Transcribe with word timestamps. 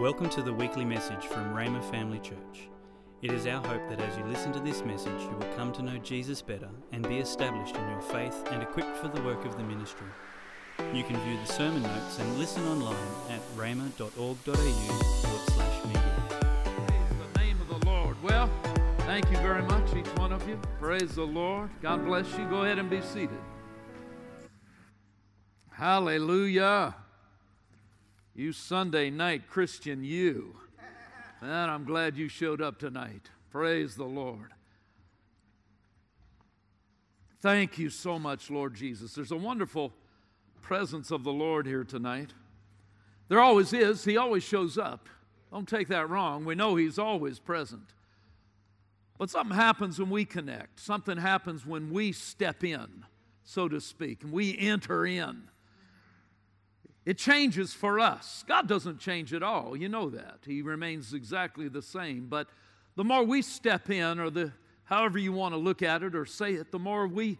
Welcome 0.00 0.30
to 0.30 0.40
the 0.40 0.54
weekly 0.54 0.86
message 0.86 1.26
from 1.26 1.54
Rhema 1.54 1.84
Family 1.90 2.20
Church. 2.20 2.70
It 3.20 3.32
is 3.32 3.46
our 3.46 3.62
hope 3.66 3.86
that 3.90 4.00
as 4.00 4.16
you 4.16 4.24
listen 4.24 4.50
to 4.54 4.58
this 4.58 4.82
message, 4.82 5.20
you 5.20 5.36
will 5.38 5.54
come 5.56 5.72
to 5.74 5.82
know 5.82 5.98
Jesus 5.98 6.40
better 6.40 6.70
and 6.90 7.06
be 7.06 7.18
established 7.18 7.76
in 7.76 7.86
your 7.86 8.00
faith 8.00 8.34
and 8.50 8.62
equipped 8.62 8.96
for 8.96 9.08
the 9.08 9.20
work 9.20 9.44
of 9.44 9.58
the 9.58 9.62
ministry. 9.62 10.06
You 10.94 11.04
can 11.04 11.20
view 11.20 11.36
the 11.44 11.52
sermon 11.52 11.82
notes 11.82 12.18
and 12.18 12.38
listen 12.38 12.66
online 12.68 12.96
at 13.28 13.42
forward 13.42 14.38
slash 15.50 15.84
media. 15.84 16.14
Praise 16.30 17.32
the 17.34 17.38
name 17.38 17.60
of 17.60 17.68
the 17.68 17.86
Lord. 17.86 18.16
Well, 18.22 18.50
thank 19.00 19.30
you 19.30 19.36
very 19.36 19.62
much, 19.64 19.94
each 19.94 20.08
one 20.16 20.32
of 20.32 20.48
you. 20.48 20.58
Praise 20.80 21.14
the 21.14 21.26
Lord. 21.26 21.68
God 21.82 22.06
bless 22.06 22.26
you. 22.38 22.46
Go 22.48 22.62
ahead 22.62 22.78
and 22.78 22.88
be 22.88 23.02
seated. 23.02 23.36
Hallelujah. 25.68 26.94
You 28.40 28.54
Sunday 28.54 29.10
night 29.10 29.50
Christian, 29.50 30.02
you. 30.02 30.56
Man, 31.42 31.68
I'm 31.68 31.84
glad 31.84 32.16
you 32.16 32.26
showed 32.26 32.62
up 32.62 32.78
tonight. 32.78 33.28
Praise 33.50 33.96
the 33.96 34.06
Lord. 34.06 34.52
Thank 37.42 37.76
you 37.76 37.90
so 37.90 38.18
much, 38.18 38.50
Lord 38.50 38.74
Jesus. 38.74 39.14
There's 39.14 39.30
a 39.30 39.36
wonderful 39.36 39.92
presence 40.62 41.10
of 41.10 41.22
the 41.22 41.30
Lord 41.30 41.66
here 41.66 41.84
tonight. 41.84 42.30
There 43.28 43.42
always 43.42 43.74
is. 43.74 44.06
He 44.06 44.16
always 44.16 44.42
shows 44.42 44.78
up. 44.78 45.10
Don't 45.52 45.68
take 45.68 45.88
that 45.88 46.08
wrong. 46.08 46.46
We 46.46 46.54
know 46.54 46.76
He's 46.76 46.98
always 46.98 47.38
present. 47.38 47.92
But 49.18 49.28
something 49.28 49.54
happens 49.54 49.98
when 49.98 50.08
we 50.08 50.24
connect. 50.24 50.80
Something 50.80 51.18
happens 51.18 51.66
when 51.66 51.90
we 51.90 52.12
step 52.12 52.64
in, 52.64 53.04
so 53.44 53.68
to 53.68 53.82
speak, 53.82 54.22
and 54.22 54.32
we 54.32 54.56
enter 54.56 55.04
in. 55.04 55.49
It 57.06 57.16
changes 57.16 57.72
for 57.72 57.98
us. 57.98 58.44
God 58.46 58.68
doesn't 58.68 58.98
change 58.98 59.32
at 59.32 59.42
all. 59.42 59.76
You 59.76 59.88
know 59.88 60.10
that. 60.10 60.40
He 60.44 60.62
remains 60.62 61.14
exactly 61.14 61.68
the 61.68 61.82
same. 61.82 62.26
But 62.28 62.48
the 62.96 63.04
more 63.04 63.24
we 63.24 63.42
step 63.42 63.88
in, 63.88 64.20
or 64.20 64.28
the 64.30 64.52
however 64.84 65.18
you 65.18 65.32
want 65.32 65.54
to 65.54 65.58
look 65.58 65.82
at 65.82 66.02
it 66.02 66.14
or 66.14 66.26
say 66.26 66.54
it, 66.54 66.70
the 66.70 66.78
more 66.78 67.06
we 67.06 67.38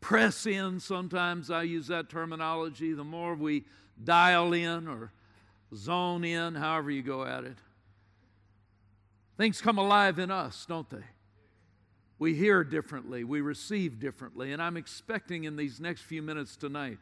press 0.00 0.46
in, 0.46 0.78
sometimes 0.80 1.50
I 1.50 1.62
use 1.62 1.86
that 1.86 2.10
terminology, 2.10 2.92
the 2.92 3.04
more 3.04 3.34
we 3.34 3.64
dial 4.02 4.52
in 4.52 4.86
or 4.86 5.12
zone 5.74 6.24
in, 6.24 6.54
however 6.54 6.90
you 6.90 7.02
go 7.02 7.24
at 7.24 7.44
it. 7.44 7.56
Things 9.36 9.60
come 9.60 9.78
alive 9.78 10.18
in 10.18 10.30
us, 10.30 10.66
don't 10.68 10.88
they? 10.90 11.04
We 12.18 12.34
hear 12.34 12.64
differently, 12.64 13.22
we 13.22 13.40
receive 13.40 14.00
differently, 14.00 14.52
and 14.52 14.60
I'm 14.60 14.76
expecting 14.76 15.44
in 15.44 15.56
these 15.56 15.78
next 15.78 16.02
few 16.02 16.20
minutes 16.20 16.56
tonight 16.56 16.98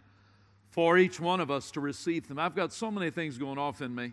for 0.70 0.98
each 0.98 1.19
one 1.19 1.41
of 1.41 1.50
us 1.50 1.70
to 1.72 1.81
receive 1.81 2.28
them. 2.28 2.39
I've 2.39 2.55
got 2.55 2.72
so 2.72 2.91
many 2.91 3.11
things 3.11 3.39
going 3.39 3.59
off 3.59 3.81
in 3.81 3.95
me. 3.95 4.12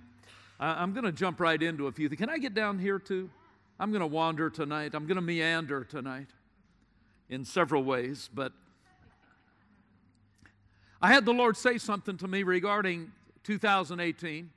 I, 0.59 0.81
am 0.81 0.93
going 0.93 1.05
to 1.05 1.11
jump 1.11 1.39
right 1.39 1.61
into 1.61 1.87
a 1.87 1.91
few 1.91 2.07
things. 2.07 2.19
Can 2.19 2.29
I 2.29 2.37
get 2.37 2.53
down 2.53 2.79
here 2.79 2.99
too? 2.99 3.29
I'm 3.79 3.91
going 3.91 4.01
to 4.01 4.07
wander 4.07 4.49
tonight. 4.49 4.93
I'm 4.93 5.07
going 5.07 5.15
to 5.15 5.21
meander 5.21 5.83
tonight 5.83 6.27
in 7.29 7.43
several 7.43 7.83
ways, 7.83 8.29
but 8.33 8.53
I 11.01 11.11
had 11.11 11.25
the 11.25 11.33
Lord 11.33 11.57
say 11.57 11.77
something 11.77 12.17
to 12.17 12.27
me 12.27 12.43
regarding 12.43 13.11
2018. 13.43 14.49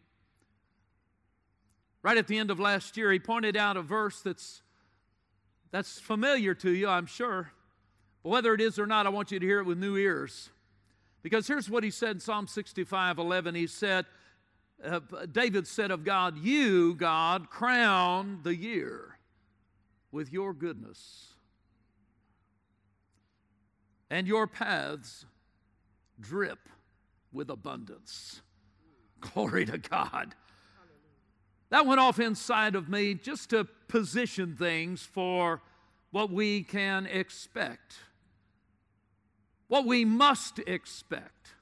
Right 2.02 2.16
at 2.16 2.28
the 2.28 2.38
end 2.38 2.52
of 2.52 2.60
last 2.60 2.96
year, 2.96 3.10
He 3.10 3.18
pointed 3.18 3.56
out 3.56 3.76
a 3.76 3.82
verse 3.82 4.20
that's, 4.20 4.62
that's 5.72 5.98
familiar 5.98 6.54
to 6.54 6.70
you, 6.70 6.88
I'm 6.88 7.06
sure. 7.06 7.50
But 8.22 8.28
whether 8.30 8.54
it 8.54 8.60
is 8.60 8.78
or 8.78 8.86
not, 8.86 9.06
I 9.06 9.08
want 9.08 9.32
you 9.32 9.40
to 9.40 9.46
hear 9.46 9.58
it 9.58 9.66
with 9.66 9.78
new 9.78 9.96
ears. 9.96 10.50
Because 11.26 11.48
here's 11.48 11.68
what 11.68 11.82
he 11.82 11.90
said 11.90 12.10
in 12.10 12.20
Psalm 12.20 12.46
65 12.46 13.18
11. 13.18 13.56
He 13.56 13.66
said, 13.66 14.06
uh, 14.84 15.00
David 15.32 15.66
said 15.66 15.90
of 15.90 16.04
God, 16.04 16.38
You, 16.38 16.94
God, 16.94 17.50
crown 17.50 18.38
the 18.44 18.54
year 18.54 19.18
with 20.12 20.32
your 20.32 20.54
goodness, 20.54 21.34
and 24.08 24.28
your 24.28 24.46
paths 24.46 25.26
drip 26.20 26.60
with 27.32 27.50
abundance. 27.50 28.40
Glory 29.18 29.66
to 29.66 29.78
God. 29.78 30.32
That 31.70 31.86
went 31.86 31.98
off 31.98 32.20
inside 32.20 32.76
of 32.76 32.88
me 32.88 33.14
just 33.14 33.50
to 33.50 33.64
position 33.88 34.54
things 34.54 35.02
for 35.02 35.60
what 36.12 36.30
we 36.30 36.62
can 36.62 37.04
expect 37.06 37.96
what 39.68 39.84
we 39.84 40.04
must 40.04 40.58
expect, 40.60 41.54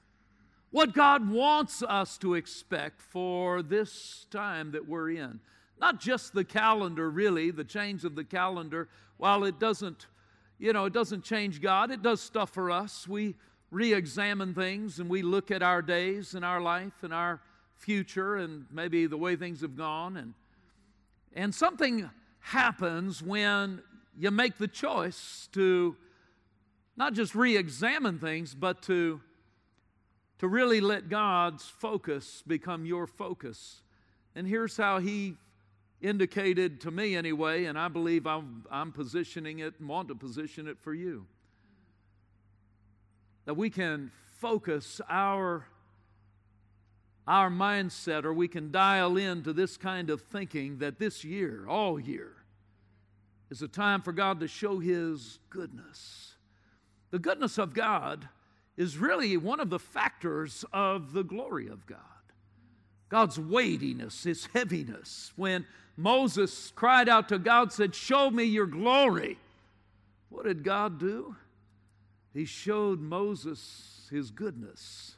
what 0.71 0.93
God 0.93 1.29
wants 1.29 1.81
us 1.81 2.17
to 2.19 2.35
expect 2.35 3.01
for 3.01 3.61
this 3.61 4.27
time 4.29 4.71
that 4.71 4.87
we're 4.87 5.11
in. 5.11 5.39
Not 5.79 5.99
just 5.99 6.33
the 6.33 6.43
calendar, 6.43 7.09
really, 7.09 7.51
the 7.51 7.63
change 7.63 8.05
of 8.05 8.15
the 8.15 8.23
calendar, 8.23 8.87
while 9.17 9.43
it 9.43 9.59
doesn't, 9.59 10.07
you 10.59 10.73
know, 10.73 10.85
it 10.85 10.93
doesn't 10.93 11.23
change 11.23 11.61
God, 11.61 11.91
it 11.91 12.01
does 12.01 12.21
stuff 12.21 12.51
for 12.51 12.71
us. 12.71 13.07
We 13.07 13.35
re 13.71 13.93
examine 13.93 14.53
things 14.53 14.99
and 14.99 15.09
we 15.09 15.21
look 15.21 15.51
at 15.51 15.61
our 15.61 15.81
days 15.81 16.33
and 16.33 16.45
our 16.45 16.61
life 16.61 17.03
and 17.03 17.13
our 17.13 17.41
future 17.75 18.37
and 18.37 18.65
maybe 18.71 19.05
the 19.07 19.17
way 19.17 19.35
things 19.35 19.61
have 19.61 19.75
gone. 19.75 20.17
And, 20.17 20.33
and 21.33 21.53
something 21.53 22.09
happens 22.39 23.21
when 23.21 23.81
you 24.17 24.31
make 24.31 24.57
the 24.57 24.67
choice 24.67 25.49
to 25.51 25.97
not 26.97 27.13
just 27.13 27.35
re 27.35 27.57
examine 27.57 28.19
things, 28.19 28.55
but 28.55 28.81
to, 28.83 29.21
to 30.39 30.47
really 30.47 30.79
let 30.79 31.09
God's 31.09 31.65
focus 31.65 32.43
become 32.47 32.85
your 32.85 33.07
focus. 33.07 33.81
And 34.35 34.47
here's 34.47 34.77
how 34.77 34.99
He 34.99 35.35
indicated 36.01 36.81
to 36.81 36.91
me, 36.91 37.15
anyway, 37.15 37.65
and 37.65 37.77
I 37.77 37.87
believe 37.87 38.27
I'm, 38.27 38.65
I'm 38.71 38.91
positioning 38.91 39.59
it 39.59 39.75
and 39.79 39.89
want 39.89 40.07
to 40.09 40.15
position 40.15 40.67
it 40.67 40.77
for 40.79 40.93
you. 40.93 41.25
That 43.45 43.55
we 43.55 43.69
can 43.69 44.11
focus 44.39 45.01
our, 45.09 45.65
our 47.27 47.49
mindset 47.49 48.23
or 48.23 48.33
we 48.33 48.47
can 48.47 48.71
dial 48.71 49.17
in 49.17 49.43
to 49.43 49.53
this 49.53 49.77
kind 49.77 50.09
of 50.09 50.21
thinking 50.21 50.79
that 50.79 50.99
this 50.99 51.23
year, 51.23 51.65
all 51.67 51.99
year, 51.99 52.33
is 53.49 53.61
a 53.61 53.67
time 53.67 54.01
for 54.01 54.11
God 54.11 54.39
to 54.39 54.47
show 54.47 54.79
His 54.79 55.39
goodness 55.49 56.34
the 57.11 57.19
goodness 57.19 57.57
of 57.57 57.73
God 57.73 58.27
is 58.77 58.97
really 58.97 59.37
one 59.37 59.59
of 59.59 59.69
the 59.69 59.79
factors 59.79 60.65
of 60.73 61.13
the 61.13 61.23
glory 61.23 61.67
of 61.67 61.85
God. 61.85 61.99
God's 63.09 63.39
weightiness, 63.39 64.23
His 64.23 64.47
heaviness. 64.47 65.31
When 65.35 65.65
Moses 65.95 66.71
cried 66.75 67.07
out 67.07 67.29
to 67.29 67.39
God, 67.39 67.71
said, 67.71 67.95
Show 67.95 68.29
me 68.29 68.43
your 68.43 68.65
glory. 68.65 69.37
What 70.29 70.45
did 70.45 70.63
God 70.63 70.99
do? 70.99 71.35
He 72.33 72.45
showed 72.45 72.99
Moses 72.99 74.07
His 74.11 74.31
goodness. 74.31 75.15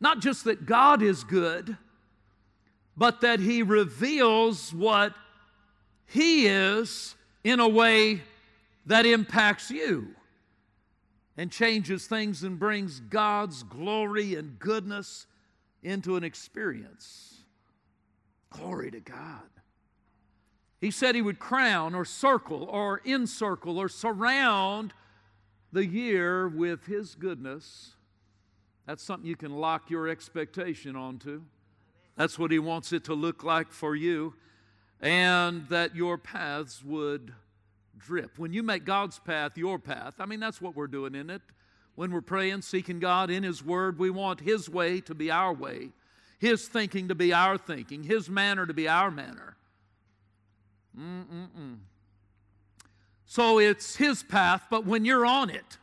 Not 0.00 0.20
just 0.20 0.44
that 0.44 0.64
God 0.64 1.02
is 1.02 1.24
good, 1.24 1.76
but 2.96 3.22
that 3.22 3.40
He 3.40 3.62
reveals 3.62 4.72
what 4.72 5.14
He 6.06 6.46
is 6.46 7.16
in 7.44 7.60
a 7.60 7.68
way 7.68 8.22
that 8.86 9.06
impacts 9.06 9.70
you 9.70 10.14
and 11.36 11.50
changes 11.50 12.06
things 12.06 12.42
and 12.42 12.58
brings 12.58 13.00
God's 13.00 13.62
glory 13.62 14.34
and 14.34 14.58
goodness 14.58 15.26
into 15.82 16.16
an 16.16 16.24
experience. 16.24 17.38
Glory 18.50 18.90
to 18.90 19.00
God. 19.00 19.48
He 20.80 20.90
said 20.90 21.14
he 21.14 21.22
would 21.22 21.38
crown 21.38 21.94
or 21.94 22.04
circle 22.04 22.64
or 22.64 23.00
encircle 23.04 23.78
or 23.78 23.88
surround 23.88 24.92
the 25.72 25.86
year 25.86 26.48
with 26.48 26.86
his 26.86 27.14
goodness. 27.14 27.94
That's 28.86 29.02
something 29.02 29.28
you 29.28 29.36
can 29.36 29.52
lock 29.52 29.90
your 29.90 30.08
expectation 30.08 30.96
onto. 30.96 31.42
That's 32.16 32.38
what 32.38 32.50
he 32.50 32.58
wants 32.58 32.92
it 32.92 33.04
to 33.04 33.14
look 33.14 33.44
like 33.44 33.72
for 33.72 33.94
you 33.94 34.34
and 35.00 35.66
that 35.68 35.96
your 35.96 36.18
paths 36.18 36.84
would 36.84 37.32
drip. 37.98 38.38
When 38.38 38.52
you 38.52 38.62
make 38.62 38.84
God's 38.84 39.18
path 39.18 39.56
your 39.56 39.78
path, 39.78 40.14
I 40.18 40.26
mean, 40.26 40.40
that's 40.40 40.60
what 40.60 40.76
we're 40.76 40.86
doing 40.86 41.14
in 41.14 41.30
it. 41.30 41.42
When 41.94 42.12
we're 42.12 42.20
praying, 42.20 42.62
seeking 42.62 43.00
God 43.00 43.30
in 43.30 43.42
His 43.42 43.64
Word, 43.64 43.98
we 43.98 44.10
want 44.10 44.40
His 44.40 44.68
way 44.68 45.00
to 45.02 45.14
be 45.14 45.30
our 45.30 45.52
way, 45.52 45.90
His 46.38 46.66
thinking 46.68 47.08
to 47.08 47.14
be 47.14 47.32
our 47.32 47.58
thinking, 47.58 48.02
His 48.02 48.28
manner 48.28 48.66
to 48.66 48.74
be 48.74 48.88
our 48.88 49.10
manner. 49.10 49.56
Mm-mm-mm. 50.98 51.78
So 53.26 53.58
it's 53.58 53.96
His 53.96 54.22
path, 54.22 54.64
but 54.70 54.84
when 54.84 55.04
you're 55.04 55.26
on 55.26 55.50
it, 55.50 55.78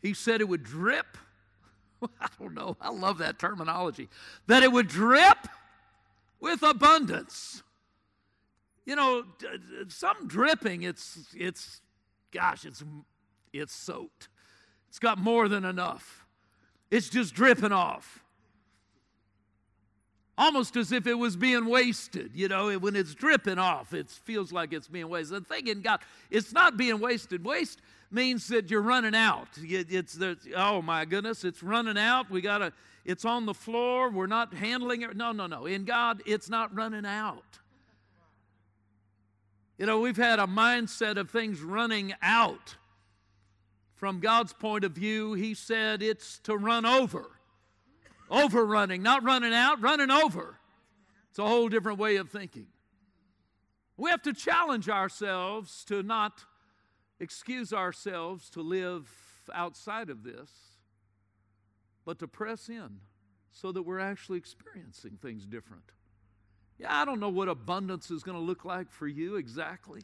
He 0.00 0.14
said 0.14 0.40
it 0.40 0.48
would 0.48 0.64
drip. 0.64 1.18
I 2.20 2.28
don't 2.38 2.54
know. 2.54 2.76
I 2.80 2.90
love 2.90 3.18
that 3.18 3.38
terminology. 3.38 4.08
That 4.46 4.62
it 4.62 4.72
would 4.72 4.88
drip 4.88 5.48
with 6.40 6.62
abundance 6.62 7.62
you 8.88 8.96
know, 8.96 9.22
some 9.88 10.26
dripping, 10.26 10.82
it's, 10.82 11.18
it's, 11.36 11.82
gosh, 12.32 12.64
it's, 12.64 12.82
it's 13.52 13.74
soaked. 13.74 14.28
It's 14.88 14.98
got 14.98 15.18
more 15.18 15.46
than 15.46 15.66
enough. 15.66 16.24
It's 16.90 17.10
just 17.10 17.34
dripping 17.34 17.70
off. 17.70 18.24
almost 20.38 20.76
as 20.76 20.92
if 20.92 21.06
it 21.06 21.14
was 21.14 21.36
being 21.36 21.66
wasted. 21.66 22.30
You 22.34 22.48
know, 22.48 22.72
when 22.78 22.96
it's 22.96 23.14
dripping 23.14 23.58
off, 23.58 23.92
it 23.92 24.08
feels 24.08 24.52
like 24.52 24.72
it's 24.72 24.88
being 24.88 25.08
wasted. 25.08 25.44
The 25.44 25.54
thing 25.54 25.66
in 25.66 25.82
God, 25.82 26.00
it's 26.30 26.52
not 26.52 26.76
being 26.76 27.00
wasted. 27.00 27.44
Waste 27.44 27.80
means 28.10 28.46
that 28.48 28.70
you're 28.70 28.80
running 28.80 29.14
out. 29.14 29.48
It's 29.60 30.14
the, 30.14 30.38
oh 30.56 30.80
my 30.80 31.04
goodness, 31.04 31.44
it's 31.44 31.62
running 31.62 31.98
out. 31.98 32.30
We 32.30 32.40
got 32.40 32.58
to, 32.58 32.72
it's 33.04 33.24
on 33.24 33.44
the 33.44 33.54
floor. 33.54 34.10
We're 34.10 34.26
not 34.26 34.54
handling 34.54 35.02
it. 35.02 35.16
No, 35.16 35.32
no, 35.32 35.46
no. 35.46 35.66
In 35.66 35.84
God, 35.84 36.22
it's 36.24 36.48
not 36.48 36.74
running 36.74 37.04
out. 37.04 37.42
You 39.78 39.86
know, 39.86 40.00
we've 40.00 40.16
had 40.16 40.40
a 40.40 40.46
mindset 40.46 41.16
of 41.16 41.30
things 41.30 41.60
running 41.60 42.12
out. 42.20 42.76
From 43.94 44.20
God's 44.20 44.52
point 44.52 44.84
of 44.84 44.92
view, 44.92 45.34
He 45.34 45.54
said 45.54 46.02
it's 46.02 46.40
to 46.40 46.56
run 46.56 46.84
over. 46.84 47.30
Overrunning, 48.30 49.02
not 49.02 49.22
running 49.22 49.54
out, 49.54 49.80
running 49.80 50.10
over. 50.10 50.58
It's 51.30 51.38
a 51.38 51.46
whole 51.46 51.68
different 51.68 51.98
way 51.98 52.16
of 52.16 52.28
thinking. 52.28 52.66
We 53.96 54.10
have 54.10 54.22
to 54.22 54.34
challenge 54.34 54.88
ourselves 54.88 55.84
to 55.86 56.02
not 56.02 56.44
excuse 57.20 57.72
ourselves 57.72 58.50
to 58.50 58.60
live 58.60 59.08
outside 59.52 60.10
of 60.10 60.24
this, 60.24 60.50
but 62.04 62.18
to 62.18 62.28
press 62.28 62.68
in 62.68 63.00
so 63.52 63.72
that 63.72 63.82
we're 63.82 63.98
actually 63.98 64.38
experiencing 64.38 65.18
things 65.20 65.46
different. 65.46 65.90
Yeah, 66.78 67.00
I 67.00 67.04
don't 67.04 67.20
know 67.20 67.28
what 67.28 67.48
abundance 67.48 68.10
is 68.10 68.22
going 68.22 68.36
to 68.36 68.42
look 68.42 68.64
like 68.64 68.90
for 68.90 69.08
you 69.08 69.36
exactly. 69.36 70.02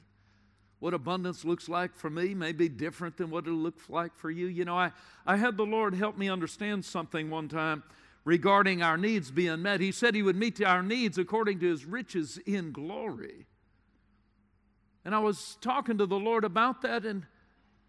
What 0.80 0.92
abundance 0.92 1.44
looks 1.44 1.68
like 1.68 1.94
for 1.94 2.10
me 2.10 2.34
may 2.34 2.52
be 2.52 2.68
different 2.68 3.16
than 3.16 3.30
what 3.30 3.46
it 3.46 3.52
looks 3.52 3.88
like 3.88 4.14
for 4.16 4.30
you. 4.30 4.46
You 4.46 4.64
know, 4.64 4.76
I, 4.76 4.90
I 5.26 5.36
had 5.36 5.56
the 5.56 5.64
Lord 5.64 5.94
help 5.94 6.18
me 6.18 6.28
understand 6.28 6.84
something 6.84 7.30
one 7.30 7.48
time 7.48 7.84
regarding 8.24 8.82
our 8.82 8.96
needs 8.96 9.30
being 9.30 9.62
met. 9.62 9.80
He 9.80 9.92
said 9.92 10.14
He 10.14 10.22
would 10.22 10.36
meet 10.36 10.62
our 10.62 10.82
needs 10.82 11.16
according 11.16 11.60
to 11.60 11.70
His 11.70 11.84
riches 11.84 12.38
in 12.44 12.72
glory. 12.72 13.46
And 15.04 15.14
I 15.14 15.20
was 15.20 15.56
talking 15.60 15.98
to 15.98 16.06
the 16.06 16.18
Lord 16.18 16.44
about 16.44 16.82
that, 16.82 17.04
and 17.04 17.24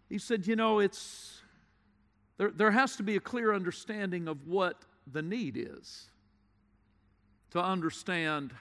He 0.08 0.18
said, 0.18 0.46
You 0.46 0.56
know, 0.56 0.78
it's 0.78 1.42
there, 2.38 2.50
there 2.50 2.70
has 2.70 2.96
to 2.96 3.02
be 3.02 3.16
a 3.16 3.20
clear 3.20 3.54
understanding 3.54 4.28
of 4.28 4.46
what 4.46 4.84
the 5.10 5.22
need 5.22 5.56
is 5.56 6.06
to 7.50 7.62
understand 7.62 8.52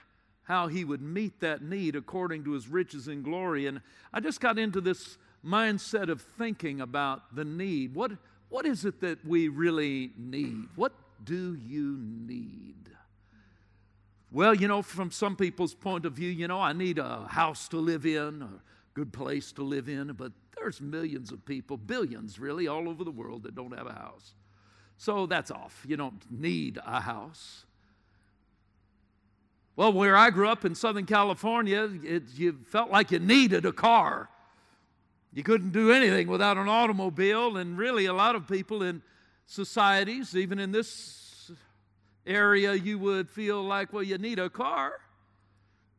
how 0.46 0.68
He 0.68 0.84
would 0.84 1.02
meet 1.02 1.40
that 1.42 1.62
need 1.62 1.96
according 1.96 2.44
to 2.46 2.54
His 2.54 2.68
riches 2.68 3.08
and 3.08 3.24
glory. 3.24 3.68
And 3.68 3.82
I 4.14 4.20
just 4.20 4.40
got 4.40 4.58
into 4.58 4.82
this 4.82 5.18
mindset 5.46 6.10
of 6.10 6.22
thinking 6.22 6.82
about 6.82 7.36
the 7.36 7.46
need. 7.46 7.94
What, 7.94 8.14
what 8.50 8.66
is 8.66 8.86
it 8.86 9.02
that 9.02 9.24
we 9.26 9.48
really 9.48 10.12
need? 10.18 10.68
What 10.76 10.94
do 11.24 11.56
you 11.56 11.98
need? 12.00 12.76
Well, 14.32 14.54
you 14.54 14.68
know, 14.68 14.82
from 14.82 15.12
some 15.12 15.36
people's 15.36 15.74
point 15.74 16.06
of 16.06 16.14
view, 16.14 16.30
you 16.30 16.48
know, 16.48 16.60
I 16.60 16.74
need 16.74 16.98
a 16.98 17.26
house 17.28 17.68
to 17.70 17.78
live 17.78 18.06
in, 18.06 18.42
a 18.42 18.50
good 18.94 19.14
place 19.14 19.52
to 19.54 19.64
live 19.64 19.88
in, 19.88 20.12
but 20.14 20.32
there's 20.58 20.82
millions 20.82 21.32
of 21.32 21.46
people, 21.46 21.78
billions 21.78 22.40
really, 22.40 22.68
all 22.68 22.90
over 22.90 23.04
the 23.04 23.12
world 23.12 23.44
that 23.44 23.56
don't 23.56 23.76
have 23.78 23.88
a 23.88 23.94
house. 23.94 24.34
So 24.98 25.26
that's 25.26 25.52
off. 25.52 25.84
You 25.88 25.98
don't 25.98 26.22
need 26.32 26.80
a 26.86 27.02
house. 27.02 27.66
Well, 29.76 29.92
where 29.92 30.16
I 30.16 30.30
grew 30.30 30.48
up 30.48 30.64
in 30.64 30.74
Southern 30.74 31.06
California, 31.06 31.90
it, 32.04 32.24
you 32.36 32.60
felt 32.70 32.90
like 32.90 33.12
you 33.12 33.20
needed 33.20 33.66
a 33.66 33.74
car. 33.74 34.30
You 35.34 35.44
couldn't 35.44 35.72
do 35.72 35.92
anything 35.92 36.30
without 36.30 36.58
an 36.58 36.70
automobile, 36.70 37.58
and 37.58 37.78
really, 37.78 38.06
a 38.06 38.14
lot 38.14 38.36
of 38.36 38.48
people 38.48 38.84
in 38.84 39.02
societies, 39.46 40.36
even 40.36 40.60
in 40.60 40.72
this 40.72 41.52
area, 42.26 42.74
you 42.74 42.98
would 43.00 43.30
feel 43.30 43.62
like, 43.62 43.92
well, 43.92 44.04
you 44.04 44.18
need 44.18 44.40
a 44.40 44.50
car. 44.50 44.94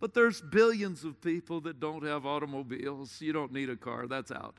But 0.00 0.14
there's 0.14 0.40
billions 0.40 1.04
of 1.04 1.20
people 1.20 1.60
that 1.62 1.78
don't 1.78 2.02
have 2.04 2.24
automobiles. 2.24 3.20
You 3.20 3.34
don't 3.34 3.52
need 3.52 3.68
a 3.68 3.76
car, 3.76 4.06
that's 4.06 4.30
out. 4.30 4.54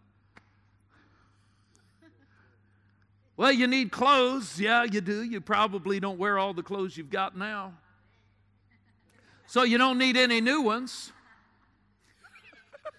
Well, 3.35 3.51
you 3.51 3.67
need 3.67 3.91
clothes. 3.91 4.59
Yeah, 4.59 4.83
you 4.83 5.01
do. 5.01 5.23
You 5.23 5.41
probably 5.41 5.99
don't 5.99 6.17
wear 6.17 6.39
all 6.39 6.53
the 6.53 6.63
clothes 6.63 6.97
you've 6.97 7.11
got 7.11 7.37
now. 7.37 7.73
So 9.47 9.63
you 9.63 9.77
don't 9.77 9.97
need 9.97 10.17
any 10.17 10.41
new 10.41 10.61
ones. 10.61 11.13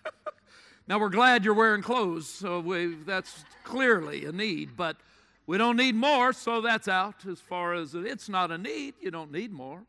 now, 0.89 0.99
we're 0.99 1.11
glad 1.11 1.45
you're 1.45 1.53
wearing 1.53 1.83
clothes, 1.83 2.27
so 2.27 2.61
we, 2.61 2.95
that's 3.07 3.45
clearly 3.65 4.25
a 4.25 4.33
need. 4.33 4.75
But 4.75 4.97
we 5.47 5.59
don't 5.59 5.77
need 5.77 5.95
more, 5.95 6.33
so 6.33 6.63
that's 6.63 6.89
out 6.89 7.27
as 7.27 7.39
far 7.39 7.75
as 7.75 7.95
it's 7.95 8.31
not 8.31 8.51
a 8.51 8.57
need. 8.57 8.95
You 8.99 9.11
don't 9.11 9.31
need 9.31 9.53
more. 9.53 9.83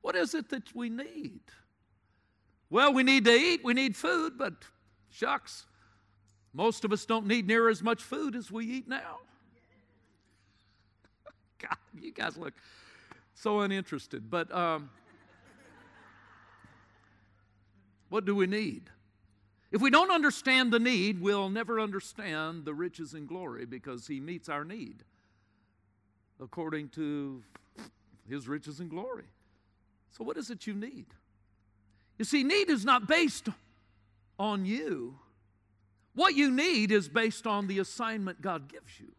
What 0.00 0.16
is 0.16 0.34
it 0.34 0.48
that 0.48 0.74
we 0.74 0.88
need? 0.88 1.40
Well, 2.70 2.94
we 2.94 3.02
need 3.02 3.26
to 3.26 3.32
eat, 3.32 3.62
we 3.62 3.74
need 3.74 3.96
food, 3.96 4.38
but 4.38 4.54
shucks, 5.10 5.66
most 6.54 6.86
of 6.86 6.92
us 6.92 7.04
don't 7.04 7.26
need 7.26 7.46
near 7.46 7.68
as 7.68 7.82
much 7.82 8.02
food 8.02 8.34
as 8.34 8.50
we 8.50 8.64
eat 8.64 8.88
now. 8.88 9.18
God, 11.58 11.76
you 12.00 12.12
guys 12.12 12.38
look 12.38 12.54
so 13.34 13.60
uninterested. 13.60 14.30
But 14.30 14.50
um, 14.54 14.88
what 18.10 18.26
do 18.26 18.34
we 18.34 18.46
need? 18.46 18.90
If 19.72 19.80
we 19.80 19.90
don't 19.90 20.10
understand 20.10 20.72
the 20.72 20.80
need, 20.80 21.20
we'll 21.20 21.48
never 21.48 21.80
understand 21.80 22.64
the 22.64 22.74
riches 22.74 23.14
and 23.14 23.26
glory 23.26 23.64
because 23.64 24.06
He 24.06 24.20
meets 24.20 24.48
our 24.48 24.64
need 24.64 25.04
according 26.40 26.88
to 26.90 27.42
His 28.28 28.48
riches 28.48 28.80
and 28.80 28.90
glory. 28.90 29.26
So, 30.10 30.24
what 30.24 30.36
is 30.36 30.50
it 30.50 30.66
you 30.66 30.74
need? 30.74 31.06
You 32.18 32.24
see, 32.24 32.42
need 32.42 32.68
is 32.68 32.84
not 32.84 33.06
based 33.06 33.48
on 34.38 34.66
you. 34.66 35.18
What 36.14 36.34
you 36.34 36.50
need 36.50 36.90
is 36.90 37.08
based 37.08 37.46
on 37.46 37.68
the 37.68 37.78
assignment 37.78 38.42
God 38.42 38.68
gives 38.68 38.98
you. 38.98 39.12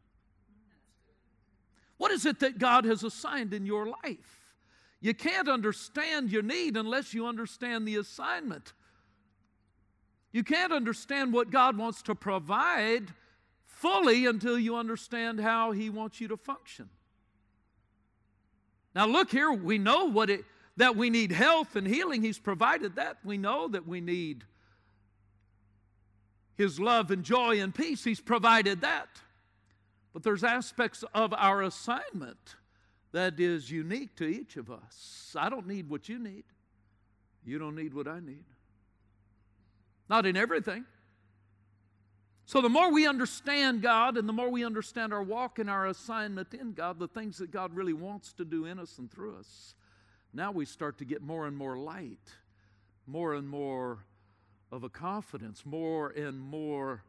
What 1.98 2.12
is 2.12 2.26
it 2.26 2.40
that 2.40 2.60
God 2.60 2.84
has 2.86 3.04
assigned 3.04 3.54
in 3.54 3.66
your 3.66 3.86
life? 3.86 4.42
You 5.00 5.14
can't 5.14 5.48
understand 5.48 6.32
your 6.32 6.44
need 6.44 6.76
unless 6.76 7.14
you 7.14 7.26
understand 7.26 7.88
the 7.88 7.96
assignment. 7.96 8.74
You 10.32 10.44
can't 10.44 10.72
understand 10.72 11.34
what 11.34 11.50
God 11.50 11.78
wants 11.78 12.02
to 12.04 12.16
provide 12.16 13.08
fully 13.66 14.26
until 14.26 14.58
you 14.58 14.76
understand 14.76 15.40
how 15.40 15.72
He 15.72 15.90
wants 15.90 16.22
you 16.22 16.30
to 16.30 16.38
function. 16.38 16.90
Now, 18.96 19.08
look 19.08 19.32
here, 19.32 19.52
we 19.52 19.78
know 19.78 20.06
what 20.06 20.30
it, 20.30 20.46
that 20.78 20.96
we 20.96 21.10
need 21.10 21.32
health 21.32 21.76
and 21.76 21.88
healing. 21.88 22.22
He's 22.22 22.40
provided 22.40 22.96
that. 22.96 23.18
We 23.24 23.38
know 23.38 23.68
that 23.70 23.88
we 23.88 24.00
need 24.00 24.46
His 26.58 26.80
love 26.80 27.12
and 27.12 27.24
joy 27.24 27.62
and 27.62 27.74
peace. 27.74 28.04
He's 28.04 28.22
provided 28.22 28.82
that. 28.82 29.10
But 30.14 30.24
there's 30.24 30.44
aspects 30.44 31.04
of 31.14 31.34
our 31.34 31.62
assignment 31.62 32.56
that 33.14 33.40
is 33.40 33.70
unique 33.70 34.16
to 34.18 34.26
each 34.26 34.56
of 34.56 34.70
us. 34.70 35.36
I 35.38 35.50
don't 35.50 35.68
need 35.68 35.90
what 35.90 36.08
you 36.08 36.20
need. 36.20 36.44
You 37.46 37.60
don't 37.60 37.76
need 37.76 37.94
what 37.94 38.08
I 38.08 38.20
need 38.20 38.46
not 40.12 40.26
in 40.26 40.36
everything. 40.36 40.84
So, 42.46 42.60
the 42.60 42.68
more 42.68 42.92
we 42.92 43.08
understand 43.08 43.82
God 43.82 44.18
and 44.18 44.28
the 44.28 44.34
more 44.34 44.50
we 44.50 44.66
understand 44.66 45.14
our 45.14 45.24
walk 45.24 45.58
and 45.58 45.70
our 45.70 45.88
assignment 45.88 46.54
in 46.54 46.74
God, 46.74 47.00
the 47.00 47.08
things 47.08 47.38
that 47.38 47.50
God 47.50 47.74
really 47.74 47.94
wants 47.94 48.34
to 48.34 48.44
do 48.44 48.66
in 48.66 48.78
us 48.78 48.98
and 48.98 49.10
through 49.10 49.38
us, 49.38 49.74
now 50.34 50.52
we 50.52 50.66
start 50.66 50.98
to 50.98 51.06
get 51.06 51.22
more 51.22 51.48
and 51.48 51.56
more 51.56 51.78
light, 51.78 52.30
more 53.08 53.36
and 53.36 53.48
more 53.48 54.00
of 54.70 54.84
a 54.84 54.90
confidence, 54.90 55.66
more 55.66 56.10
and 56.10 56.38
more 56.38 57.04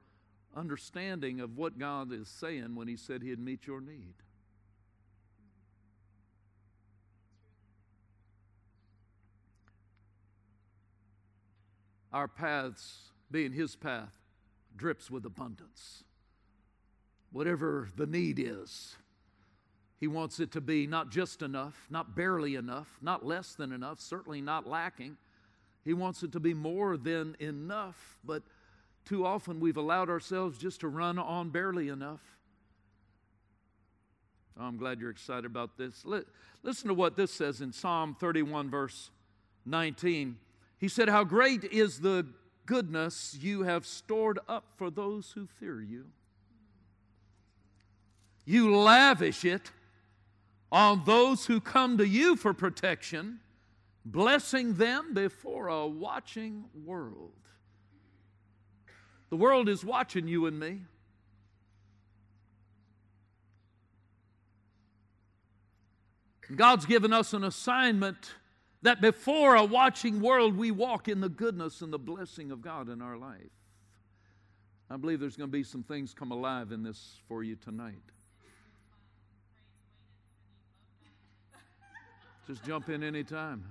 understanding 0.55 1.41
of 1.41 1.57
what 1.57 1.81
God 1.81 2.13
is 2.13 2.29
saying 2.29 2.77
when 2.77 2.87
He 2.87 2.97
said 2.97 3.21
He'd 3.21 3.41
meet 3.41 3.67
your 3.67 3.81
need. 3.81 4.15
Our 12.13 12.29
paths 12.29 13.11
being 13.31 13.53
His 13.53 13.77
path 13.77 14.13
drips 14.77 15.11
with 15.11 15.25
abundance. 15.25 16.05
Whatever 17.31 17.89
the 17.97 18.07
need 18.07 18.39
is, 18.39 18.97
He 19.99 20.07
wants 20.07 20.41
it 20.41 20.53
to 20.53 20.61
be 20.61 20.87
not 20.87 21.11
just 21.11 21.43
enough, 21.43 21.87
not 21.89 22.15
barely 22.15 22.57
enough, 22.57 22.99
not 23.01 23.25
less 23.25 23.55
than 23.55 23.73
enough, 23.73 24.01
certainly 24.01 24.41
not 24.41 24.67
lacking. 24.67 25.17
He 25.85 25.95
wants 25.95 26.23
it 26.23 26.33
to 26.33 26.41
be 26.41 26.55
more 26.55 26.97
than 26.97 27.37
enough, 27.41 28.19
but 28.25 28.43
too 29.05 29.27
often 29.27 29.59
we've 29.59 29.77
allowed 29.77 30.11
ourselves 30.11 30.59
just 30.59 30.81
to 30.81 30.89
run 30.89 31.19
on 31.19 31.51
barely 31.51 31.89
enough. 31.89 32.21
Oh, 34.61 34.65
I'm 34.65 34.77
glad 34.77 35.01
you're 35.01 35.11
excited 35.11 35.47
about 35.47 35.79
this. 35.79 36.05
Listen 36.63 36.89
to 36.89 36.95
what 36.95 37.17
this 37.17 37.33
says 37.33 37.63
in 37.63 37.73
Psalm 37.73 38.15
31, 38.21 38.71
verse 38.71 39.11
19. 39.65 40.37
He 40.83 40.89
said, 40.89 41.09
How 41.09 41.23
great 41.23 41.63
is 41.63 42.01
the 42.01 42.27
goodness 42.67 43.39
you 43.41 43.63
have 43.63 43.87
stored 43.87 44.41
up 44.49 44.65
for 44.75 44.91
those 44.91 45.31
who 45.31 45.47
fear 45.47 45.81
you. 45.81 46.07
You 48.45 48.75
lavish 48.75 49.45
it 49.45 49.71
on 50.73 51.05
those 51.07 51.47
who 51.47 51.61
come 51.61 51.99
to 51.99 52.05
you 52.05 52.35
for 52.35 52.53
protection, 52.53 53.39
blessing 54.05 54.75
them 54.75 55.15
before 55.15 55.69
a 55.69 55.87
watching 55.87 56.65
world. 56.85 57.31
The 59.31 59.37
world 59.37 59.69
is 59.69 59.85
watching 59.85 60.27
you 60.27 60.47
and 60.47 60.59
me. 60.59 60.81
God's 66.57 66.87
given 66.87 67.13
us 67.13 67.33
an 67.35 67.45
assignment 67.45 68.35
that 68.83 69.01
before 69.01 69.55
a 69.55 69.65
watching 69.65 70.21
world, 70.21 70.57
we 70.57 70.71
walk 70.71 71.09
in 71.09 71.21
the 71.21 71.29
goodness 71.29 71.81
and 71.81 71.93
the 71.93 71.99
blessing 71.99 72.51
of 72.51 72.61
God 72.61 72.89
in 72.89 73.01
our 73.01 73.17
life. 73.17 73.51
I 74.91 74.97
believe 74.97 75.21
there's 75.21 75.37
going 75.37 75.49
to 75.49 75.53
be 75.53 75.63
some 75.63 75.83
things 75.83 76.13
come 76.13 76.33
alive 76.33 76.73
in 76.73 76.83
this 76.83 77.21
for 77.27 77.43
you 77.43 77.57
tonight. 77.57 77.95
Just 82.47 82.65
jump 82.65 82.89
in 82.91 83.03
anytime. 83.05 83.65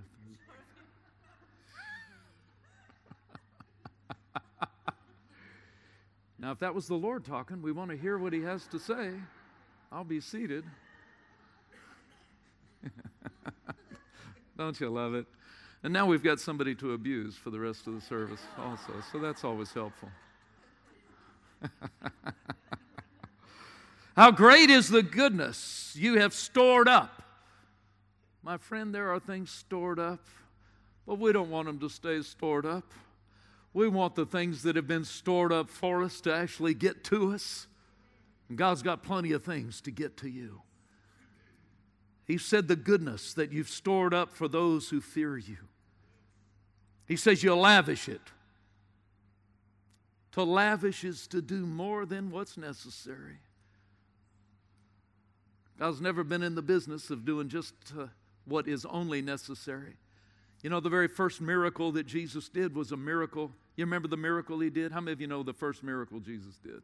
now, 6.39 6.51
if 6.51 6.59
that 6.59 6.73
was 6.73 6.87
the 6.87 6.95
Lord 6.95 7.25
talking, 7.25 7.61
we 7.61 7.73
want 7.73 7.91
to 7.91 7.97
hear 7.97 8.17
what 8.17 8.31
He 8.33 8.41
has 8.41 8.65
to 8.67 8.79
say. 8.79 9.11
I'll 9.91 10.05
be 10.05 10.21
seated. 10.21 10.63
Don't 14.61 14.79
you 14.79 14.89
love 14.89 15.15
it? 15.15 15.25
And 15.81 15.91
now 15.91 16.05
we've 16.05 16.21
got 16.21 16.39
somebody 16.39 16.75
to 16.75 16.93
abuse 16.93 17.35
for 17.35 17.49
the 17.49 17.59
rest 17.59 17.87
of 17.87 17.95
the 17.95 18.01
service, 18.01 18.41
also. 18.59 18.93
So 19.11 19.17
that's 19.17 19.43
always 19.43 19.73
helpful. 19.73 20.09
How 24.15 24.29
great 24.29 24.69
is 24.69 24.87
the 24.87 25.01
goodness 25.01 25.95
you 25.97 26.19
have 26.19 26.35
stored 26.35 26.87
up. 26.87 27.23
My 28.43 28.57
friend, 28.57 28.93
there 28.93 29.11
are 29.11 29.19
things 29.19 29.49
stored 29.49 29.97
up, 29.97 30.27
but 31.07 31.17
we 31.17 31.33
don't 31.33 31.49
want 31.49 31.65
them 31.65 31.79
to 31.79 31.89
stay 31.89 32.21
stored 32.21 32.67
up. 32.67 32.91
We 33.73 33.87
want 33.87 34.13
the 34.13 34.27
things 34.27 34.61
that 34.61 34.75
have 34.75 34.87
been 34.87 35.05
stored 35.05 35.51
up 35.51 35.71
for 35.71 36.03
us 36.03 36.21
to 36.21 36.31
actually 36.31 36.75
get 36.75 37.03
to 37.05 37.33
us. 37.33 37.65
And 38.47 38.59
God's 38.59 38.83
got 38.83 39.01
plenty 39.01 39.31
of 39.31 39.43
things 39.43 39.81
to 39.81 39.91
get 39.91 40.17
to 40.17 40.29
you. 40.29 40.61
He 42.31 42.37
said 42.37 42.69
the 42.69 42.77
goodness 42.77 43.33
that 43.33 43.51
you've 43.51 43.67
stored 43.67 44.13
up 44.13 44.33
for 44.33 44.47
those 44.47 44.87
who 44.87 45.01
fear 45.01 45.37
you. 45.37 45.57
He 47.05 47.17
says 47.17 47.43
you'll 47.43 47.59
lavish 47.59 48.07
it. 48.07 48.21
To 50.31 50.43
lavish 50.43 51.03
is 51.03 51.27
to 51.27 51.41
do 51.41 51.65
more 51.65 52.05
than 52.05 52.31
what's 52.31 52.55
necessary. 52.55 53.39
God's 55.77 55.99
never 55.99 56.23
been 56.23 56.41
in 56.41 56.55
the 56.55 56.61
business 56.61 57.09
of 57.09 57.25
doing 57.25 57.49
just 57.49 57.73
uh, 57.99 58.05
what 58.45 58.65
is 58.65 58.85
only 58.85 59.21
necessary. 59.21 59.97
You 60.63 60.69
know, 60.69 60.79
the 60.79 60.87
very 60.87 61.09
first 61.09 61.41
miracle 61.41 61.91
that 61.91 62.07
Jesus 62.07 62.47
did 62.47 62.73
was 62.73 62.93
a 62.93 62.97
miracle. 62.97 63.51
You 63.75 63.83
remember 63.83 64.07
the 64.07 64.15
miracle 64.15 64.57
he 64.61 64.69
did? 64.69 64.93
How 64.93 65.01
many 65.01 65.11
of 65.11 65.19
you 65.19 65.27
know 65.27 65.43
the 65.43 65.51
first 65.51 65.83
miracle 65.83 66.21
Jesus 66.21 66.55
did? 66.63 66.81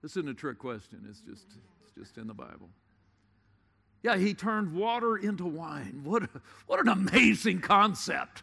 This 0.00 0.12
isn't 0.12 0.28
a 0.28 0.34
trick 0.34 0.60
question, 0.60 1.04
it's 1.10 1.22
just, 1.22 1.46
it's 1.82 1.90
just 1.98 2.18
in 2.18 2.28
the 2.28 2.34
Bible. 2.34 2.68
Yeah, 4.04 4.18
he 4.18 4.34
turned 4.34 4.74
water 4.74 5.16
into 5.16 5.46
wine. 5.46 6.02
What, 6.04 6.24
what 6.66 6.78
an 6.78 6.88
amazing 6.88 7.62
concept. 7.62 8.42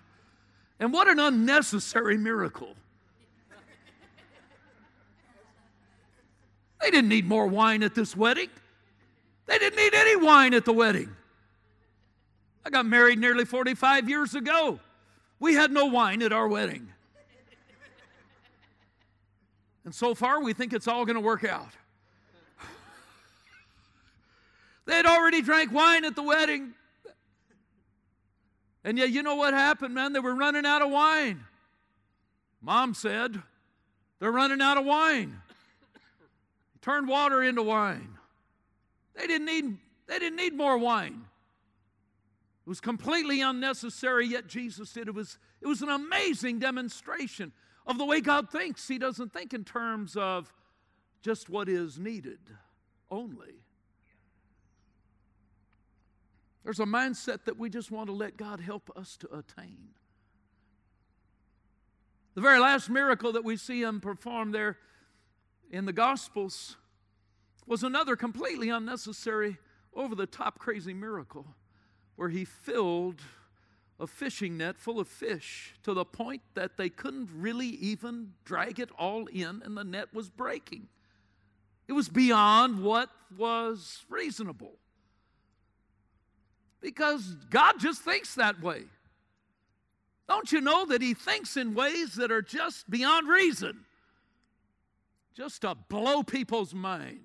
And 0.79 0.91
what 0.91 1.07
an 1.07 1.19
unnecessary 1.19 2.17
miracle. 2.17 2.75
They 6.81 6.89
didn't 6.89 7.09
need 7.09 7.27
more 7.27 7.45
wine 7.45 7.83
at 7.83 7.93
this 7.93 8.17
wedding. 8.17 8.49
They 9.45 9.59
didn't 9.59 9.77
need 9.77 9.93
any 9.93 10.15
wine 10.15 10.55
at 10.55 10.65
the 10.65 10.73
wedding. 10.73 11.15
I 12.65 12.71
got 12.71 12.87
married 12.87 13.19
nearly 13.19 13.45
45 13.45 14.09
years 14.09 14.33
ago. 14.33 14.79
We 15.39 15.53
had 15.53 15.71
no 15.71 15.85
wine 15.85 16.23
at 16.23 16.33
our 16.33 16.47
wedding. 16.47 16.91
And 19.85 19.93
so 19.93 20.15
far, 20.15 20.41
we 20.41 20.53
think 20.53 20.73
it's 20.73 20.87
all 20.87 21.05
going 21.05 21.17
to 21.17 21.21
work 21.21 21.43
out. 21.43 21.69
They 24.85 24.95
had 24.95 25.05
already 25.05 25.41
drank 25.41 25.71
wine 25.71 26.05
at 26.05 26.15
the 26.15 26.23
wedding. 26.23 26.73
And 28.83 28.97
yet, 28.97 29.11
you 29.11 29.21
know 29.21 29.35
what 29.35 29.53
happened, 29.53 29.93
man? 29.93 30.13
They 30.13 30.19
were 30.19 30.35
running 30.35 30.65
out 30.65 30.81
of 30.81 30.89
wine. 30.89 31.45
Mom 32.61 32.93
said, 32.93 33.41
They're 34.19 34.31
running 34.31 34.61
out 34.61 34.77
of 34.77 34.85
wine. 34.85 35.41
Turned 36.81 37.07
water 37.07 37.43
into 37.43 37.61
wine. 37.61 38.17
They 39.15 39.27
didn't 39.27 39.45
need, 39.45 39.77
they 40.07 40.19
didn't 40.19 40.37
need 40.37 40.55
more 40.55 40.77
wine. 40.77 41.25
It 42.65 42.69
was 42.69 42.79
completely 42.79 43.41
unnecessary, 43.41 44.27
yet 44.27 44.47
Jesus 44.47 44.93
did. 44.93 45.07
It 45.07 45.13
was, 45.13 45.37
it 45.61 45.67
was 45.67 45.81
an 45.81 45.89
amazing 45.89 46.59
demonstration 46.59 47.51
of 47.85 47.97
the 47.97 48.05
way 48.05 48.21
God 48.21 48.49
thinks. 48.49 48.87
He 48.87 48.97
doesn't 48.97 49.33
think 49.33 49.53
in 49.53 49.63
terms 49.63 50.15
of 50.15 50.53
just 51.21 51.49
what 51.49 51.69
is 51.69 51.99
needed 51.99 52.39
only. 53.09 53.60
There's 56.63 56.79
a 56.79 56.85
mindset 56.85 57.45
that 57.45 57.57
we 57.57 57.69
just 57.69 57.91
want 57.91 58.07
to 58.07 58.13
let 58.13 58.37
God 58.37 58.59
help 58.59 58.91
us 58.95 59.17
to 59.17 59.27
attain. 59.35 59.89
The 62.35 62.41
very 62.41 62.59
last 62.59 62.89
miracle 62.89 63.33
that 63.33 63.43
we 63.43 63.57
see 63.57 63.81
him 63.81 63.99
perform 63.99 64.51
there 64.51 64.77
in 65.69 65.85
the 65.85 65.93
Gospels 65.93 66.77
was 67.65 67.83
another 67.83 68.15
completely 68.15 68.69
unnecessary, 68.69 69.57
over 69.93 70.15
the 70.15 70.25
top 70.25 70.59
crazy 70.59 70.93
miracle 70.93 71.45
where 72.15 72.29
he 72.29 72.45
filled 72.45 73.21
a 73.99 74.07
fishing 74.07 74.57
net 74.57 74.77
full 74.77 74.99
of 74.99 75.07
fish 75.07 75.75
to 75.83 75.93
the 75.93 76.05
point 76.05 76.41
that 76.53 76.77
they 76.77 76.89
couldn't 76.89 77.29
really 77.35 77.67
even 77.67 78.33
drag 78.45 78.79
it 78.79 78.89
all 78.97 79.25
in 79.27 79.61
and 79.63 79.77
the 79.77 79.83
net 79.83 80.13
was 80.13 80.29
breaking. 80.29 80.87
It 81.87 81.93
was 81.93 82.09
beyond 82.09 82.81
what 82.81 83.09
was 83.37 84.05
reasonable 84.09 84.73
because 86.81 87.35
God 87.49 87.75
just 87.79 88.01
thinks 88.01 88.35
that 88.35 88.61
way. 88.61 88.83
Don't 90.27 90.51
you 90.51 90.61
know 90.61 90.85
that 90.85 91.01
He 91.01 91.13
thinks 91.13 91.57
in 91.57 91.73
ways 91.73 92.15
that 92.15 92.31
are 92.31 92.41
just 92.41 92.89
beyond 92.89 93.27
reason? 93.27 93.85
Just 95.35 95.61
to 95.61 95.75
blow 95.75 96.23
people's 96.23 96.73
mind. 96.73 97.19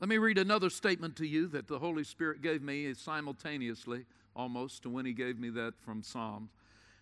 Let 0.00 0.08
me 0.08 0.18
read 0.18 0.36
another 0.36 0.68
statement 0.68 1.16
to 1.16 1.26
you 1.26 1.46
that 1.48 1.68
the 1.68 1.78
Holy 1.78 2.04
Spirit 2.04 2.42
gave 2.42 2.62
me 2.62 2.92
simultaneously, 2.92 4.04
almost, 4.34 4.82
to 4.82 4.90
when 4.90 5.06
He 5.06 5.12
gave 5.12 5.38
me 5.38 5.48
that 5.50 5.78
from 5.78 6.02
Psalms. 6.02 6.50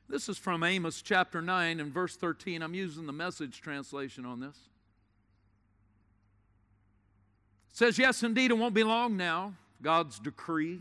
This 0.09 0.29
is 0.29 0.39
from 0.39 0.63
Amos 0.63 1.03
chapter 1.03 1.43
9 1.43 1.81
and 1.81 1.93
verse 1.93 2.17
13. 2.17 2.63
I'm 2.63 2.75
using 2.75 3.07
the 3.07 3.13
message 3.13 3.61
translation 3.61 4.25
on 4.25 4.41
this 4.41 4.57
says, 7.75 7.99
Yes, 7.99 8.23
indeed, 8.23 8.51
it 8.51 8.55
won't 8.55 8.73
be 8.73 8.85
long 8.85 9.19
now. 9.19 9.53
God's 9.83 10.19
decree. 10.19 10.81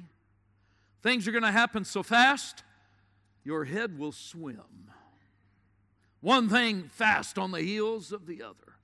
Things 1.02 1.28
are 1.28 1.32
going 1.32 1.44
to 1.44 1.52
happen 1.52 1.84
so 1.84 2.02
fast, 2.02 2.64
your 3.44 3.66
head 3.66 4.00
will 4.00 4.14
swim. 4.14 4.62
One 6.22 6.48
thing 6.48 6.84
fast 6.84 7.38
on 7.38 7.52
the 7.52 7.60
heels 7.60 8.14
of 8.14 8.26
the 8.26 8.42
other. 8.42 8.78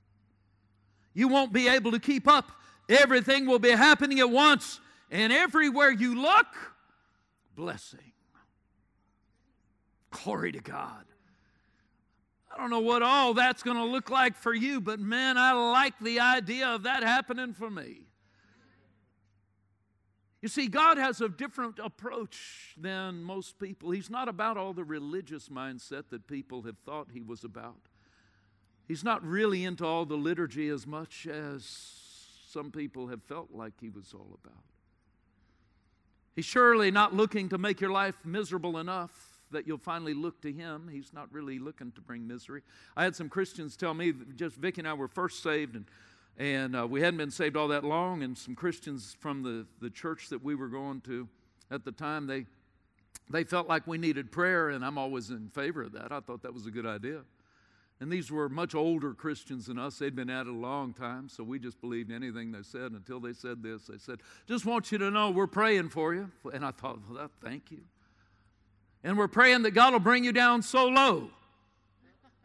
You 1.14 1.30
won't 1.30 1.54
be 1.54 1.70
able 1.70 1.92
to 1.92 2.00
keep 2.00 2.28
up. 2.28 2.52
Everything 2.90 3.46
will 3.46 3.60
be 3.60 3.70
happening 3.70 4.20
at 4.20 4.30
once, 4.30 4.82
and 5.10 5.32
everywhere 5.32 5.92
you 5.92 6.22
look, 6.22 6.48
blessing. 7.56 8.12
Glory 10.12 10.52
to 10.52 10.60
God. 10.60 11.06
I 12.60 12.64
don't 12.64 12.72
know 12.72 12.80
what 12.82 13.02
all 13.02 13.34
that's 13.34 13.64
going 13.64 13.78
to 13.78 13.86
look 13.86 14.10
like 14.10 14.36
for 14.36 14.54
you, 14.54 14.82
but 14.82 15.00
man, 15.00 15.38
I 15.38 15.54
like 15.54 15.98
the 16.02 16.20
idea 16.20 16.68
of 16.68 16.84
that 16.84 17.04
happening 17.04 17.54
for 17.54 17.70
me. 17.70 18.02
You 20.42 20.50
see, 20.50 20.68
God 20.68 20.98
has 20.98 21.22
a 21.22 21.30
different 21.30 21.80
approach 21.82 22.76
than 22.78 23.24
most 23.24 23.60
people. 23.60 23.92
He's 23.92 24.10
not 24.10 24.28
about 24.28 24.58
all 24.58 24.74
the 24.74 24.84
religious 24.84 25.48
mindset 25.48 26.10
that 26.10 26.28
people 26.28 26.64
have 26.64 26.78
thought 26.80 27.08
he 27.14 27.22
was 27.22 27.46
about. 27.46 27.80
He's 28.90 29.06
not 29.06 29.24
really 29.24 29.64
into 29.64 29.86
all 29.86 30.04
the 30.04 30.18
liturgy 30.18 30.68
as 30.68 30.86
much 30.86 31.28
as 31.28 31.64
some 32.50 32.72
people 32.72 33.08
have 33.08 33.24
felt 33.24 33.54
like 33.54 33.80
he 33.80 33.88
was 33.88 34.14
all 34.14 34.38
about. 34.44 34.64
He's 36.36 36.44
surely 36.44 36.92
not 36.92 37.16
looking 37.16 37.48
to 37.50 37.58
make 37.58 37.80
your 37.80 37.92
life 37.92 38.16
miserable 38.26 38.78
enough 38.80 39.29
that 39.52 39.68
you'll 39.68 39.78
finally 39.78 40.14
look 40.14 40.42
to 40.42 40.52
Him. 40.52 40.90
He's 40.92 41.14
not 41.14 41.32
really 41.32 41.60
looking 41.60 41.92
to 41.94 42.02
bring 42.02 42.28
misery. 42.28 42.62
I 42.96 43.04
had 43.04 43.16
some 43.16 43.30
Christians 43.30 43.76
tell 43.76 43.94
me, 43.94 44.14
just 44.36 44.56
Vicki 44.56 44.82
and 44.82 44.88
I 44.88 44.94
were 44.94 45.08
first 45.08 45.44
saved, 45.44 45.76
and, 45.76 45.86
and 46.38 46.76
uh, 46.76 46.88
we 46.88 47.02
hadn't 47.02 47.18
been 47.18 47.32
saved 47.32 47.58
all 47.58 47.68
that 47.70 47.84
long, 47.84 48.24
and 48.24 48.38
some 48.38 48.56
Christians 48.56 49.16
from 49.20 49.44
the, 49.44 49.66
the 49.82 49.90
church 49.90 50.30
that 50.30 50.44
we 50.44 50.56
were 50.56 50.68
going 50.68 51.02
to 51.02 51.28
at 51.72 51.86
the 51.86 51.92
time, 51.92 52.28
they, 52.28 52.46
they 53.30 53.44
felt 53.44 53.68
like 53.68 53.86
we 53.86 53.98
needed 53.98 54.32
prayer, 54.32 54.70
and 54.70 54.84
I'm 54.84 54.98
always 54.98 55.30
in 55.30 55.50
favor 55.50 55.84
of 55.84 55.92
that. 55.94 56.12
I 56.12 56.20
thought 56.20 56.42
that 56.44 56.54
was 56.54 56.66
a 56.66 56.72
good 56.72 56.86
idea. 56.86 57.22
And 58.02 58.10
these 58.10 58.32
were 58.32 58.48
much 58.48 58.76
older 58.76 59.14
Christians 59.14 59.66
than 59.66 59.78
us. 59.78 60.00
They'd 60.00 60.16
been 60.16 60.30
at 60.30 60.48
it 60.48 60.54
a 60.54 60.56
long 60.56 60.94
time, 60.94 61.28
so 61.28 61.44
we 61.44 61.60
just 61.60 61.82
believed 61.82 62.12
anything 62.12 62.52
they 62.52 62.64
said 62.64 62.94
until 62.94 63.20
they 63.20 63.34
said 63.34 63.62
this. 63.62 63.88
They 63.88 63.98
said, 63.98 64.20
Just 64.48 64.66
want 64.66 64.92
you 64.92 64.98
to 65.00 65.12
know 65.12 65.32
we're 65.32 65.48
praying 65.48 65.90
for 65.90 66.14
you. 66.14 66.32
And 66.54 66.66
I 66.66 66.72
thought, 66.72 67.00
Well, 67.10 67.30
thank 67.44 67.72
you. 67.72 67.82
And 69.04 69.18
we're 69.18 69.28
praying 69.28 69.64
that 69.64 69.72
God 69.72 69.94
will 69.94 70.00
bring 70.00 70.24
you 70.24 70.34
down 70.34 70.62
so 70.62 70.88
low 70.88 71.30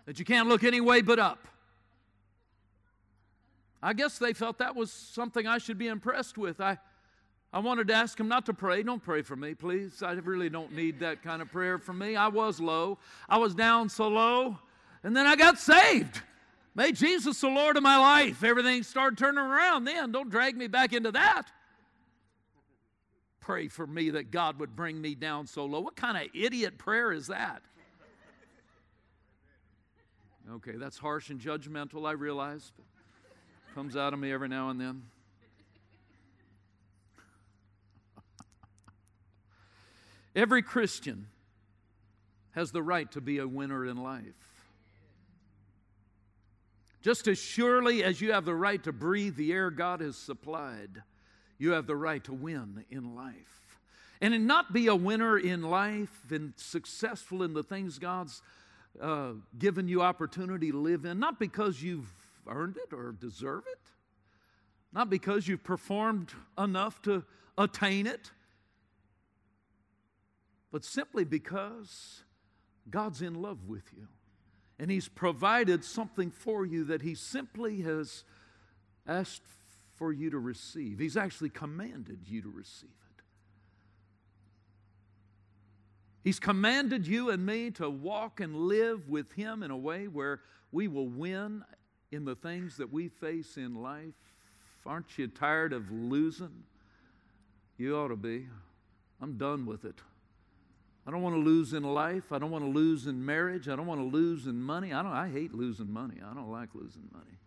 that 0.07 0.19
you 0.19 0.25
can't 0.25 0.49
look 0.49 0.65
any 0.65 0.81
way 0.81 1.01
but 1.01 1.19
up. 1.19 1.49
I 3.83 3.93
guess 3.93 4.19
they 4.19 4.33
felt 4.33 4.59
that 4.59 4.75
was 4.75 4.91
something 4.91 5.47
I 5.47 5.59
should 5.59 5.79
be 5.79 5.89
impressed 5.89 6.39
with. 6.39 6.61
I, 6.61 6.79
I 7.53 7.59
wanted 7.59 7.89
to 7.89 7.95
ask 7.95 8.19
him 8.19 8.29
not 8.29 8.47
to 8.47 8.55
pray. 8.55 8.83
Don't 8.83 9.03
pray 9.03 9.23
for 9.23 9.37
me, 9.37 9.55
please. 9.55 10.03
I 10.03 10.13
really 10.13 10.49
don't 10.49 10.73
need 10.73 11.01
that 11.01 11.23
kind 11.23 11.43
of 11.43 11.51
prayer 11.51 11.79
from 11.79 11.99
me. 11.99 12.17
I 12.17 12.29
was 12.29 12.61
low. 12.61 12.99
I 13.29 13.39
was 13.39 13.55
down 13.55 13.89
so 13.89 14.09
low 14.09 14.59
and 15.03 15.15
then 15.15 15.27
I 15.27 15.37
got 15.37 15.59
saved. 15.59 16.23
Made 16.75 16.97
Jesus 16.97 17.41
the 17.41 17.49
Lord 17.49 17.77
of 17.77 17.83
my 17.83 17.99
life. 17.99 18.43
Everything 18.43 18.83
started 18.83 19.19
turning 19.19 19.39
around 19.39 19.85
then. 19.85 20.11
Don't 20.11 20.31
drag 20.31 20.57
me 20.57 20.67
back 20.67 20.93
into 20.93 21.13
that. 21.13 21.53
Pray 23.45 23.69
for 23.69 23.87
me 23.87 24.09
that 24.09 24.31
God 24.31 24.59
would 24.59 24.75
bring 24.75 24.99
me 24.99 25.15
down 25.15 25.47
so 25.47 25.67
low. 25.67 25.81
What 25.81 25.97
kind 25.97 26.17
of 26.17 26.29
idiot 26.35 26.79
prayer 26.79 27.13
is 27.13 27.27
that? 27.27 27.61
Okay, 30.51 30.73
that's 30.77 30.97
harsh 30.97 31.29
and 31.29 31.39
judgmental, 31.39 32.09
I 32.09 32.13
realize. 32.13 32.73
But 32.75 32.87
comes 33.75 33.99
out 33.99 34.15
of 34.15 34.19
me 34.19 34.33
every 34.33 34.49
now 34.49 34.71
and 34.71 34.81
then. 34.81 35.03
Every 40.35 40.63
Christian 40.63 41.27
has 42.53 42.73
the 42.73 42.83
right 42.83 43.13
to 43.13 43.21
be 43.21 43.37
a 43.37 43.47
winner 43.47 43.85
in 43.85 43.99
life. 43.99 44.25
Just 47.03 47.29
as 47.29 47.37
surely 47.37 48.03
as 48.03 48.23
you 48.23 48.33
have 48.33 48.47
the 48.47 48.55
right 48.55 48.83
to 48.85 48.93
breathe 48.93 49.37
the 49.37 49.53
air 49.53 49.71
God 49.71 50.01
has 50.01 50.17
supplied, 50.17 51.03
you 51.59 51.73
have 51.73 51.87
the 51.87 51.97
right 51.97 52.23
to 52.25 52.33
win 52.33 52.85
in 52.91 53.15
life. 53.15 53.79
And 54.21 54.47
not 54.47 54.73
be 54.73 54.87
a 54.87 54.95
winner 54.95 55.39
in 55.39 55.63
life 55.63 56.31
and 56.31 56.55
successful 56.57 57.43
in 57.43 57.53
the 57.53 57.63
things 57.63 57.99
God's 57.99 58.41
uh, 59.01 59.33
given 59.59 59.89
you 59.89 60.03
opportunity 60.03 60.71
to 60.71 60.79
live 60.79 61.05
in, 61.05 61.19
not 61.19 61.39
because 61.39 61.83
you've 61.83 62.11
earned 62.47 62.77
it 62.77 62.95
or 62.95 63.13
deserve 63.13 63.65
it, 63.71 63.79
not 64.93 65.11
because 65.11 65.49
you've 65.49 65.65
performed 65.65 66.33
enough 66.57 67.03
to 67.03 67.25
attain 67.59 68.07
it, 68.07 68.31
but 70.71 70.85
simply 70.85 71.25
because 71.25 72.23
God's 72.89 73.21
in 73.21 73.43
love 73.43 73.69
with 73.69 73.85
you 73.97 74.09
and 74.79 74.91
He's 74.91 75.09
provided 75.09 75.85
something 75.85 76.31
for 76.31 76.65
you 76.65 76.85
that 76.85 77.03
He 77.03 77.15
simply 77.15 77.83
has 77.83 78.25
asked 79.07 79.43
for 79.95 80.13
you 80.13 80.31
to 80.31 80.39
receive. 80.39 80.99
He's 80.99 81.17
actually 81.17 81.51
commanded 81.51 82.21
you 82.27 82.43
to 82.43 82.51
receive 82.51 82.91
it. 82.91 83.23
He's 86.25 86.41
commanded 86.41 87.07
you 87.07 87.31
and 87.31 87.45
me 87.45 87.71
to 87.73 87.89
walk 87.89 88.41
and 88.41 88.57
live 88.57 89.09
with 89.09 89.33
Him 89.33 89.63
in 89.63 89.71
a 89.71 89.77
way 89.77 90.09
where 90.09 90.41
we 90.73 90.89
will 90.89 91.09
win 91.09 91.63
in 92.11 92.25
the 92.25 92.35
things 92.35 92.77
that 92.79 92.93
we 92.93 93.09
face 93.09 93.57
in 93.57 93.83
life. 93.83 94.15
Aren't 94.87 95.19
you 95.19 95.29
tired 95.29 95.73
of 95.73 95.91
losing? 95.91 96.65
You 97.77 97.97
ought 97.97 98.09
to 98.09 98.17
be. 98.17 98.47
I'm 99.21 99.37
done 99.37 99.67
with 99.67 99.85
it. 99.85 100.01
I 101.07 101.11
don't 101.11 101.23
want 101.23 101.35
to 101.35 101.41
lose 101.41 101.75
in 101.75 101.83
life. 101.83 102.33
I 102.33 102.39
don't 102.39 102.51
want 102.51 102.65
to 102.65 102.71
lose 102.71 103.07
in 103.07 103.25
marriage. 103.25 103.69
I 103.69 103.77
don't 103.77 103.87
want 103.87 104.01
to 104.01 104.07
lose 104.07 104.47
in 104.47 104.61
money. 104.61 104.93
I 104.93 105.03
don't 105.03 105.13
I 105.13 105.29
hate 105.29 105.55
losing 105.55 105.93
money. 105.93 106.17
I 106.25 106.35
don't 106.35 106.51
like 106.51 106.71
losing 106.75 107.09
money. 107.13 107.39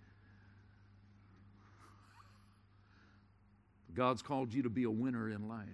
God's 3.98 4.22
called 4.22 4.54
you 4.54 4.62
to 4.62 4.70
be 4.70 4.84
a 4.84 4.92
winner 4.92 5.28
in 5.28 5.50
life. 5.50 5.66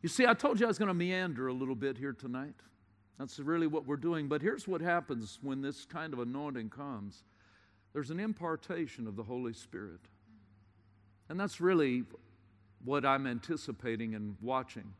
You 0.00 0.08
see, 0.08 0.26
I 0.26 0.32
told 0.32 0.58
you 0.58 0.64
I 0.64 0.68
was 0.68 0.78
going 0.78 0.88
to 0.88 0.94
meander 0.94 1.48
a 1.48 1.52
little 1.52 1.74
bit 1.74 1.98
here 1.98 2.14
tonight. 2.14 2.54
That's 3.18 3.38
really 3.38 3.66
what 3.66 3.86
we're 3.86 3.98
doing. 3.98 4.28
But 4.28 4.40
here's 4.40 4.66
what 4.66 4.80
happens 4.80 5.38
when 5.42 5.60
this 5.60 5.84
kind 5.84 6.14
of 6.14 6.20
anointing 6.20 6.70
comes 6.70 7.22
there's 7.92 8.10
an 8.10 8.18
impartation 8.20 9.06
of 9.06 9.16
the 9.16 9.22
Holy 9.22 9.52
Spirit. 9.52 10.00
And 11.28 11.38
that's 11.38 11.60
really 11.60 12.04
what 12.84 13.04
I'm 13.04 13.26
anticipating 13.26 14.14
and 14.14 14.36
watching. 14.40 14.94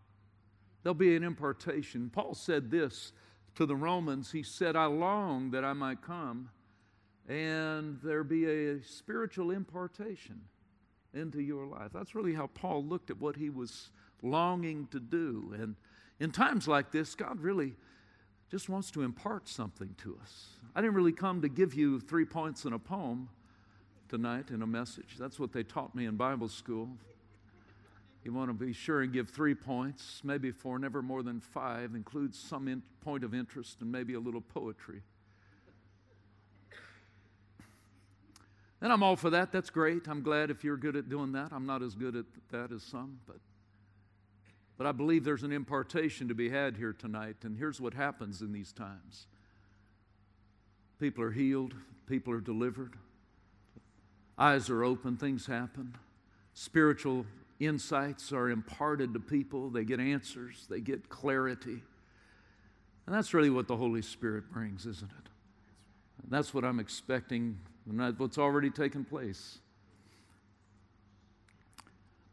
There'll 0.83 0.95
be 0.95 1.17
an 1.17 1.23
impartation. 1.23 2.11
Paul 2.13 2.35
said 2.35 2.71
this 2.71 3.13
to 3.55 3.65
the 3.65 3.77
Romans 3.77 4.33
He 4.33 4.43
said, 4.43 4.77
I 4.77 4.85
long 4.85 5.53
that 5.53 5.65
I 5.65 5.73
might 5.73 6.03
come 6.03 6.51
and 7.31 8.01
there 8.03 8.25
be 8.25 8.45
a 8.45 8.83
spiritual 8.83 9.53
impartation 9.53 10.41
into 11.15 11.41
your 11.41 11.65
life. 11.65 11.93
That's 11.95 12.17
really 12.17 12.35
how 12.35 12.49
Paul 12.49 12.85
looked 12.85 13.09
at 13.09 13.21
what 13.21 13.37
he 13.37 13.51
was 13.51 13.91
longing 14.21 14.89
to 14.91 14.99
do. 14.99 15.55
And 15.57 15.77
in 16.19 16.33
times 16.33 16.67
like 16.67 16.91
this, 16.91 17.15
God 17.15 17.41
really 17.41 17.77
just 18.51 18.69
wants 18.69 18.91
to 18.91 19.03
impart 19.03 19.49
something 19.49 19.95
to 20.03 20.19
us. 20.21 20.49
I 20.75 20.81
didn't 20.81 20.97
really 20.97 21.13
come 21.13 21.41
to 21.43 21.49
give 21.49 21.73
you 21.73 22.01
three 22.01 22.25
points 22.25 22.65
in 22.65 22.73
a 22.73 22.81
poem 22.81 23.29
tonight 24.09 24.51
in 24.51 24.63
a 24.63 24.67
message. 24.67 25.15
That's 25.17 25.39
what 25.39 25.53
they 25.53 25.63
taught 25.63 25.95
me 25.95 26.07
in 26.07 26.17
Bible 26.17 26.49
school. 26.49 26.89
You 28.25 28.33
want 28.33 28.49
to 28.51 28.55
be 28.55 28.73
sure 28.73 29.03
and 29.03 29.13
give 29.13 29.31
three 29.31 29.55
points, 29.55 30.21
maybe 30.25 30.51
four, 30.51 30.81
never 30.81 31.01
more 31.01 31.23
than 31.23 31.41
five, 31.41 31.95
includes 31.95 32.37
some 32.37 32.67
in, 32.67 32.83
point 33.03 33.23
of 33.23 33.35
interest 33.35 33.83
and 33.83 33.91
maybe 33.91 34.15
a 34.15 34.21
little 34.21 34.41
poetry. 34.41 35.03
And 38.83 38.93
I'm 38.93 39.03
all 39.03 39.17
for 39.17 39.31
that. 39.31 39.53
That's 39.53 39.71
great. 39.71 40.09
I'm 40.09 40.23
glad 40.23 40.51
if 40.51 40.65
you're 40.65 40.77
good 40.77 40.97
at 40.97 41.09
doing 41.09 41.33
that. 41.33 41.53
I'm 41.53 41.67
not 41.67 41.83
as 41.83 41.95
good 41.95 42.17
at 42.17 42.25
that 42.51 42.73
as 42.73 42.83
some, 42.83 43.21
but 43.27 43.37
but 44.81 44.87
I 44.87 44.93
believe 44.93 45.25
there's 45.25 45.43
an 45.43 45.53
impartation 45.53 46.29
to 46.29 46.35
be 46.35 46.49
had 46.49 46.75
here 46.75 46.95
tonight. 46.95 47.37
And 47.43 47.55
here's 47.55 47.83
what 47.83 47.93
happens 47.93 48.41
in 48.41 48.51
these 48.51 48.73
times. 48.73 49.27
People 50.99 51.23
are 51.23 51.31
healed, 51.31 51.75
people 52.07 52.33
are 52.33 52.41
delivered. 52.41 52.95
Eyes 54.39 54.71
are 54.71 54.83
open, 54.83 55.19
things 55.19 55.45
happen. 55.45 55.95
Spiritual 56.55 57.27
insights 57.59 58.33
are 58.33 58.49
imparted 58.49 59.13
to 59.13 59.21
people, 59.21 59.69
they 59.69 59.85
get 59.85 60.01
answers, 60.01 60.65
they 60.71 60.81
get 60.81 61.11
clarity. 61.11 61.83
And 63.05 63.15
that's 63.15 63.35
really 63.35 63.51
what 63.51 63.69
the 63.69 63.77
Holy 63.77 64.01
Spirit 64.01 64.51
brings, 64.51 64.87
isn't 64.87 65.11
it? 65.11 65.29
And 66.23 66.33
that's 66.33 66.55
what 66.55 66.65
I'm 66.65 66.81
expecting, 66.81 67.59
and 67.89 68.01
that's 68.01 68.19
what's 68.19 68.39
already 68.39 68.71
taken 68.71 69.05
place. 69.05 69.59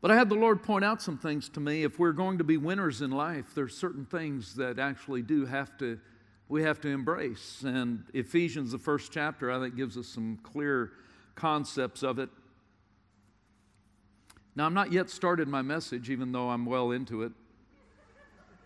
But 0.02 0.12
I 0.12 0.16
had 0.16 0.30
the 0.30 0.36
Lord 0.36 0.62
point 0.62 0.86
out 0.86 1.02
some 1.02 1.18
things 1.18 1.50
to 1.50 1.60
me. 1.60 1.84
If 1.84 1.98
we're 1.98 2.12
going 2.12 2.38
to 2.38 2.44
be 2.44 2.58
winners 2.58 3.02
in 3.02 3.12
life, 3.12 3.54
there's 3.56 3.76
certain 3.76 4.06
things 4.06 4.56
that 4.56 4.78
actually 4.80 5.22
do 5.22 5.46
have 5.46 5.78
to 5.80 6.00
we 6.50 6.64
have 6.64 6.80
to 6.82 6.88
embrace. 6.88 7.64
And 7.66 8.04
Ephesians, 8.14 8.72
the 8.72 8.78
first 8.78 9.12
chapter, 9.12 9.52
I 9.52 9.60
think 9.60 9.76
gives 9.76 9.98
us 9.98 10.08
some 10.08 10.40
clear 10.44 10.92
concepts 11.36 12.04
of 12.04 12.20
it. 12.20 12.30
Now, 14.56 14.66
I'm 14.66 14.74
not 14.74 14.92
yet 14.92 15.10
started 15.10 15.48
my 15.48 15.62
message, 15.62 16.10
even 16.10 16.32
though 16.32 16.50
I'm 16.50 16.66
well 16.66 16.92
into 16.92 17.24
it. 17.24 17.32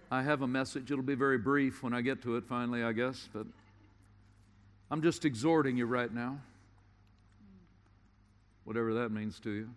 I 0.10 0.22
have 0.22 0.42
a 0.42 0.48
message. 0.48 0.92
It'll 0.92 1.04
be 1.04 1.16
very 1.16 1.38
brief 1.38 1.84
when 1.84 1.94
I 1.94 2.02
get 2.02 2.22
to 2.24 2.36
it 2.36 2.46
finally, 2.46 2.84
I 2.84 2.92
guess, 2.92 3.28
but 3.34 3.46
I'm 4.90 5.02
just 5.02 5.26
exhorting 5.26 5.78
you 5.78 5.86
right 5.86 6.14
now. 6.14 6.40
Whatever 8.64 8.94
that 8.96 9.10
means 9.10 9.40
to 9.42 9.50
you. 9.52 9.70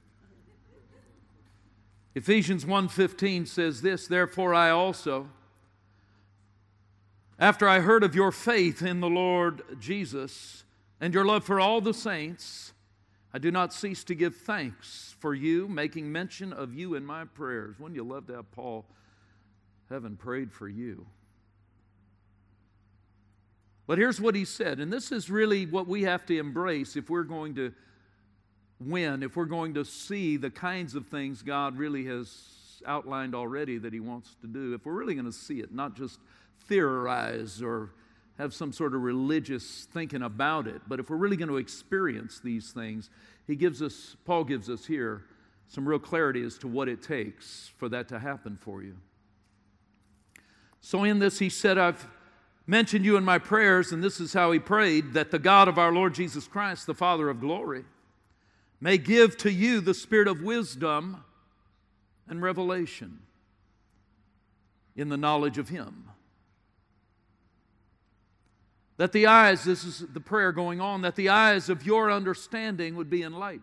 Ephesians 2.14 2.64
1:15 2.64 3.46
says 3.46 3.82
this, 3.82 4.06
therefore 4.06 4.54
I 4.54 4.70
also 4.70 5.28
after 7.38 7.68
I 7.68 7.80
heard 7.80 8.04
of 8.04 8.14
your 8.14 8.30
faith 8.30 8.82
in 8.82 9.00
the 9.00 9.08
Lord 9.08 9.62
Jesus 9.80 10.64
and 11.00 11.12
your 11.12 11.24
love 11.24 11.44
for 11.44 11.58
all 11.58 11.80
the 11.80 11.92
saints, 11.92 12.72
I 13.32 13.38
do 13.38 13.50
not 13.50 13.72
cease 13.72 14.04
to 14.04 14.14
give 14.14 14.36
thanks 14.36 15.16
for 15.18 15.34
you, 15.34 15.66
making 15.66 16.12
mention 16.12 16.52
of 16.52 16.72
you 16.72 16.94
in 16.94 17.04
my 17.04 17.24
prayers. 17.24 17.76
Wouldn't 17.78 17.96
you 17.96 18.04
love 18.04 18.28
to 18.28 18.34
have 18.34 18.52
Paul 18.52 18.86
heaven 19.88 20.16
prayed 20.16 20.52
for 20.52 20.68
you? 20.68 21.06
But 23.86 23.98
here's 23.98 24.20
what 24.20 24.36
he 24.36 24.44
said, 24.44 24.78
and 24.78 24.92
this 24.92 25.10
is 25.10 25.28
really 25.28 25.66
what 25.66 25.88
we 25.88 26.02
have 26.02 26.24
to 26.26 26.38
embrace 26.38 26.96
if 26.96 27.10
we're 27.10 27.24
going 27.24 27.56
to 27.56 27.74
win, 28.80 29.22
if 29.22 29.36
we're 29.36 29.44
going 29.44 29.74
to 29.74 29.84
see 29.84 30.36
the 30.36 30.50
kinds 30.50 30.94
of 30.94 31.06
things 31.06 31.42
God 31.42 31.76
really 31.76 32.04
has 32.06 32.82
outlined 32.86 33.34
already 33.34 33.78
that 33.78 33.92
he 33.92 34.00
wants 34.00 34.34
to 34.40 34.46
do, 34.46 34.74
if 34.74 34.84
we're 34.84 34.92
really 34.92 35.14
going 35.14 35.26
to 35.26 35.32
see 35.32 35.60
it, 35.60 35.72
not 35.72 35.96
just 35.96 36.18
theorize 36.66 37.62
or 37.62 37.90
have 38.38 38.52
some 38.52 38.72
sort 38.72 38.94
of 38.94 39.02
religious 39.02 39.86
thinking 39.92 40.22
about 40.22 40.66
it. 40.66 40.82
But 40.88 40.98
if 40.98 41.08
we're 41.08 41.16
really 41.16 41.36
going 41.36 41.48
to 41.48 41.56
experience 41.56 42.40
these 42.40 42.72
things, 42.72 43.10
he 43.46 43.54
gives 43.54 43.80
us, 43.80 44.16
Paul 44.24 44.44
gives 44.44 44.68
us 44.68 44.84
here 44.84 45.24
some 45.68 45.86
real 45.86 45.98
clarity 45.98 46.42
as 46.42 46.58
to 46.58 46.68
what 46.68 46.88
it 46.88 47.02
takes 47.02 47.70
for 47.76 47.88
that 47.88 48.08
to 48.08 48.18
happen 48.18 48.56
for 48.60 48.82
you. 48.82 48.96
So 50.80 51.04
in 51.04 51.18
this, 51.18 51.38
he 51.38 51.48
said, 51.48 51.78
I've 51.78 52.06
mentioned 52.66 53.04
you 53.04 53.16
in 53.16 53.24
my 53.24 53.38
prayers, 53.38 53.92
and 53.92 54.02
this 54.02 54.20
is 54.20 54.32
how 54.32 54.52
he 54.52 54.58
prayed 54.58 55.14
that 55.14 55.30
the 55.30 55.38
God 55.38 55.68
of 55.68 55.78
our 55.78 55.92
Lord 55.92 56.14
Jesus 56.14 56.46
Christ, 56.46 56.86
the 56.86 56.94
Father 56.94 57.30
of 57.30 57.40
glory, 57.40 57.84
may 58.84 58.98
give 58.98 59.34
to 59.38 59.50
you 59.50 59.80
the 59.80 59.94
spirit 59.94 60.28
of 60.28 60.42
wisdom 60.42 61.24
and 62.28 62.42
revelation 62.42 63.20
in 64.94 65.08
the 65.08 65.16
knowledge 65.16 65.56
of 65.56 65.70
him. 65.70 66.10
That 68.98 69.12
the 69.12 69.26
eyes, 69.26 69.64
this 69.64 69.84
is 69.84 70.00
the 70.12 70.20
prayer 70.20 70.52
going 70.52 70.82
on, 70.82 71.00
that 71.00 71.16
the 71.16 71.30
eyes 71.30 71.70
of 71.70 71.86
your 71.86 72.10
understanding 72.10 72.94
would 72.96 73.08
be 73.08 73.22
enlightened. 73.22 73.62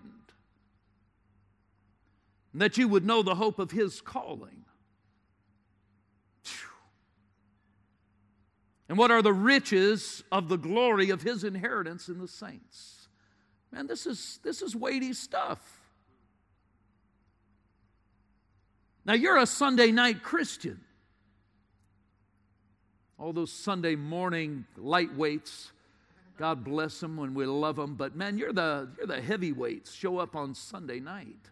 And 2.52 2.62
that 2.64 2.80
you 2.80 2.88
would 2.88 3.06
know 3.06 3.22
the 3.22 3.36
hope 3.36 3.60
of 3.60 3.70
his 3.70 4.02
calling 4.02 4.66
And 8.90 8.98
what 8.98 9.10
are 9.10 9.22
the 9.22 9.32
riches 9.32 10.22
of 10.34 10.50
the 10.50 10.58
glory 10.58 11.12
of 11.12 11.22
his 11.22 11.46
inheritance 11.46 12.10
in 12.10 12.20
the 12.20 12.28
saints? 12.28 13.01
Man, 13.72 13.88
this 13.88 14.06
is, 14.06 14.40
this 14.44 14.62
is 14.62 14.76
weighty 14.76 15.14
stuff. 15.14 15.60
Now, 19.06 19.14
you're 19.14 19.38
a 19.38 19.46
Sunday 19.46 19.92
night 19.92 20.22
Christian. 20.24 20.80
All 23.18 23.34
those 23.34 23.52
Sunday 23.52 23.96
morning 23.96 24.66
lightweights, 24.78 25.72
God 26.38 26.64
bless 26.64 27.00
them 27.00 27.18
when 27.18 27.34
we 27.34 27.46
love 27.46 27.76
them, 27.76 27.96
but 27.96 28.16
man, 28.16 28.38
you're 28.38 28.54
the, 28.54 28.90
you're 28.98 29.08
the 29.08 29.22
heavyweights, 29.22 29.94
show 29.94 30.18
up 30.18 30.36
on 30.36 30.56
Sunday 30.56 31.00
night. 31.00 31.50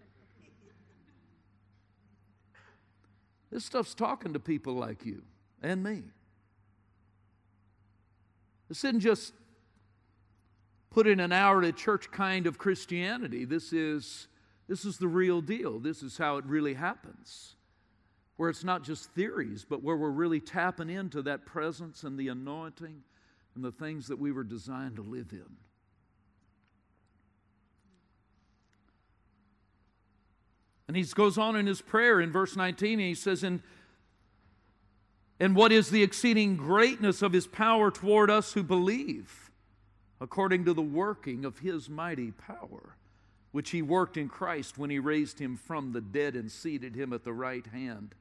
This 3.51 3.65
stuff's 3.65 3.93
talking 3.93 4.33
to 4.33 4.39
people 4.39 4.73
like 4.73 5.05
you 5.05 5.23
and 5.61 5.83
me. 5.83 6.03
This 8.67 8.83
isn't 8.83 8.99
just 8.99 9.33
put 10.89 11.07
in 11.07 11.19
an 11.19 11.31
hour 11.31 11.61
to 11.61 11.71
church 11.71 12.11
kind 12.11 12.47
of 12.47 12.57
Christianity. 12.57 13.45
This 13.45 13.73
is, 13.73 14.27
this 14.67 14.85
is 14.85 14.97
the 14.97 15.07
real 15.07 15.41
deal. 15.41 15.79
This 15.79 16.03
is 16.03 16.17
how 16.17 16.37
it 16.37 16.45
really 16.45 16.73
happens. 16.73 17.55
Where 18.37 18.49
it's 18.49 18.63
not 18.63 18.83
just 18.83 19.11
theories, 19.11 19.65
but 19.69 19.83
where 19.83 19.97
we're 19.97 20.09
really 20.09 20.39
tapping 20.39 20.89
into 20.89 21.21
that 21.23 21.45
presence 21.45 22.03
and 22.03 22.17
the 22.17 22.29
anointing 22.29 23.03
and 23.55 23.63
the 23.63 23.71
things 23.71 24.07
that 24.07 24.19
we 24.19 24.31
were 24.31 24.43
designed 24.43 24.95
to 24.95 25.01
live 25.01 25.31
in. 25.31 25.45
And 30.87 30.97
he 30.97 31.03
goes 31.03 31.37
on 31.37 31.55
in 31.55 31.67
his 31.67 31.81
prayer 31.81 32.19
in 32.19 32.31
verse 32.31 32.55
19, 32.55 32.93
and 32.93 33.01
he 33.01 33.13
says, 33.13 33.43
And 33.43 33.61
and 35.39 35.55
what 35.55 35.71
is 35.71 35.89
the 35.89 36.03
exceeding 36.03 36.57
greatness 36.57 37.21
of 37.21 37.31
his 37.31 37.47
power 37.47 37.91
toward 37.91 38.29
us 38.29 38.53
who 38.53 38.63
believe, 38.63 39.48
according 40.21 40.65
to 40.65 40.73
the 40.73 40.81
working 40.81 41.45
of 41.45 41.59
his 41.59 41.89
mighty 41.89 42.31
power, 42.31 42.95
which 43.51 43.71
he 43.71 43.81
worked 43.81 44.17
in 44.17 44.27
Christ 44.27 44.77
when 44.77 44.89
he 44.89 44.99
raised 44.99 45.39
him 45.39 45.55
from 45.55 45.91
the 45.91 46.01
dead 46.01 46.35
and 46.35 46.51
seated 46.51 46.95
him 46.95 47.13
at 47.13 47.23
the 47.23 47.33
right 47.33 47.65
hand, 47.67 48.13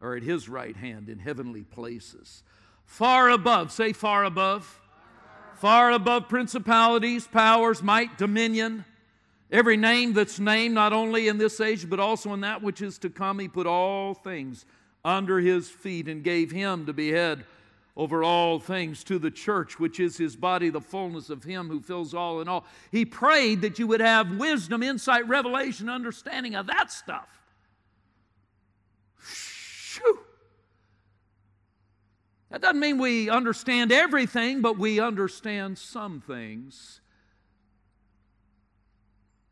or 0.00 0.14
at 0.14 0.22
his 0.22 0.48
right 0.48 0.76
hand 0.76 1.08
in 1.08 1.18
heavenly 1.18 1.62
places. 1.62 2.42
Far 2.84 3.30
above, 3.30 3.72
say 3.72 3.92
far 3.92 4.24
above, 4.24 4.80
far 5.56 5.90
above 5.90 6.28
principalities, 6.28 7.26
powers, 7.26 7.82
might, 7.82 8.16
dominion. 8.16 8.84
Every 9.50 9.76
name 9.76 10.12
that's 10.12 10.38
named, 10.38 10.74
not 10.74 10.92
only 10.92 11.26
in 11.26 11.38
this 11.38 11.60
age, 11.60 11.88
but 11.88 11.98
also 11.98 12.32
in 12.34 12.40
that 12.42 12.62
which 12.62 12.82
is 12.82 12.98
to 12.98 13.10
come, 13.10 13.38
he 13.38 13.48
put 13.48 13.66
all 13.66 14.14
things 14.14 14.64
under 15.04 15.40
his 15.40 15.68
feet 15.70 16.06
and 16.06 16.22
gave 16.22 16.50
him 16.50 16.86
to 16.86 16.92
be 16.92 17.10
head 17.10 17.44
over 17.98 18.22
all 18.22 18.60
things 18.60 19.02
to 19.02 19.18
the 19.18 19.30
church, 19.30 19.80
which 19.80 19.98
is 19.98 20.16
his 20.16 20.36
body, 20.36 20.70
the 20.70 20.80
fullness 20.80 21.30
of 21.30 21.42
him 21.42 21.68
who 21.68 21.80
fills 21.80 22.14
all 22.14 22.40
in 22.40 22.46
all. 22.46 22.64
He 22.92 23.04
prayed 23.04 23.60
that 23.62 23.80
you 23.80 23.88
would 23.88 24.00
have 24.00 24.36
wisdom, 24.36 24.84
insight, 24.84 25.26
revelation, 25.26 25.88
understanding 25.88 26.54
of 26.54 26.68
that 26.68 26.92
stuff. 26.92 27.28
Shoo. 29.20 30.20
That 32.50 32.62
doesn't 32.62 32.78
mean 32.78 32.98
we 32.98 33.28
understand 33.28 33.90
everything, 33.90 34.62
but 34.62 34.78
we 34.78 35.00
understand 35.00 35.76
some 35.76 36.20
things. 36.20 37.00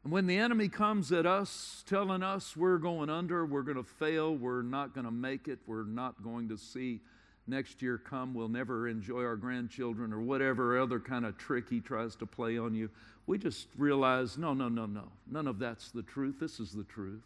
And 0.05 0.13
when 0.13 0.29
the 0.29 0.39
enemy 0.39 0.69
comes 0.69 1.11
at 1.11 1.27
us 1.27 1.83
telling 1.89 2.23
us 2.23 2.57
we're 2.57 2.79
going 2.79 3.11
under, 3.11 3.45
we're 3.45 3.63
going 3.63 3.77
to 3.77 3.83
fail, 3.83 4.37
we're 4.37 4.63
not 4.63 4.95
going 4.95 5.05
to 5.05 5.11
make 5.11 5.49
it, 5.49 5.59
we're 5.67 5.83
not 5.83 6.23
going 6.23 6.49
to 6.51 6.57
see 6.57 7.01
next 7.47 7.83
year 7.83 7.99
come, 7.99 8.35
we'll 8.35 8.49
never 8.49 8.89
enjoy 8.89 9.23
our 9.23 9.37
grandchildren, 9.37 10.13
or 10.13 10.21
whatever 10.21 10.79
other 10.79 11.01
kind 11.01 11.25
of 11.25 11.39
trick 11.39 11.69
he 11.69 11.81
tries 11.81 12.17
to 12.17 12.27
play 12.27 12.59
on 12.59 12.75
you, 12.75 12.91
we 13.27 13.39
just 13.39 13.69
realize 13.77 14.39
no, 14.39 14.55
no, 14.55 14.69
no, 14.69 14.87
no. 14.87 15.09
None 15.31 15.47
of 15.47 15.59
that's 15.59 15.91
the 15.91 16.03
truth. 16.03 16.37
This 16.39 16.61
is 16.61 16.73
the 16.73 16.85
truth. 16.85 17.23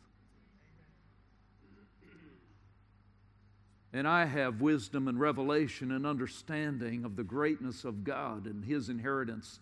And 3.93 4.07
I 4.07 4.25
have 4.25 4.61
wisdom 4.61 5.09
and 5.09 5.19
revelation 5.19 5.91
and 5.91 6.07
understanding 6.07 7.05
of 7.05 7.17
the 7.17 7.25
greatness 7.25 7.85
of 7.85 8.05
God 8.05 8.47
and 8.47 8.65
His 8.65 8.89
inheritance 8.89 9.59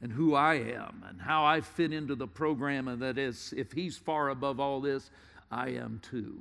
and 0.00 0.12
who 0.12 0.34
I 0.34 0.54
am 0.54 1.04
and 1.08 1.20
how 1.20 1.44
I 1.44 1.60
fit 1.62 1.92
into 1.92 2.14
the 2.14 2.28
program, 2.28 2.86
and 2.86 3.02
that 3.02 3.18
is, 3.18 3.52
if 3.56 3.72
He's 3.72 3.96
far 3.96 4.28
above 4.28 4.60
all 4.60 4.80
this, 4.80 5.10
I 5.50 5.70
am 5.70 6.00
too. 6.02 6.40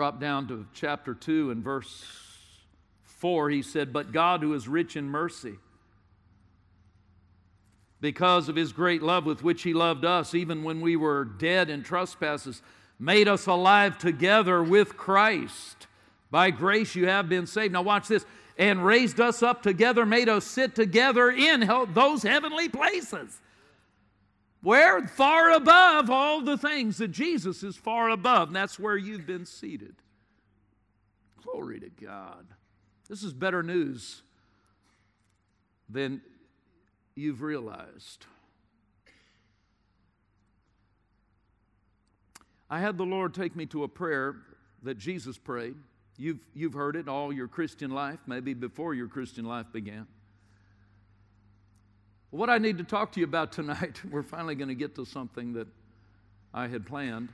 Drop 0.00 0.18
down 0.18 0.48
to 0.48 0.64
chapter 0.72 1.12
2 1.12 1.50
and 1.50 1.62
verse 1.62 2.02
4, 3.04 3.50
he 3.50 3.60
said, 3.60 3.92
But 3.92 4.12
God, 4.12 4.40
who 4.40 4.54
is 4.54 4.66
rich 4.66 4.96
in 4.96 5.04
mercy, 5.04 5.56
because 8.00 8.48
of 8.48 8.56
his 8.56 8.72
great 8.72 9.02
love 9.02 9.26
with 9.26 9.42
which 9.42 9.60
he 9.62 9.74
loved 9.74 10.06
us, 10.06 10.34
even 10.34 10.64
when 10.64 10.80
we 10.80 10.96
were 10.96 11.26
dead 11.26 11.68
in 11.68 11.82
trespasses, 11.82 12.62
made 12.98 13.28
us 13.28 13.46
alive 13.46 13.98
together 13.98 14.62
with 14.62 14.96
Christ. 14.96 15.86
By 16.30 16.50
grace 16.50 16.94
you 16.94 17.06
have 17.06 17.28
been 17.28 17.46
saved. 17.46 17.74
Now, 17.74 17.82
watch 17.82 18.08
this 18.08 18.24
and 18.56 18.82
raised 18.82 19.20
us 19.20 19.42
up 19.42 19.62
together, 19.62 20.06
made 20.06 20.30
us 20.30 20.46
sit 20.46 20.74
together 20.74 21.30
in 21.30 21.70
those 21.92 22.22
heavenly 22.22 22.70
places. 22.70 23.38
Where? 24.62 25.06
Far 25.06 25.52
above 25.52 26.10
all 26.10 26.42
the 26.42 26.58
things 26.58 26.98
that 26.98 27.08
Jesus 27.08 27.62
is 27.62 27.76
far 27.76 28.10
above, 28.10 28.48
and 28.48 28.56
that's 28.56 28.78
where 28.78 28.96
you've 28.96 29.26
been 29.26 29.46
seated. 29.46 29.94
Glory 31.42 31.80
to 31.80 31.88
God. 31.88 32.46
This 33.08 33.22
is 33.22 33.32
better 33.32 33.62
news 33.62 34.22
than 35.88 36.20
you've 37.14 37.42
realized. 37.42 38.26
I 42.68 42.78
had 42.78 42.98
the 42.98 43.04
Lord 43.04 43.34
take 43.34 43.56
me 43.56 43.66
to 43.66 43.82
a 43.82 43.88
prayer 43.88 44.36
that 44.82 44.96
Jesus 44.96 45.36
prayed. 45.36 45.74
You've, 46.16 46.38
you've 46.54 46.74
heard 46.74 46.96
it 46.96 47.08
all 47.08 47.32
your 47.32 47.48
Christian 47.48 47.90
life, 47.90 48.20
maybe 48.26 48.54
before 48.54 48.94
your 48.94 49.08
Christian 49.08 49.44
life 49.44 49.66
began. 49.72 50.06
What 52.30 52.48
I 52.48 52.58
need 52.58 52.78
to 52.78 52.84
talk 52.84 53.12
to 53.12 53.20
you 53.20 53.26
about 53.26 53.52
tonight, 53.52 54.00
we're 54.10 54.22
finally 54.22 54.54
going 54.54 54.68
to 54.68 54.74
get 54.74 54.94
to 54.96 55.04
something 55.04 55.52
that 55.54 55.66
I 56.54 56.68
had 56.68 56.86
planned. 56.86 57.30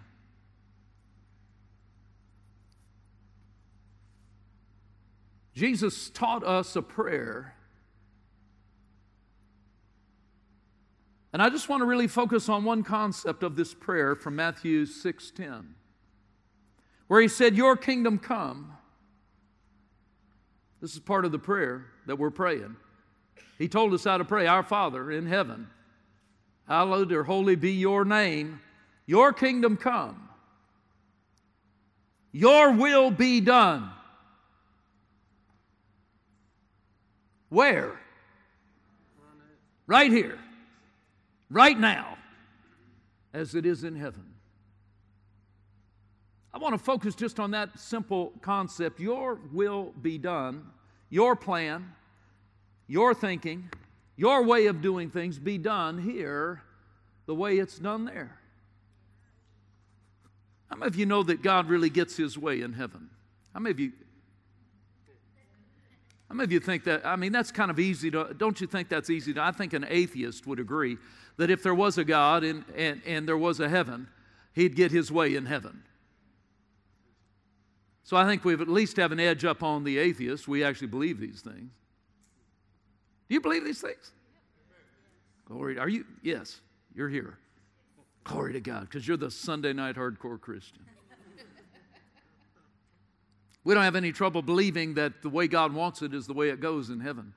Jesus 5.54 6.10
taught 6.10 6.44
us 6.44 6.76
a 6.76 6.82
prayer. 6.82 7.54
And 11.32 11.42
I 11.42 11.48
just 11.48 11.68
want 11.68 11.80
to 11.80 11.86
really 11.86 12.08
focus 12.08 12.48
on 12.48 12.64
one 12.64 12.82
concept 12.82 13.42
of 13.42 13.56
this 13.56 13.74
prayer 13.74 14.14
from 14.14 14.36
Matthew 14.36 14.84
6:10 14.84 15.74
where 17.08 17.20
he 17.20 17.28
said, 17.28 17.56
Your 17.56 17.76
kingdom 17.76 18.18
come. 18.18 18.72
This 20.80 20.92
is 20.92 21.00
part 21.00 21.24
of 21.24 21.32
the 21.32 21.38
prayer 21.38 21.86
that 22.06 22.18
we're 22.18 22.30
praying. 22.30 22.76
He 23.58 23.68
told 23.68 23.94
us 23.94 24.04
how 24.04 24.18
to 24.18 24.24
pray 24.24 24.46
Our 24.46 24.62
Father 24.62 25.10
in 25.10 25.26
heaven, 25.26 25.68
hallowed 26.68 27.12
or 27.12 27.24
holy 27.24 27.56
be 27.56 27.72
your 27.72 28.04
name. 28.04 28.60
Your 29.06 29.32
kingdom 29.32 29.76
come. 29.76 30.28
Your 32.32 32.72
will 32.72 33.10
be 33.10 33.40
done. 33.40 33.90
Where? 37.48 37.98
Right 39.86 40.10
here. 40.10 40.38
Right 41.48 41.78
now. 41.78 42.18
As 43.32 43.54
it 43.54 43.64
is 43.64 43.84
in 43.84 43.96
heaven. 43.96 44.24
I 46.52 46.58
want 46.58 46.74
to 46.74 46.78
focus 46.78 47.14
just 47.14 47.38
on 47.38 47.50
that 47.50 47.78
simple 47.78 48.32
concept. 48.40 48.98
Your 48.98 49.38
will 49.52 49.92
be 50.00 50.16
done, 50.16 50.66
your 51.10 51.36
plan, 51.36 51.92
your 52.86 53.14
thinking, 53.14 53.70
your 54.16 54.42
way 54.44 54.66
of 54.66 54.80
doing 54.80 55.10
things 55.10 55.38
be 55.38 55.58
done 55.58 55.98
here 55.98 56.62
the 57.26 57.34
way 57.34 57.58
it's 57.58 57.78
done 57.78 58.04
there. 58.04 58.38
How 60.70 60.76
many 60.76 60.88
of 60.88 60.96
you 60.96 61.06
know 61.06 61.22
that 61.22 61.42
God 61.42 61.68
really 61.68 61.90
gets 61.90 62.16
his 62.16 62.38
way 62.38 62.60
in 62.60 62.72
heaven? 62.72 63.10
How 63.52 63.60
many 63.60 63.72
of 63.72 63.80
you? 63.80 63.92
How 66.28 66.34
many 66.34 66.44
of 66.44 66.52
you 66.52 66.60
think 66.60 66.84
that? 66.84 67.06
I 67.06 67.16
mean, 67.16 67.32
that's 67.32 67.52
kind 67.52 67.70
of 67.70 67.78
easy 67.78 68.10
to, 68.10 68.34
don't 68.36 68.60
you 68.60 68.66
think 68.66 68.88
that's 68.88 69.10
easy 69.10 69.32
to? 69.34 69.42
I 69.42 69.52
think 69.52 69.72
an 69.74 69.86
atheist 69.88 70.46
would 70.46 70.58
agree 70.58 70.98
that 71.36 71.50
if 71.50 71.62
there 71.62 71.74
was 71.74 71.98
a 71.98 72.04
God 72.04 72.42
and, 72.42 72.64
and, 72.74 73.00
and 73.06 73.28
there 73.28 73.38
was 73.38 73.60
a 73.60 73.68
heaven, 73.68 74.08
he'd 74.52 74.74
get 74.74 74.90
his 74.90 75.12
way 75.12 75.36
in 75.36 75.46
heaven. 75.46 75.82
So 78.02 78.16
I 78.16 78.24
think 78.24 78.44
we 78.44 78.54
at 78.54 78.68
least 78.68 78.96
have 78.96 79.12
an 79.12 79.20
edge 79.20 79.44
up 79.44 79.62
on 79.62 79.84
the 79.84 79.98
atheists. 79.98 80.48
We 80.48 80.64
actually 80.64 80.88
believe 80.88 81.20
these 81.20 81.42
things. 81.42 81.70
Do 83.28 83.34
you 83.34 83.40
believe 83.40 83.64
these 83.64 83.80
things? 83.80 84.12
Glory. 85.46 85.78
Are 85.78 85.88
you? 85.88 86.04
Yes, 86.22 86.60
you're 86.94 87.08
here. 87.08 87.38
Glory 88.24 88.52
to 88.54 88.60
God, 88.60 88.82
because 88.82 89.06
you're 89.06 89.16
the 89.16 89.30
Sunday 89.30 89.72
night 89.72 89.94
hardcore 89.96 90.40
Christian. 90.40 90.82
We 93.62 93.74
don't 93.74 93.82
have 93.82 93.96
any 93.96 94.12
trouble 94.12 94.42
believing 94.42 94.94
that 94.94 95.22
the 95.22 95.28
way 95.28 95.48
God 95.48 95.72
wants 95.72 96.00
it 96.00 96.14
is 96.14 96.28
the 96.28 96.32
way 96.32 96.50
it 96.50 96.60
goes 96.60 96.88
in 96.88 97.00
heaven. 97.00 97.34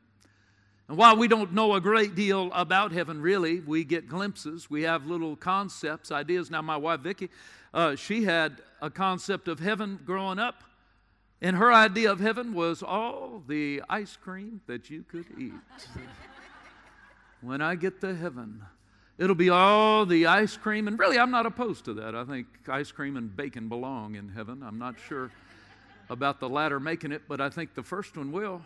And 0.88 0.95
while 0.95 1.15
we 1.17 1.28
don't 1.28 1.54
know 1.54 1.73
a 1.73 1.82
great 1.82 2.13
deal 2.13 2.52
about 2.54 2.91
heaven, 2.91 3.19
really, 3.19 3.62
we 3.62 3.84
get 3.84 4.08
glimpses. 4.08 4.69
We 4.69 4.84
have 4.84 5.08
little 5.08 5.36
concepts, 5.36 6.12
ideas. 6.12 6.52
Now, 6.52 6.62
my 6.62 6.78
wife 6.78 6.99
Vicki, 6.99 7.30
uh, 7.73 7.95
she 7.95 8.23
had 8.23 8.62
a 8.82 8.91
concept 8.91 9.47
of 9.47 9.60
heaven 9.60 9.99
growing 10.06 10.38
up, 10.38 10.63
and 11.41 11.56
her 11.56 11.71
idea 11.71 12.12
of 12.12 12.19
heaven 12.19 12.54
was 12.54 12.84
all 12.84 13.43
the 13.47 13.82
ice 13.89 14.17
cream 14.17 14.62
that 14.67 14.89
you 14.89 15.04
could 15.04 15.25
eat. 15.38 15.54
when 17.41 17.62
I 17.62 17.75
get 17.75 18.02
to 18.02 18.13
heaven, 18.13 18.62
it'll 19.17 19.36
be 19.36 19.49
all 19.49 20.06
the 20.06 20.25
ice 20.25 20.58
cream, 20.58 20.88
and 20.88 20.99
really, 20.99 21.17
I'm 21.17 21.32
not 21.32 21.45
opposed 21.45 21.86
to 21.86 21.93
that. 21.95 22.13
I 22.13 22.25
think 22.25 22.47
ice 22.67 22.91
cream 22.91 23.15
and 23.15 23.36
bacon 23.36 23.69
belong 23.69 24.15
in 24.15 24.30
heaven. 24.30 24.63
I'm 24.63 24.78
not 24.80 24.95
sure 25.08 25.32
about 26.10 26.39
the 26.39 26.49
latter 26.49 26.80
making 26.80 27.12
it, 27.13 27.21
but 27.28 27.39
I 27.39 27.49
think 27.49 27.73
the 27.73 27.84
first 27.84 28.17
one 28.17 28.32
will. 28.34 28.62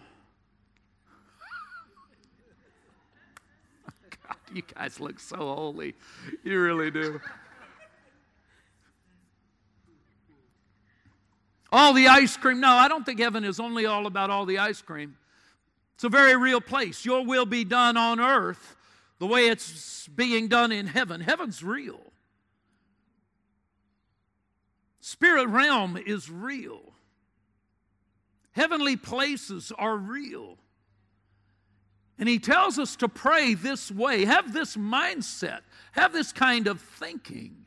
God, 4.27 4.37
you 4.53 4.63
guys 4.75 4.99
look 4.99 5.19
so 5.19 5.35
holy. 5.37 5.93
You 6.43 6.59
really 6.59 6.89
do. 6.89 7.19
All 11.73 11.91
the 11.91 12.07
ice 12.07 12.37
cream. 12.37 12.59
No, 12.59 12.69
I 12.69 12.87
don't 12.87 13.03
think 13.03 13.19
heaven 13.19 13.43
is 13.43 13.59
only 13.59 13.87
all 13.87 14.05
about 14.05 14.29
all 14.29 14.45
the 14.45 14.59
ice 14.59 14.79
cream. 14.79 15.17
It's 15.95 16.03
a 16.03 16.09
very 16.09 16.37
real 16.37 16.61
place. 16.61 17.03
Your 17.03 17.25
will 17.25 17.47
be 17.47 17.63
done 17.63 17.97
on 17.97 18.19
earth 18.19 18.75
the 19.17 19.25
way 19.25 19.47
it's 19.47 20.07
being 20.09 20.47
done 20.47 20.71
in 20.71 20.85
heaven. 20.85 21.19
Heaven's 21.19 21.63
real. 21.63 21.99
Spirit 25.01 25.47
realm 25.47 25.97
is 25.97 26.29
real. 26.29 26.93
Heavenly 28.51 28.95
places 28.95 29.71
are 29.75 29.97
real. 29.97 30.59
And 32.19 32.29
he 32.29 32.37
tells 32.37 32.77
us 32.77 32.95
to 32.97 33.09
pray 33.09 33.55
this 33.55 33.89
way, 33.89 34.25
have 34.25 34.53
this 34.53 34.77
mindset, 34.77 35.61
have 35.93 36.13
this 36.13 36.31
kind 36.31 36.67
of 36.67 36.79
thinking, 36.79 37.65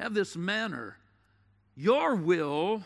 have 0.00 0.12
this 0.12 0.36
manner. 0.36 0.98
Your 1.76 2.16
will 2.16 2.82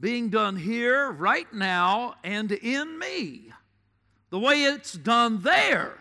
being 0.00 0.28
done 0.28 0.56
here, 0.56 1.10
right 1.10 1.52
now, 1.52 2.14
and 2.22 2.52
in 2.52 2.98
me, 2.98 3.52
the 4.30 4.38
way 4.38 4.64
it's 4.64 4.92
done 4.92 5.42
there. 5.42 5.98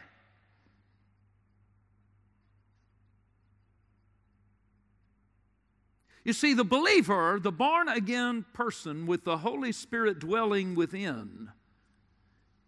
You 6.23 6.33
see, 6.33 6.53
the 6.53 6.65
believer, 6.65 7.39
the 7.41 7.53
born 7.53 7.87
again 7.87 8.43
person 8.53 9.07
with 9.07 9.23
the 9.23 9.37
Holy 9.37 9.71
Spirit 9.71 10.19
dwelling 10.19 10.75
within, 10.75 11.51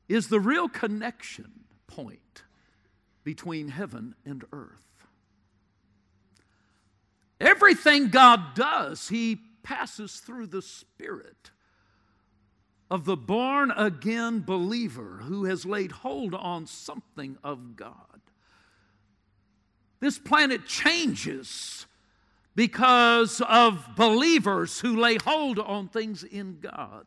is 0.08 0.30
the 0.30 0.40
real 0.40 0.70
connection 0.70 1.66
point 1.86 2.44
between 3.24 3.68
heaven 3.68 4.16
and 4.26 4.46
earth. 4.54 4.86
Everything 7.42 8.08
God 8.08 8.56
does, 8.56 9.10
He 9.10 9.40
passes 9.70 10.16
through 10.16 10.48
the 10.48 10.64
Spirit 10.64 11.52
of 12.90 13.06
the 13.06 13.16
born 13.16 13.70
again 13.70 14.42
believer 14.42 15.20
who 15.26 15.46
has 15.46 15.64
laid 15.64 15.92
hold 15.92 16.34
on 16.34 16.66
something 16.66 17.38
of 17.44 17.76
God. 17.76 18.20
This 20.00 20.18
planet 20.18 20.66
changes 20.66 21.86
because 22.56 23.42
of 23.48 23.90
believers 23.96 24.80
who 24.80 25.00
lay 25.00 25.18
hold 25.24 25.60
on 25.60 25.88
things 25.88 26.24
in 26.24 26.58
God 26.62 27.06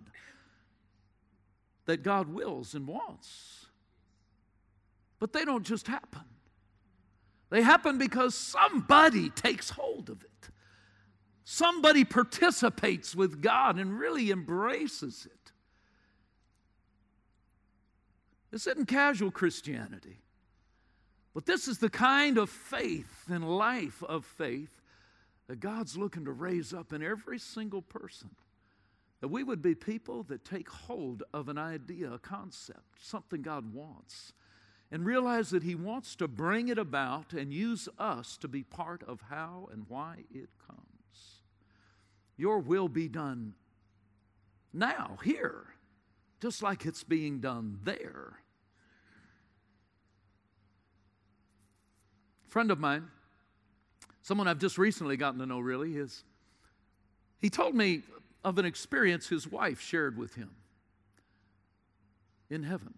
that 1.86 2.04
God 2.04 2.32
wills 2.32 2.74
and 2.74 2.86
wants. 2.86 3.66
But 5.18 5.32
they 5.32 5.44
don't 5.44 5.66
just 5.66 5.88
happen, 5.88 6.22
they 7.50 7.62
happen 7.62 7.98
because 7.98 8.36
somebody 8.36 9.30
takes 9.30 9.70
hold 9.70 10.08
of 10.10 10.22
it. 10.22 10.51
Somebody 11.54 12.04
participates 12.04 13.14
with 13.14 13.42
God 13.42 13.78
and 13.78 13.98
really 13.98 14.30
embraces 14.30 15.26
it. 15.26 15.52
This 18.50 18.66
isn't 18.66 18.86
casual 18.86 19.30
Christianity, 19.30 20.16
but 21.34 21.44
this 21.44 21.68
is 21.68 21.76
the 21.76 21.90
kind 21.90 22.38
of 22.38 22.48
faith 22.48 23.24
and 23.28 23.46
life 23.46 24.02
of 24.02 24.24
faith 24.24 24.80
that 25.46 25.60
God's 25.60 25.94
looking 25.94 26.24
to 26.24 26.32
raise 26.32 26.72
up 26.72 26.90
in 26.94 27.02
every 27.02 27.38
single 27.38 27.82
person. 27.82 28.30
That 29.20 29.28
we 29.28 29.44
would 29.44 29.60
be 29.60 29.74
people 29.74 30.22
that 30.30 30.46
take 30.46 30.70
hold 30.70 31.22
of 31.34 31.50
an 31.50 31.58
idea, 31.58 32.12
a 32.12 32.18
concept, 32.18 32.98
something 32.98 33.42
God 33.42 33.74
wants, 33.74 34.32
and 34.90 35.04
realize 35.04 35.50
that 35.50 35.64
He 35.64 35.74
wants 35.74 36.16
to 36.16 36.28
bring 36.28 36.68
it 36.68 36.78
about 36.78 37.34
and 37.34 37.52
use 37.52 37.90
us 37.98 38.38
to 38.38 38.48
be 38.48 38.62
part 38.62 39.02
of 39.02 39.20
how 39.28 39.68
and 39.70 39.84
why 39.86 40.24
it 40.32 40.48
comes. 40.66 40.91
Your 42.36 42.58
will 42.58 42.88
be 42.88 43.08
done 43.08 43.54
now, 44.72 45.18
here, 45.22 45.66
just 46.40 46.62
like 46.62 46.86
it's 46.86 47.04
being 47.04 47.40
done 47.40 47.78
there. 47.84 48.38
friend 52.52 52.70
of 52.70 52.78
mine 52.78 53.08
someone 54.20 54.46
I've 54.46 54.58
just 54.58 54.76
recently 54.76 55.16
gotten 55.16 55.40
to 55.40 55.46
know 55.46 55.58
really 55.58 55.96
is 55.96 56.22
he 57.38 57.48
told 57.48 57.74
me 57.74 58.02
of 58.44 58.58
an 58.58 58.66
experience 58.66 59.28
his 59.28 59.50
wife 59.50 59.80
shared 59.80 60.18
with 60.18 60.34
him 60.34 60.50
in 62.50 62.62
heaven. 62.62 62.92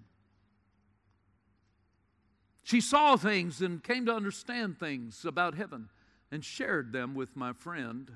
She 2.64 2.80
saw 2.80 3.16
things 3.16 3.62
and 3.62 3.82
came 3.82 4.06
to 4.06 4.12
understand 4.12 4.78
things 4.78 5.24
about 5.24 5.54
heaven 5.54 5.88
and 6.32 6.44
shared 6.44 6.92
them 6.92 7.14
with 7.14 7.36
my 7.36 7.52
friend. 7.52 8.10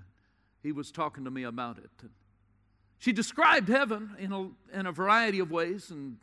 He 0.63 0.73
was 0.73 0.91
talking 0.91 1.25
to 1.25 1.31
me 1.31 1.45
about 1.45 1.79
it. 1.79 1.91
She 2.99 3.13
described 3.13 3.69
heaven 3.69 4.17
in 4.19 4.33
a, 4.33 4.51
in 4.77 4.87
a 4.87 4.93
variety 4.93 5.39
of 5.39 5.51
ways, 5.51 5.91
and 5.91 6.17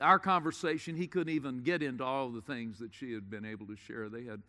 our 0.00 0.18
conversation, 0.18 0.96
he 0.96 1.06
couldn't 1.06 1.34
even 1.34 1.62
get 1.62 1.82
into 1.82 2.04
all 2.04 2.30
the 2.30 2.40
things 2.40 2.78
that 2.78 2.94
she 2.94 3.12
had 3.12 3.30
been 3.30 3.44
able 3.44 3.66
to 3.66 3.76
share. 3.76 4.08
They 4.08 4.24
had 4.24 4.42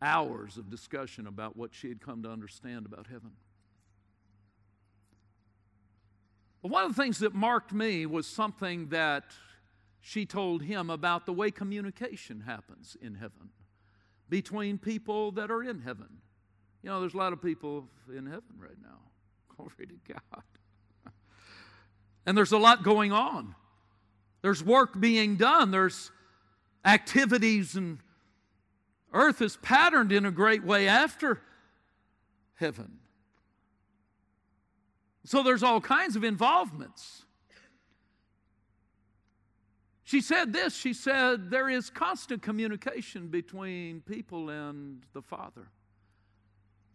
hours 0.00 0.56
of 0.56 0.70
discussion 0.70 1.26
about 1.26 1.56
what 1.56 1.74
she 1.74 1.88
had 1.88 2.00
come 2.00 2.22
to 2.24 2.30
understand 2.30 2.86
about 2.86 3.06
heaven. 3.06 3.32
But 6.62 6.70
one 6.70 6.84
of 6.84 6.94
the 6.94 7.02
things 7.02 7.18
that 7.18 7.34
marked 7.34 7.72
me 7.72 8.06
was 8.06 8.26
something 8.26 8.88
that 8.88 9.24
she 10.00 10.26
told 10.26 10.62
him 10.62 10.90
about 10.90 11.26
the 11.26 11.32
way 11.32 11.50
communication 11.50 12.40
happens 12.40 12.96
in 13.00 13.14
heaven 13.14 13.50
between 14.28 14.78
people 14.78 15.32
that 15.32 15.50
are 15.50 15.62
in 15.62 15.80
heaven. 15.80 16.18
You 16.82 16.90
know, 16.90 17.00
there's 17.00 17.14
a 17.14 17.18
lot 17.18 17.32
of 17.32 17.40
people 17.40 17.86
in 18.08 18.26
heaven 18.26 18.42
right 18.58 18.70
now. 18.82 18.98
Glory 19.56 19.86
to 19.86 20.12
God. 20.12 20.42
and 22.26 22.36
there's 22.36 22.52
a 22.52 22.58
lot 22.58 22.82
going 22.82 23.12
on. 23.12 23.54
There's 24.42 24.62
work 24.62 24.98
being 24.98 25.36
done. 25.36 25.70
There's 25.70 26.10
activities 26.84 27.76
and 27.76 27.98
Earth 29.12 29.40
is 29.42 29.56
patterned 29.58 30.10
in 30.10 30.26
a 30.26 30.30
great 30.30 30.64
way 30.64 30.88
after 30.88 31.40
heaven. 32.54 32.98
So 35.24 35.42
there's 35.42 35.62
all 35.62 35.80
kinds 35.80 36.16
of 36.16 36.24
involvements. 36.24 37.24
She 40.02 40.20
said 40.20 40.52
this 40.52 40.74
she 40.74 40.92
said, 40.92 41.50
There 41.50 41.68
is 41.68 41.90
constant 41.90 42.42
communication 42.42 43.28
between 43.28 44.00
people 44.00 44.50
and 44.50 45.02
the 45.12 45.22
Father 45.22 45.68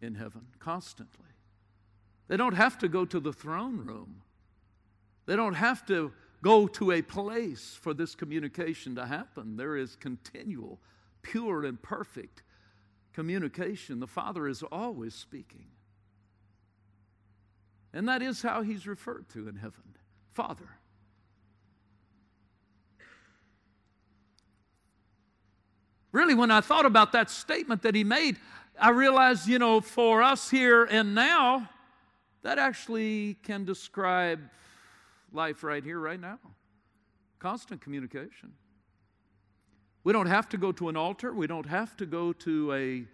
in 0.00 0.14
heaven 0.14 0.46
constantly. 0.58 1.26
They 2.28 2.36
don't 2.36 2.54
have 2.54 2.78
to 2.78 2.88
go 2.88 3.04
to 3.04 3.20
the 3.20 3.32
throne 3.32 3.78
room, 3.78 4.22
they 5.26 5.36
don't 5.36 5.54
have 5.54 5.86
to 5.86 6.12
go 6.42 6.68
to 6.68 6.92
a 6.92 7.02
place 7.02 7.76
for 7.80 7.92
this 7.92 8.14
communication 8.14 8.94
to 8.94 9.06
happen. 9.06 9.56
There 9.56 9.76
is 9.76 9.96
continual, 9.96 10.78
pure, 11.22 11.64
and 11.64 11.82
perfect 11.82 12.42
communication. 13.12 13.98
The 13.98 14.06
Father 14.06 14.46
is 14.46 14.62
always 14.62 15.14
speaking. 15.14 15.66
And 17.92 18.08
that 18.08 18.22
is 18.22 18.42
how 18.42 18.62
he's 18.62 18.86
referred 18.86 19.28
to 19.30 19.48
in 19.48 19.56
heaven 19.56 19.96
Father. 20.32 20.68
Really, 26.12 26.34
when 26.34 26.50
I 26.50 26.60
thought 26.60 26.86
about 26.86 27.12
that 27.12 27.28
statement 27.28 27.82
that 27.82 27.94
he 27.94 28.04
made, 28.04 28.36
I 28.80 28.90
realize, 28.90 29.48
you 29.48 29.58
know, 29.58 29.80
for 29.80 30.22
us 30.22 30.50
here 30.50 30.84
and 30.84 31.14
now, 31.14 31.68
that 32.42 32.58
actually 32.58 33.34
can 33.42 33.64
describe 33.64 34.40
life 35.32 35.64
right 35.64 35.82
here, 35.82 35.98
right 35.98 36.20
now. 36.20 36.38
Constant 37.38 37.80
communication. 37.80 38.52
We 40.04 40.12
don't 40.12 40.26
have 40.26 40.48
to 40.50 40.56
go 40.56 40.72
to 40.72 40.88
an 40.88 40.96
altar. 40.96 41.32
We 41.32 41.46
don't 41.46 41.66
have 41.66 41.96
to 41.98 42.06
go 42.06 42.32
to 42.32 42.72
a 42.72 43.04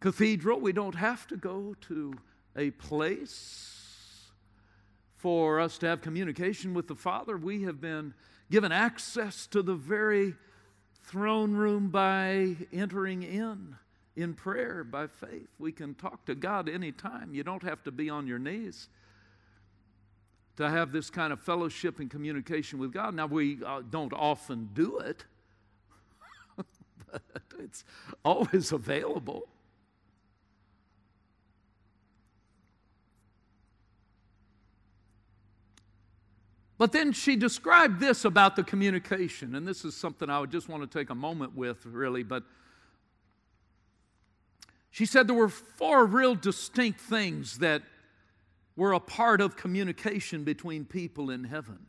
cathedral. 0.00 0.58
We 0.58 0.72
don't 0.72 0.94
have 0.94 1.26
to 1.28 1.36
go 1.36 1.74
to 1.82 2.14
a 2.56 2.70
place 2.72 4.30
for 5.16 5.60
us 5.60 5.78
to 5.78 5.86
have 5.86 6.00
communication 6.00 6.74
with 6.74 6.88
the 6.88 6.94
Father. 6.94 7.36
We 7.36 7.62
have 7.62 7.80
been 7.80 8.14
given 8.50 8.72
access 8.72 9.46
to 9.48 9.62
the 9.62 9.74
very 9.74 10.34
throne 11.06 11.54
room 11.54 11.88
by 11.88 12.56
entering 12.72 13.22
in 13.22 13.76
in 14.16 14.34
prayer 14.34 14.82
by 14.82 15.06
faith. 15.06 15.48
We 15.58 15.72
can 15.72 15.94
talk 15.94 16.24
to 16.26 16.34
God 16.34 16.68
anytime. 16.68 17.34
You 17.34 17.44
don't 17.44 17.62
have 17.62 17.82
to 17.84 17.90
be 17.90 18.10
on 18.10 18.26
your 18.26 18.38
knees 18.38 18.88
to 20.56 20.68
have 20.68 20.90
this 20.90 21.10
kind 21.10 21.32
of 21.32 21.40
fellowship 21.40 22.00
and 22.00 22.10
communication 22.10 22.78
with 22.78 22.92
God. 22.92 23.14
Now, 23.14 23.26
we 23.26 23.58
uh, 23.64 23.82
don't 23.88 24.12
often 24.12 24.70
do 24.72 24.98
it, 24.98 25.24
but 26.56 27.22
it's 27.58 27.84
always 28.24 28.72
available. 28.72 29.48
But 36.78 36.92
then 36.92 37.12
she 37.12 37.36
described 37.36 38.00
this 38.00 38.24
about 38.24 38.54
the 38.54 38.62
communication, 38.62 39.54
and 39.54 39.66
this 39.66 39.84
is 39.84 39.96
something 39.96 40.28
I 40.28 40.40
would 40.40 40.50
just 40.50 40.68
want 40.68 40.90
to 40.90 40.98
take 40.98 41.10
a 41.10 41.14
moment 41.14 41.56
with, 41.56 41.86
really. 41.86 42.22
But 42.22 42.42
she 44.90 45.06
said 45.06 45.26
there 45.26 45.34
were 45.34 45.48
four 45.48 46.04
real 46.04 46.34
distinct 46.34 47.00
things 47.00 47.58
that 47.58 47.82
were 48.76 48.92
a 48.92 49.00
part 49.00 49.40
of 49.40 49.56
communication 49.56 50.44
between 50.44 50.84
people 50.84 51.30
in 51.30 51.44
heaven. 51.44 51.86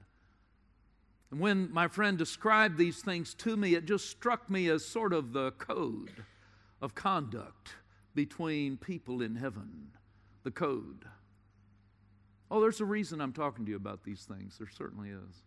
And 1.31 1.41
when 1.41 1.71
my 1.73 1.89
friend 1.89 2.17
described 2.17 2.77
these 2.77 3.01
things 3.01 3.33
to 3.35 3.57
me, 3.57 3.75
it 3.75 3.85
just 3.85 4.09
struck 4.09 4.49
me 4.49 4.69
as 4.69 4.85
sort 4.85 5.11
of 5.11 5.33
the 5.33 5.51
code 5.51 6.23
of 6.81 6.95
conduct 6.95 7.73
between 8.15 8.77
people 8.77 9.21
in 9.21 9.35
heaven. 9.35 9.89
The 10.43 10.51
code. 10.51 11.05
Oh, 12.49 12.61
there's 12.61 12.79
a 12.79 12.85
reason 12.85 13.19
I'm 13.19 13.33
talking 13.33 13.65
to 13.65 13.71
you 13.71 13.77
about 13.77 14.03
these 14.03 14.23
things. 14.23 14.57
There 14.57 14.69
certainly 14.69 15.09
is. 15.09 15.43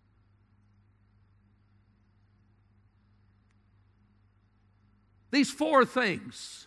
These 5.31 5.51
four 5.51 5.85
things 5.85 6.67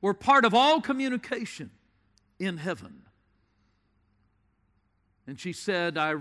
were 0.00 0.14
part 0.14 0.44
of 0.44 0.54
all 0.54 0.80
communication 0.80 1.70
in 2.38 2.56
heaven. 2.56 3.02
And 5.26 5.38
she 5.38 5.52
said, 5.52 5.98
I, 5.98 6.14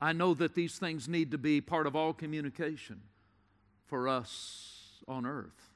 I 0.00 0.12
know 0.12 0.34
that 0.34 0.54
these 0.54 0.78
things 0.78 1.08
need 1.08 1.32
to 1.32 1.38
be 1.38 1.60
part 1.60 1.86
of 1.86 1.96
all 1.96 2.12
communication 2.12 3.00
for 3.86 4.08
us 4.08 5.02
on 5.08 5.26
earth. 5.26 5.70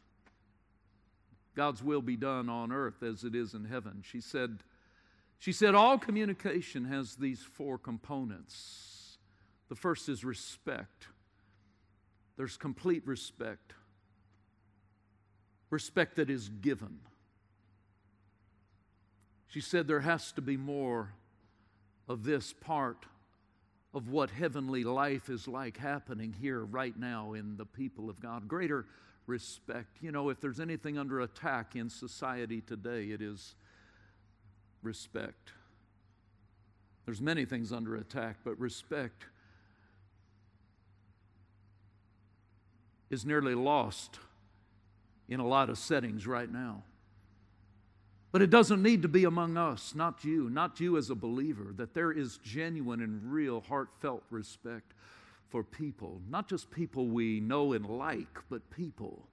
God's 1.55 1.83
will 1.83 2.03
be 2.03 2.17
done 2.17 2.49
on 2.49 2.71
earth 2.71 3.03
as 3.03 3.25
it 3.25 3.35
is 3.35 3.53
in 3.55 3.65
heaven. 3.65 4.03
She 4.05 4.21
said, 4.21 4.59
she 5.39 5.53
said, 5.53 5.75
All 5.75 5.99
communication 5.99 6.85
has 6.87 7.15
these 7.15 7.41
four 7.41 7.79
components. 7.79 9.19
The 9.69 9.77
first 9.77 10.09
is 10.09 10.25
respect. 10.25 11.07
There's 12.37 12.57
complete 12.57 13.07
respect, 13.07 13.73
respect 15.71 16.17
that 16.17 16.31
is 16.31 16.49
given. 16.49 17.01
She 19.49 19.61
said 19.61 19.89
there 19.89 20.01
has 20.01 20.31
to 20.33 20.43
be 20.43 20.57
more 20.57 21.15
of 22.07 22.23
this 22.23 22.53
part 22.53 23.07
of 23.95 24.09
what 24.09 24.31
heavenly 24.31 24.85
life 24.85 25.29
is 25.29 25.49
like 25.49 25.77
happening 25.77 26.35
here 26.39 26.61
right 26.61 26.97
now 26.97 27.33
in 27.33 27.57
the 27.57 27.65
people 27.65 28.09
of 28.09 28.21
God. 28.21 28.47
Greater 28.47 28.87
respect. 29.27 29.97
You 30.01 30.13
know, 30.13 30.29
if 30.29 30.41
there's 30.41 30.61
anything 30.61 30.99
under 30.99 31.21
attack 31.21 31.75
in 31.75 31.91
society 31.91 32.61
today, 32.61 33.07
it 33.07 33.21
is 33.21 33.57
respect. 34.83 35.53
There's 37.05 37.21
many 37.21 37.45
things 37.45 37.73
under 37.73 37.97
attack, 37.97 38.37
but 38.45 38.59
respect 38.59 39.25
is 43.11 43.25
nearly 43.25 43.55
lost 43.55 44.19
in 45.29 45.41
a 45.41 45.47
lot 45.47 45.71
of 45.71 45.79
settings 45.79 46.27
right 46.27 46.51
now. 46.51 46.83
But 48.31 48.43
it 48.43 48.51
doesn't 48.51 48.83
need 48.83 49.03
to 49.03 49.09
be 49.09 49.25
among 49.25 49.57
us, 49.57 49.95
not 49.95 50.23
you, 50.23 50.51
not 50.51 50.81
you 50.81 50.99
as 50.99 51.09
a 51.09 51.15
believer, 51.15 51.73
that 51.77 51.95
there 51.95 52.13
is 52.13 52.39
genuine 52.39 53.01
and 53.01 53.33
real 53.33 53.63
heartfelt 53.63 54.23
respect 54.31 54.93
for 55.49 55.65
people, 55.65 56.21
not 56.29 56.47
just 56.47 56.71
people 56.71 57.07
we 57.07 57.41
know 57.41 57.73
and 57.73 57.87
like, 57.87 58.39
but 58.51 58.69
people 58.71 59.28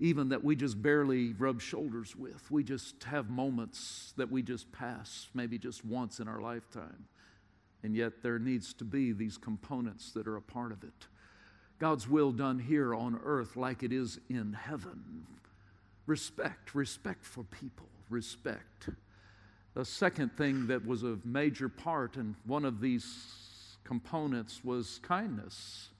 even 0.00 0.30
that 0.30 0.42
we 0.42 0.56
just 0.56 0.80
barely 0.82 1.34
rub 1.34 1.60
shoulders 1.60 2.16
with. 2.16 2.50
We 2.50 2.64
just 2.64 3.04
have 3.04 3.28
moments 3.28 4.14
that 4.16 4.30
we 4.30 4.42
just 4.42 4.72
pass, 4.72 5.28
maybe 5.34 5.58
just 5.58 5.84
once 5.84 6.20
in 6.20 6.26
our 6.26 6.40
lifetime. 6.40 7.04
And 7.82 7.94
yet 7.94 8.22
there 8.22 8.38
needs 8.38 8.72
to 8.74 8.84
be 8.84 9.12
these 9.12 9.36
components 9.36 10.12
that 10.12 10.26
are 10.26 10.36
a 10.36 10.42
part 10.42 10.72
of 10.72 10.82
it. 10.82 11.06
God's 11.78 12.08
will 12.08 12.32
done 12.32 12.58
here 12.58 12.94
on 12.94 13.20
earth 13.22 13.56
like 13.56 13.82
it 13.82 13.92
is 13.92 14.18
in 14.30 14.54
heaven. 14.54 15.26
Respect, 16.06 16.74
respect 16.74 17.24
for 17.24 17.44
people, 17.44 17.88
respect. 18.08 18.88
The 19.74 19.84
second 19.84 20.32
thing 20.32 20.66
that 20.68 20.84
was 20.84 21.02
a 21.02 21.18
major 21.24 21.68
part, 21.68 22.16
and 22.16 22.34
one 22.46 22.64
of 22.64 22.80
these 22.80 23.76
components 23.84 24.64
was 24.64 24.98
kindness. 25.02 25.90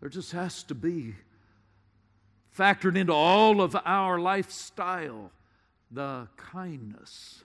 There 0.00 0.08
just 0.08 0.32
has 0.32 0.62
to 0.64 0.74
be 0.74 1.14
factored 2.56 2.96
into 2.96 3.12
all 3.12 3.60
of 3.60 3.76
our 3.84 4.18
lifestyle 4.18 5.30
the 5.90 6.28
kindness 6.36 7.44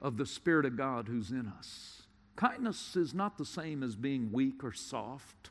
of 0.00 0.16
the 0.16 0.26
Spirit 0.26 0.64
of 0.64 0.76
God 0.76 1.08
who's 1.08 1.30
in 1.30 1.46
us. 1.58 2.02
Kindness 2.36 2.96
is 2.96 3.14
not 3.14 3.36
the 3.36 3.44
same 3.44 3.82
as 3.82 3.96
being 3.96 4.30
weak 4.32 4.62
or 4.62 4.72
soft. 4.72 5.50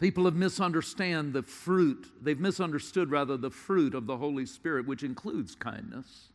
People 0.00 0.24
have 0.24 0.34
misunderstood 0.34 1.32
the 1.32 1.42
fruit, 1.42 2.06
they've 2.20 2.40
misunderstood 2.40 3.10
rather 3.10 3.36
the 3.36 3.50
fruit 3.50 3.94
of 3.94 4.06
the 4.06 4.16
Holy 4.16 4.44
Spirit, 4.44 4.86
which 4.86 5.02
includes 5.02 5.54
kindness. 5.54 6.28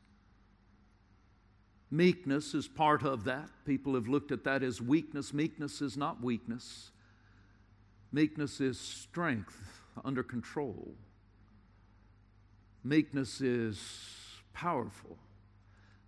Meekness 1.92 2.54
is 2.54 2.68
part 2.68 3.04
of 3.04 3.26
that. 3.26 3.50
People 3.66 3.96
have 3.96 4.08
looked 4.08 4.32
at 4.32 4.44
that 4.44 4.64
as 4.64 4.80
weakness. 4.80 5.34
Meekness 5.34 5.82
is 5.82 5.98
not 5.98 6.24
weakness, 6.24 6.92
meekness 8.12 8.62
is 8.62 8.80
strength 8.80 9.79
under 10.04 10.24
control. 10.24 10.94
Meekness 12.84 13.42
is 13.42 13.80
powerful. 14.54 15.18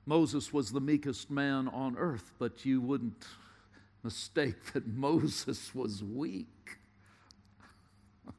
Moses 0.06 0.52
was 0.52 0.72
the 0.72 0.82
meekest 0.82 1.30
man 1.30 1.68
on 1.68 1.98
earth, 1.98 2.34
but 2.40 2.66
you 2.66 2.82
wouldn't 2.82 3.26
mistake 4.04 4.74
that 4.74 4.88
Moses 4.96 5.76
was 5.76 6.04
weak. 6.04 6.78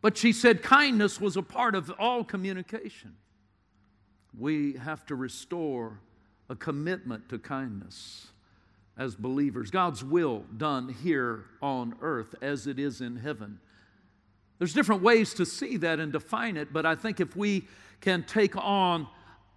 but 0.00 0.16
she 0.16 0.32
said 0.32 0.62
kindness 0.62 1.20
was 1.20 1.36
a 1.36 1.42
part 1.42 1.74
of 1.74 1.90
all 1.98 2.24
communication. 2.24 3.16
We 4.36 4.74
have 4.74 5.06
to 5.06 5.14
restore 5.14 6.00
a 6.48 6.56
commitment 6.56 7.28
to 7.28 7.38
kindness 7.38 8.28
as 8.96 9.14
believers. 9.16 9.70
God's 9.70 10.04
will 10.04 10.44
done 10.56 10.88
here 10.88 11.44
on 11.60 11.94
earth 12.00 12.34
as 12.40 12.66
it 12.66 12.78
is 12.78 13.00
in 13.00 13.16
heaven. 13.16 13.58
There's 14.58 14.72
different 14.72 15.02
ways 15.02 15.34
to 15.34 15.46
see 15.46 15.76
that 15.78 15.98
and 15.98 16.12
define 16.12 16.56
it, 16.56 16.72
but 16.72 16.86
I 16.86 16.94
think 16.94 17.20
if 17.20 17.34
we 17.36 17.66
can 18.00 18.22
take 18.22 18.56
on 18.56 19.08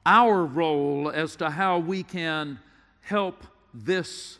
our 0.05 0.43
role 0.45 1.11
as 1.11 1.35
to 1.37 1.49
how 1.49 1.79
we 1.79 2.01
can 2.03 2.59
help 3.01 3.43
this 3.73 4.39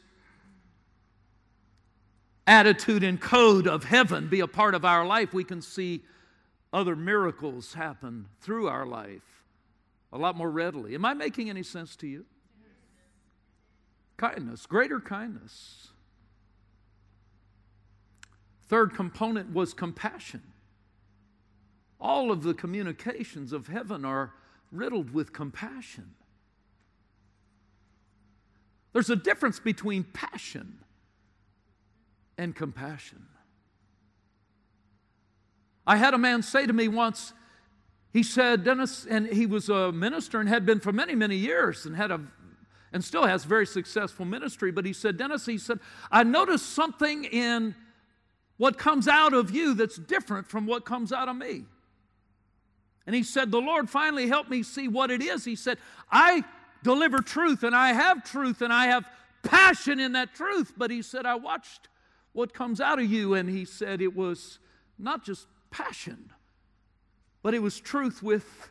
attitude 2.47 3.03
and 3.03 3.19
code 3.19 3.67
of 3.67 3.83
heaven 3.83 4.27
be 4.29 4.39
a 4.39 4.47
part 4.47 4.73
of 4.73 4.85
our 4.85 5.05
life, 5.05 5.33
we 5.33 5.43
can 5.43 5.61
see 5.61 6.01
other 6.73 6.95
miracles 6.95 7.73
happen 7.73 8.27
through 8.41 8.67
our 8.67 8.85
life 8.85 9.21
a 10.11 10.17
lot 10.17 10.35
more 10.35 10.49
readily. 10.49 10.95
Am 10.95 11.05
I 11.05 11.13
making 11.13 11.49
any 11.49 11.63
sense 11.63 11.95
to 11.97 12.07
you? 12.07 12.25
Kindness, 14.17 14.65
greater 14.65 14.99
kindness. 14.99 15.89
Third 18.67 18.93
component 18.93 19.53
was 19.53 19.73
compassion. 19.73 20.41
All 21.99 22.31
of 22.31 22.43
the 22.43 22.53
communications 22.53 23.53
of 23.53 23.67
heaven 23.67 24.03
are 24.03 24.33
riddled 24.71 25.13
with 25.13 25.33
compassion. 25.33 26.15
There's 28.93 29.09
a 29.09 29.15
difference 29.15 29.59
between 29.59 30.03
passion 30.03 30.79
and 32.37 32.55
compassion. 32.55 33.25
I 35.85 35.95
had 35.95 36.13
a 36.13 36.17
man 36.17 36.41
say 36.41 36.65
to 36.65 36.73
me 36.73 36.87
once, 36.87 37.33
he 38.11 38.23
said, 38.23 38.63
Dennis, 38.63 39.05
and 39.05 39.27
he 39.27 39.45
was 39.45 39.69
a 39.69 39.91
minister 39.91 40.39
and 40.39 40.49
had 40.49 40.65
been 40.65 40.79
for 40.79 40.91
many, 40.91 41.15
many 41.15 41.35
years 41.35 41.85
and 41.85 41.95
had 41.95 42.11
a 42.11 42.19
and 42.93 43.03
still 43.03 43.25
has 43.25 43.43
very 43.43 43.65
successful 43.65 44.25
ministry. 44.25 44.71
But 44.71 44.85
he 44.85 44.93
said, 44.93 45.17
Dennis, 45.17 45.45
he 45.45 45.57
said, 45.57 45.79
I 46.11 46.23
noticed 46.23 46.73
something 46.73 47.25
in 47.25 47.75
what 48.57 48.77
comes 48.77 49.07
out 49.07 49.33
of 49.33 49.51
you 49.51 49.73
that's 49.73 49.97
different 49.97 50.47
from 50.47 50.65
what 50.65 50.85
comes 50.85 51.11
out 51.11 51.27
of 51.27 51.35
me. 51.35 51.65
And 53.05 53.15
he 53.15 53.23
said, 53.23 53.51
The 53.51 53.61
Lord 53.61 53.89
finally 53.89 54.27
helped 54.27 54.49
me 54.49 54.63
see 54.63 54.87
what 54.87 55.11
it 55.11 55.21
is. 55.21 55.45
He 55.45 55.55
said, 55.55 55.77
I 56.11 56.43
deliver 56.83 57.19
truth 57.19 57.63
and 57.63 57.75
I 57.75 57.93
have 57.93 58.23
truth 58.23 58.61
and 58.61 58.73
I 58.73 58.87
have 58.87 59.05
passion 59.43 59.99
in 59.99 60.13
that 60.13 60.33
truth. 60.35 60.73
But 60.75 60.91
he 60.91 61.01
said, 61.01 61.25
I 61.25 61.35
watched 61.35 61.87
what 62.33 62.53
comes 62.53 62.81
out 62.81 62.99
of 62.99 63.05
you. 63.05 63.33
And 63.33 63.49
he 63.49 63.65
said, 63.65 64.01
it 64.01 64.15
was 64.15 64.59
not 64.99 65.23
just 65.23 65.47
passion, 65.71 66.31
but 67.43 67.53
it 67.53 67.61
was 67.61 67.79
truth 67.79 68.21
with 68.21 68.69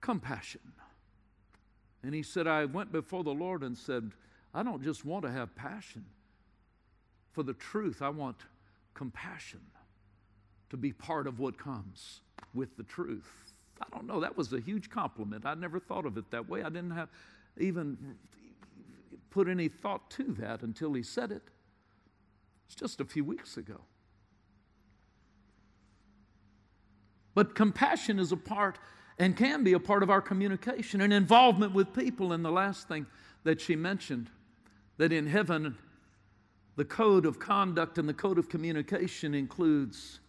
compassion. 0.00 0.72
And 2.02 2.14
he 2.14 2.22
said, 2.22 2.46
I 2.46 2.64
went 2.64 2.92
before 2.92 3.24
the 3.24 3.30
Lord 3.30 3.62
and 3.62 3.76
said, 3.76 4.12
I 4.54 4.62
don't 4.62 4.82
just 4.82 5.04
want 5.04 5.24
to 5.24 5.30
have 5.30 5.54
passion 5.54 6.04
for 7.32 7.42
the 7.42 7.54
truth, 7.54 8.02
I 8.02 8.08
want 8.08 8.36
compassion 8.94 9.60
to 10.70 10.76
be 10.76 10.92
part 10.92 11.26
of 11.26 11.38
what 11.38 11.56
comes 11.58 12.20
with 12.54 12.76
the 12.76 12.82
truth. 12.82 13.52
I 13.80 13.86
don't 13.92 14.06
know, 14.06 14.20
that 14.20 14.36
was 14.36 14.52
a 14.52 14.60
huge 14.60 14.90
compliment. 14.90 15.46
I 15.46 15.54
never 15.54 15.78
thought 15.78 16.06
of 16.06 16.18
it 16.18 16.30
that 16.32 16.48
way. 16.48 16.62
I 16.62 16.68
didn't 16.68 16.90
have 16.90 17.08
even 17.58 18.16
put 19.30 19.48
any 19.48 19.68
thought 19.68 20.10
to 20.10 20.24
that 20.40 20.62
until 20.62 20.92
he 20.92 21.02
said 21.02 21.30
it. 21.30 21.42
It's 22.66 22.74
just 22.74 23.00
a 23.00 23.04
few 23.04 23.24
weeks 23.24 23.56
ago. 23.56 23.80
But 27.34 27.54
compassion 27.54 28.18
is 28.18 28.32
a 28.32 28.36
part 28.36 28.78
and 29.18 29.36
can 29.36 29.64
be 29.64 29.74
a 29.74 29.80
part 29.80 30.02
of 30.02 30.10
our 30.10 30.20
communication 30.20 31.00
and 31.00 31.12
involvement 31.12 31.74
with 31.74 31.92
people. 31.92 32.32
And 32.32 32.44
the 32.44 32.50
last 32.50 32.88
thing 32.88 33.06
that 33.44 33.60
she 33.60 33.76
mentioned 33.76 34.30
that 34.96 35.12
in 35.12 35.26
heaven, 35.26 35.76
the 36.76 36.84
code 36.84 37.26
of 37.26 37.38
conduct 37.38 37.98
and 37.98 38.08
the 38.08 38.14
code 38.14 38.38
of 38.38 38.48
communication 38.48 39.34
includes 39.34 40.20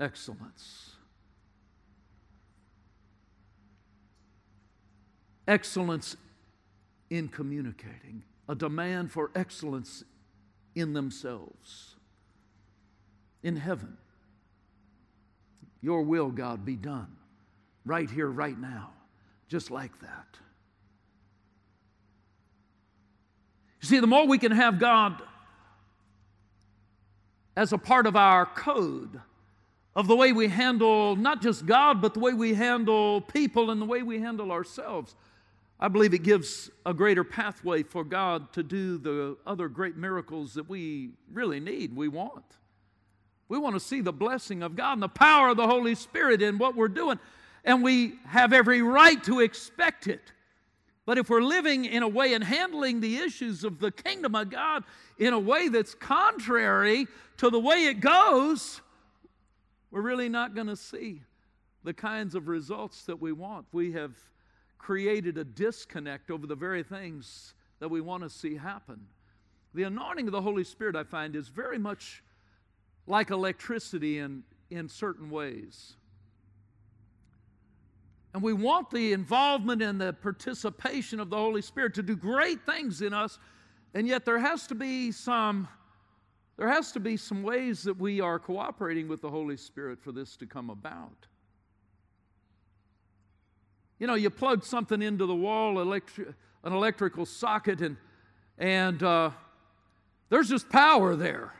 excellence. 0.00 0.92
Excellence 5.46 6.16
in 7.10 7.28
communicating, 7.28 8.22
a 8.48 8.54
demand 8.54 9.10
for 9.10 9.30
excellence 9.34 10.04
in 10.74 10.92
themselves. 10.92 11.94
In 13.42 13.56
heaven, 13.56 13.96
your 15.80 16.02
will, 16.02 16.30
God, 16.30 16.64
be 16.64 16.76
done 16.76 17.17
right 17.88 18.10
here, 18.10 18.28
right 18.28 18.58
now, 18.58 18.90
just 19.48 19.70
like 19.70 19.98
that. 20.00 20.26
You 23.80 23.88
see, 23.88 24.00
the 24.00 24.06
more 24.06 24.26
we 24.26 24.38
can 24.38 24.52
have 24.52 24.78
God 24.78 25.22
as 27.56 27.72
a 27.72 27.78
part 27.78 28.06
of 28.06 28.14
our 28.14 28.46
code 28.46 29.20
of 29.96 30.06
the 30.06 30.14
way 30.14 30.32
we 30.32 30.48
handle 30.48 31.16
not 31.16 31.42
just 31.42 31.66
God, 31.66 32.00
but 32.00 32.14
the 32.14 32.20
way 32.20 32.32
we 32.32 32.54
handle 32.54 33.20
people 33.20 33.70
and 33.70 33.80
the 33.80 33.86
way 33.86 34.02
we 34.02 34.20
handle 34.20 34.52
ourselves, 34.52 35.16
I 35.80 35.88
believe 35.88 36.12
it 36.12 36.22
gives 36.22 36.70
a 36.84 36.92
greater 36.92 37.24
pathway 37.24 37.82
for 37.82 38.04
God 38.04 38.52
to 38.52 38.62
do 38.62 38.98
the 38.98 39.36
other 39.46 39.68
great 39.68 39.96
miracles 39.96 40.54
that 40.54 40.68
we 40.68 41.10
really 41.32 41.60
need, 41.60 41.96
we 41.96 42.08
want. 42.08 42.44
We 43.48 43.58
want 43.58 43.76
to 43.76 43.80
see 43.80 44.02
the 44.02 44.12
blessing 44.12 44.62
of 44.62 44.76
God 44.76 44.94
and 44.94 45.02
the 45.02 45.08
power 45.08 45.48
of 45.48 45.56
the 45.56 45.66
Holy 45.66 45.94
Spirit 45.94 46.42
in 46.42 46.58
what 46.58 46.76
we're 46.76 46.88
doing 46.88 47.18
and 47.68 47.82
we 47.82 48.14
have 48.24 48.54
every 48.54 48.80
right 48.80 49.22
to 49.24 49.40
expect 49.40 50.06
it. 50.06 50.32
But 51.04 51.18
if 51.18 51.28
we're 51.28 51.42
living 51.42 51.84
in 51.84 52.02
a 52.02 52.08
way 52.08 52.32
and 52.32 52.42
handling 52.42 53.00
the 53.00 53.18
issues 53.18 53.62
of 53.62 53.78
the 53.78 53.90
kingdom 53.92 54.34
of 54.34 54.48
God 54.48 54.84
in 55.18 55.34
a 55.34 55.38
way 55.38 55.68
that's 55.68 55.94
contrary 55.94 57.06
to 57.36 57.50
the 57.50 57.60
way 57.60 57.84
it 57.84 58.00
goes, 58.00 58.80
we're 59.90 60.00
really 60.00 60.30
not 60.30 60.54
going 60.54 60.68
to 60.68 60.76
see 60.76 61.20
the 61.84 61.92
kinds 61.92 62.34
of 62.34 62.48
results 62.48 63.04
that 63.04 63.20
we 63.20 63.32
want. 63.32 63.66
We 63.72 63.92
have 63.92 64.16
created 64.78 65.36
a 65.36 65.44
disconnect 65.44 66.30
over 66.30 66.46
the 66.46 66.56
very 66.56 66.82
things 66.82 67.52
that 67.80 67.88
we 67.88 68.00
want 68.00 68.22
to 68.22 68.30
see 68.30 68.56
happen. 68.56 68.98
The 69.74 69.82
anointing 69.82 70.26
of 70.26 70.32
the 70.32 70.40
Holy 70.40 70.64
Spirit, 70.64 70.96
I 70.96 71.04
find, 71.04 71.36
is 71.36 71.48
very 71.48 71.78
much 71.78 72.22
like 73.06 73.28
electricity 73.28 74.20
in, 74.20 74.42
in 74.70 74.88
certain 74.88 75.28
ways. 75.28 75.96
And 78.34 78.42
we 78.42 78.52
want 78.52 78.90
the 78.90 79.12
involvement 79.12 79.82
and 79.82 80.00
the 80.00 80.12
participation 80.12 81.18
of 81.18 81.30
the 81.30 81.36
Holy 81.36 81.62
Spirit 81.62 81.94
to 81.94 82.02
do 82.02 82.14
great 82.14 82.64
things 82.66 83.00
in 83.00 83.14
us. 83.14 83.38
And 83.94 84.06
yet 84.06 84.24
there 84.24 84.38
has 84.38 84.66
to 84.66 84.74
be 84.74 85.12
some 85.12 85.68
there 86.58 86.68
has 86.68 86.90
to 86.92 87.00
be 87.00 87.16
some 87.16 87.44
ways 87.44 87.84
that 87.84 87.96
we 87.98 88.20
are 88.20 88.40
cooperating 88.40 89.06
with 89.06 89.20
the 89.20 89.30
Holy 89.30 89.56
Spirit 89.56 90.02
for 90.02 90.10
this 90.10 90.36
to 90.38 90.46
come 90.46 90.70
about. 90.70 91.28
You 94.00 94.08
know, 94.08 94.14
you 94.14 94.28
plug 94.28 94.64
something 94.64 95.00
into 95.00 95.24
the 95.24 95.36
wall, 95.36 95.76
electri- 95.76 96.34
an 96.64 96.72
electrical 96.72 97.26
socket, 97.26 97.80
and, 97.80 97.96
and 98.58 99.00
uh, 99.04 99.30
there's 100.30 100.48
just 100.48 100.68
power 100.68 101.14
there. 101.14 101.54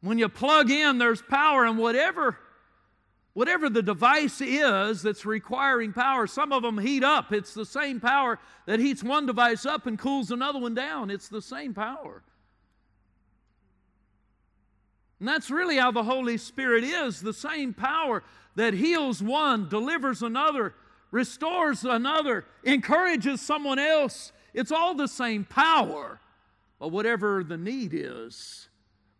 When 0.00 0.18
you 0.18 0.30
plug 0.30 0.70
in, 0.70 0.96
there's 0.96 1.20
power, 1.20 1.66
and 1.66 1.76
whatever 1.76 2.38
Whatever 3.34 3.70
the 3.70 3.82
device 3.82 4.42
is 4.42 5.02
that's 5.02 5.24
requiring 5.24 5.92
power, 5.92 6.26
some 6.26 6.52
of 6.52 6.62
them 6.62 6.76
heat 6.78 7.02
up. 7.02 7.32
It's 7.32 7.54
the 7.54 7.64
same 7.64 7.98
power 7.98 8.38
that 8.66 8.78
heats 8.78 9.02
one 9.02 9.24
device 9.24 9.64
up 9.64 9.86
and 9.86 9.98
cools 9.98 10.30
another 10.30 10.58
one 10.58 10.74
down. 10.74 11.10
It's 11.10 11.28
the 11.28 11.40
same 11.40 11.72
power. 11.72 12.22
And 15.18 15.28
that's 15.28 15.50
really 15.50 15.78
how 15.78 15.92
the 15.92 16.02
Holy 16.02 16.36
Spirit 16.36 16.84
is 16.84 17.22
the 17.22 17.32
same 17.32 17.72
power 17.72 18.22
that 18.56 18.74
heals 18.74 19.22
one, 19.22 19.68
delivers 19.68 20.20
another, 20.22 20.74
restores 21.10 21.84
another, 21.84 22.44
encourages 22.64 23.40
someone 23.40 23.78
else. 23.78 24.32
It's 24.52 24.72
all 24.72 24.94
the 24.94 25.08
same 25.08 25.44
power. 25.44 26.20
But 26.78 26.88
whatever 26.88 27.44
the 27.44 27.56
need 27.56 27.92
is, 27.94 28.68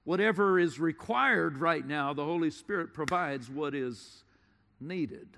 Whatever 0.04 0.58
is 0.58 0.80
required 0.80 1.58
right 1.58 1.86
now, 1.86 2.12
the 2.12 2.24
Holy 2.24 2.50
Spirit 2.50 2.92
provides 2.92 3.48
what 3.48 3.74
is 3.74 4.24
needed. 4.80 5.28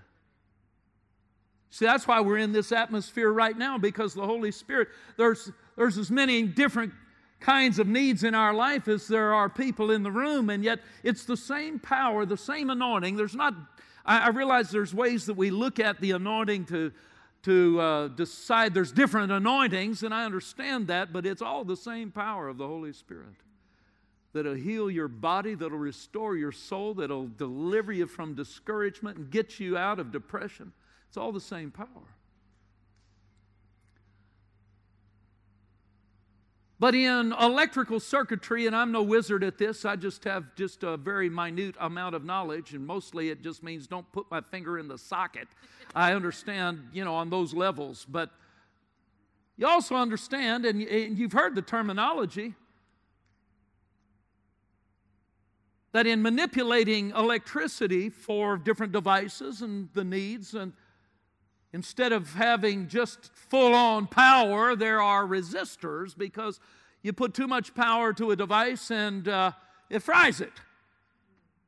See, 1.70 1.84
that's 1.84 2.06
why 2.06 2.20
we're 2.20 2.38
in 2.38 2.52
this 2.52 2.72
atmosphere 2.72 3.30
right 3.30 3.56
now 3.58 3.76
because 3.76 4.14
the 4.14 4.24
Holy 4.24 4.52
Spirit, 4.52 4.88
there's, 5.16 5.50
there's 5.76 5.98
as 5.98 6.10
many 6.10 6.44
different 6.44 6.92
kinds 7.40 7.78
of 7.78 7.86
needs 7.86 8.24
in 8.24 8.34
our 8.34 8.54
life 8.54 8.88
as 8.88 9.06
there 9.06 9.34
are 9.34 9.50
people 9.50 9.90
in 9.90 10.02
the 10.02 10.10
room, 10.10 10.48
and 10.48 10.64
yet 10.64 10.78
it's 11.02 11.24
the 11.24 11.36
same 11.36 11.78
power, 11.78 12.24
the 12.24 12.36
same 12.36 12.70
anointing. 12.70 13.16
There's 13.16 13.34
not, 13.34 13.54
I, 14.06 14.20
I 14.20 14.28
realize 14.28 14.70
there's 14.70 14.94
ways 14.94 15.26
that 15.26 15.34
we 15.34 15.50
look 15.50 15.78
at 15.78 16.00
the 16.00 16.12
anointing 16.12 16.66
to, 16.66 16.90
to 17.42 17.80
uh, 17.80 18.08
decide 18.08 18.72
there's 18.72 18.92
different 18.92 19.30
anointings, 19.30 20.04
and 20.04 20.14
I 20.14 20.24
understand 20.24 20.86
that, 20.86 21.12
but 21.12 21.26
it's 21.26 21.42
all 21.42 21.64
the 21.64 21.76
same 21.76 22.10
power 22.10 22.48
of 22.48 22.56
the 22.56 22.66
Holy 22.66 22.94
Spirit 22.94 23.34
that'll 24.34 24.54
heal 24.54 24.90
your 24.90 25.08
body, 25.08 25.54
that'll 25.54 25.78
restore 25.78 26.36
your 26.36 26.52
soul, 26.52 26.92
that'll 26.92 27.28
deliver 27.28 27.92
you 27.92 28.06
from 28.06 28.34
discouragement 28.34 29.16
and 29.16 29.30
get 29.30 29.58
you 29.58 29.78
out 29.78 29.98
of 29.98 30.12
depression. 30.12 30.72
It's 31.08 31.16
all 31.16 31.32
the 31.32 31.40
same 31.40 31.70
power. 31.70 31.86
But 36.80 36.96
in 36.96 37.32
electrical 37.32 38.00
circuitry, 38.00 38.66
and 38.66 38.74
I'm 38.74 38.90
no 38.90 39.02
wizard 39.02 39.44
at 39.44 39.56
this, 39.56 39.84
I 39.84 39.94
just 39.96 40.24
have 40.24 40.54
just 40.56 40.82
a 40.82 40.96
very 40.96 41.30
minute 41.30 41.76
amount 41.78 42.16
of 42.16 42.24
knowledge, 42.24 42.74
and 42.74 42.84
mostly 42.84 43.30
it 43.30 43.42
just 43.42 43.62
means 43.62 43.86
don't 43.86 44.10
put 44.12 44.30
my 44.30 44.40
finger 44.40 44.78
in 44.78 44.88
the 44.88 44.98
socket. 44.98 45.48
I 45.94 46.12
understand, 46.12 46.88
you 46.92 47.04
know, 47.04 47.14
on 47.14 47.30
those 47.30 47.54
levels. 47.54 48.04
But 48.06 48.30
you 49.56 49.68
also 49.68 49.94
understand, 49.94 50.66
and 50.66 50.82
you've 50.82 51.32
heard 51.32 51.54
the 51.54 51.62
terminology, 51.62 52.54
that 55.94 56.08
in 56.08 56.22
manipulating 56.22 57.10
electricity 57.10 58.10
for 58.10 58.56
different 58.56 58.90
devices 58.92 59.62
and 59.62 59.88
the 59.94 60.02
needs, 60.02 60.52
and 60.52 60.72
instead 61.72 62.12
of 62.12 62.34
having 62.34 62.88
just 62.88 63.30
full 63.32 63.72
on 63.72 64.08
power, 64.08 64.74
there 64.74 65.00
are 65.00 65.24
resistors 65.24 66.18
because 66.18 66.58
you 67.02 67.12
put 67.12 67.32
too 67.32 67.46
much 67.46 67.76
power 67.76 68.12
to 68.12 68.32
a 68.32 68.36
device 68.36 68.90
and 68.90 69.28
uh, 69.28 69.52
it 69.88 70.00
fries 70.00 70.40
it. 70.40 70.50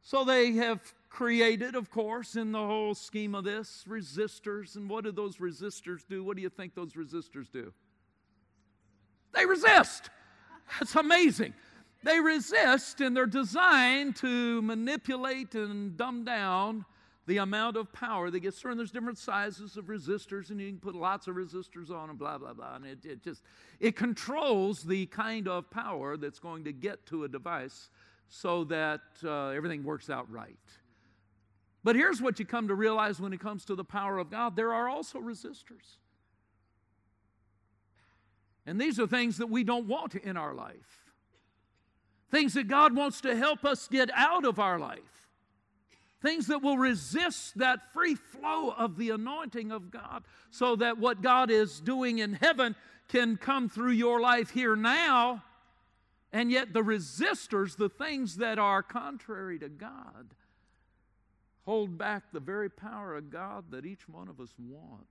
So 0.02 0.24
they 0.24 0.54
have 0.54 0.80
created, 1.08 1.76
of 1.76 1.92
course, 1.92 2.34
in 2.34 2.50
the 2.50 2.58
whole 2.58 2.96
scheme 2.96 3.32
of 3.32 3.44
this, 3.44 3.84
resistors. 3.88 4.74
And 4.74 4.90
what 4.90 5.04
do 5.04 5.12
those 5.12 5.36
resistors 5.36 6.00
do? 6.04 6.24
What 6.24 6.34
do 6.34 6.42
you 6.42 6.50
think 6.50 6.74
those 6.74 6.94
resistors 6.94 7.46
do? 7.52 7.72
They 9.32 9.46
resist. 9.46 10.10
That's 10.80 10.96
amazing. 10.96 11.54
They 12.06 12.20
resist 12.20 13.00
and 13.00 13.16
they're 13.16 13.26
designed 13.26 14.16
to 14.16 14.62
manipulate 14.62 15.54
and 15.54 15.96
dumb 15.96 16.24
down 16.24 16.84
the 17.26 17.38
amount 17.38 17.76
of 17.76 17.92
power 17.92 18.30
that 18.30 18.40
gets 18.40 18.60
through. 18.60 18.76
there's 18.76 18.92
different 18.92 19.18
sizes 19.18 19.76
of 19.76 19.86
resistors, 19.86 20.50
and 20.50 20.60
you 20.60 20.68
can 20.68 20.78
put 20.78 20.94
lots 20.94 21.26
of 21.26 21.34
resistors 21.34 21.90
on 21.90 22.08
and 22.08 22.18
blah, 22.18 22.38
blah, 22.38 22.52
blah. 22.52 22.76
And 22.76 22.86
it, 22.86 23.04
it 23.04 23.22
just, 23.22 23.42
it 23.80 23.96
controls 23.96 24.84
the 24.84 25.06
kind 25.06 25.48
of 25.48 25.68
power 25.70 26.16
that's 26.16 26.38
going 26.38 26.64
to 26.64 26.72
get 26.72 27.04
to 27.06 27.24
a 27.24 27.28
device 27.28 27.90
so 28.28 28.64
that 28.64 29.00
uh, 29.24 29.48
everything 29.48 29.82
works 29.82 30.08
out 30.08 30.30
right. 30.30 30.56
But 31.82 31.96
here's 31.96 32.22
what 32.22 32.38
you 32.38 32.44
come 32.44 32.68
to 32.68 32.74
realize 32.74 33.20
when 33.20 33.32
it 33.32 33.40
comes 33.40 33.64
to 33.66 33.74
the 33.74 33.84
power 33.84 34.18
of 34.18 34.30
God 34.30 34.56
there 34.56 34.72
are 34.72 34.88
also 34.88 35.20
resistors. 35.20 35.98
And 38.66 38.80
these 38.80 38.98
are 38.98 39.06
things 39.06 39.38
that 39.38 39.48
we 39.48 39.62
don't 39.62 39.86
want 39.86 40.16
in 40.16 40.36
our 40.36 40.54
life, 40.54 41.05
things 42.30 42.54
that 42.54 42.68
God 42.68 42.94
wants 42.94 43.20
to 43.22 43.36
help 43.36 43.64
us 43.64 43.88
get 43.88 44.10
out 44.14 44.44
of 44.44 44.58
our 44.58 44.78
life 44.78 45.16
things 46.22 46.48
that 46.48 46.62
will 46.62 46.78
resist 46.78 47.56
that 47.58 47.92
free 47.92 48.14
flow 48.14 48.70
of 48.70 48.96
the 48.96 49.10
anointing 49.10 49.70
of 49.70 49.90
God, 49.90 50.24
so 50.50 50.76
that 50.76 50.98
what 50.98 51.22
God 51.22 51.50
is 51.50 51.80
doing 51.80 52.18
in 52.18 52.34
heaven 52.34 52.74
can 53.08 53.36
come 53.36 53.68
through 53.68 53.92
your 53.92 54.20
life 54.20 54.50
here 54.50 54.74
now. 54.74 55.44
And 56.32 56.50
yet, 56.50 56.72
the 56.72 56.82
resistors, 56.82 57.76
the 57.76 57.88
things 57.88 58.36
that 58.36 58.58
are 58.58 58.82
contrary 58.82 59.58
to 59.60 59.68
God, 59.68 60.34
hold 61.64 61.96
back 61.96 62.24
the 62.32 62.40
very 62.40 62.70
power 62.70 63.14
of 63.14 63.30
God 63.30 63.66
that 63.70 63.86
each 63.86 64.08
one 64.08 64.28
of 64.28 64.40
us 64.40 64.52
want. 64.58 65.06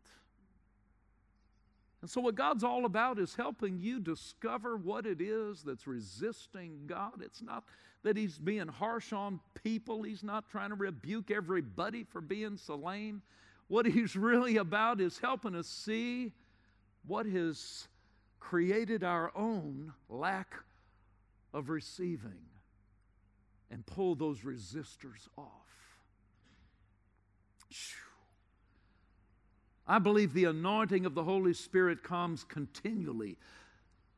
And 2.05 2.09
so, 2.11 2.21
what 2.21 2.35
God's 2.35 2.63
all 2.63 2.85
about 2.85 3.17
is 3.17 3.33
helping 3.33 3.79
you 3.79 3.99
discover 3.99 4.77
what 4.77 5.07
it 5.07 5.19
is 5.21 5.63
that's 5.63 5.87
resisting 5.87 6.81
God. 6.85 7.13
It's 7.19 7.41
not 7.41 7.63
that 8.03 8.15
He's 8.15 8.37
being 8.37 8.67
harsh 8.67 9.11
on 9.11 9.39
people, 9.63 10.03
He's 10.03 10.21
not 10.21 10.47
trying 10.47 10.69
to 10.69 10.75
rebuke 10.75 11.31
everybody 11.31 12.03
for 12.03 12.21
being 12.21 12.57
so 12.57 12.75
lame. 12.75 13.23
What 13.69 13.87
He's 13.87 14.15
really 14.15 14.57
about 14.57 15.01
is 15.01 15.17
helping 15.17 15.55
us 15.55 15.65
see 15.65 16.31
what 17.07 17.25
has 17.25 17.87
created 18.39 19.03
our 19.03 19.31
own 19.35 19.91
lack 20.07 20.53
of 21.55 21.71
receiving 21.71 22.45
and 23.71 23.83
pull 23.83 24.13
those 24.13 24.41
resistors 24.41 25.27
off. 25.39 25.65
I 29.87 29.99
believe 29.99 30.33
the 30.33 30.45
anointing 30.45 31.05
of 31.05 31.13
the 31.13 31.23
Holy 31.23 31.53
Spirit 31.53 32.03
comes 32.03 32.43
continually 32.43 33.37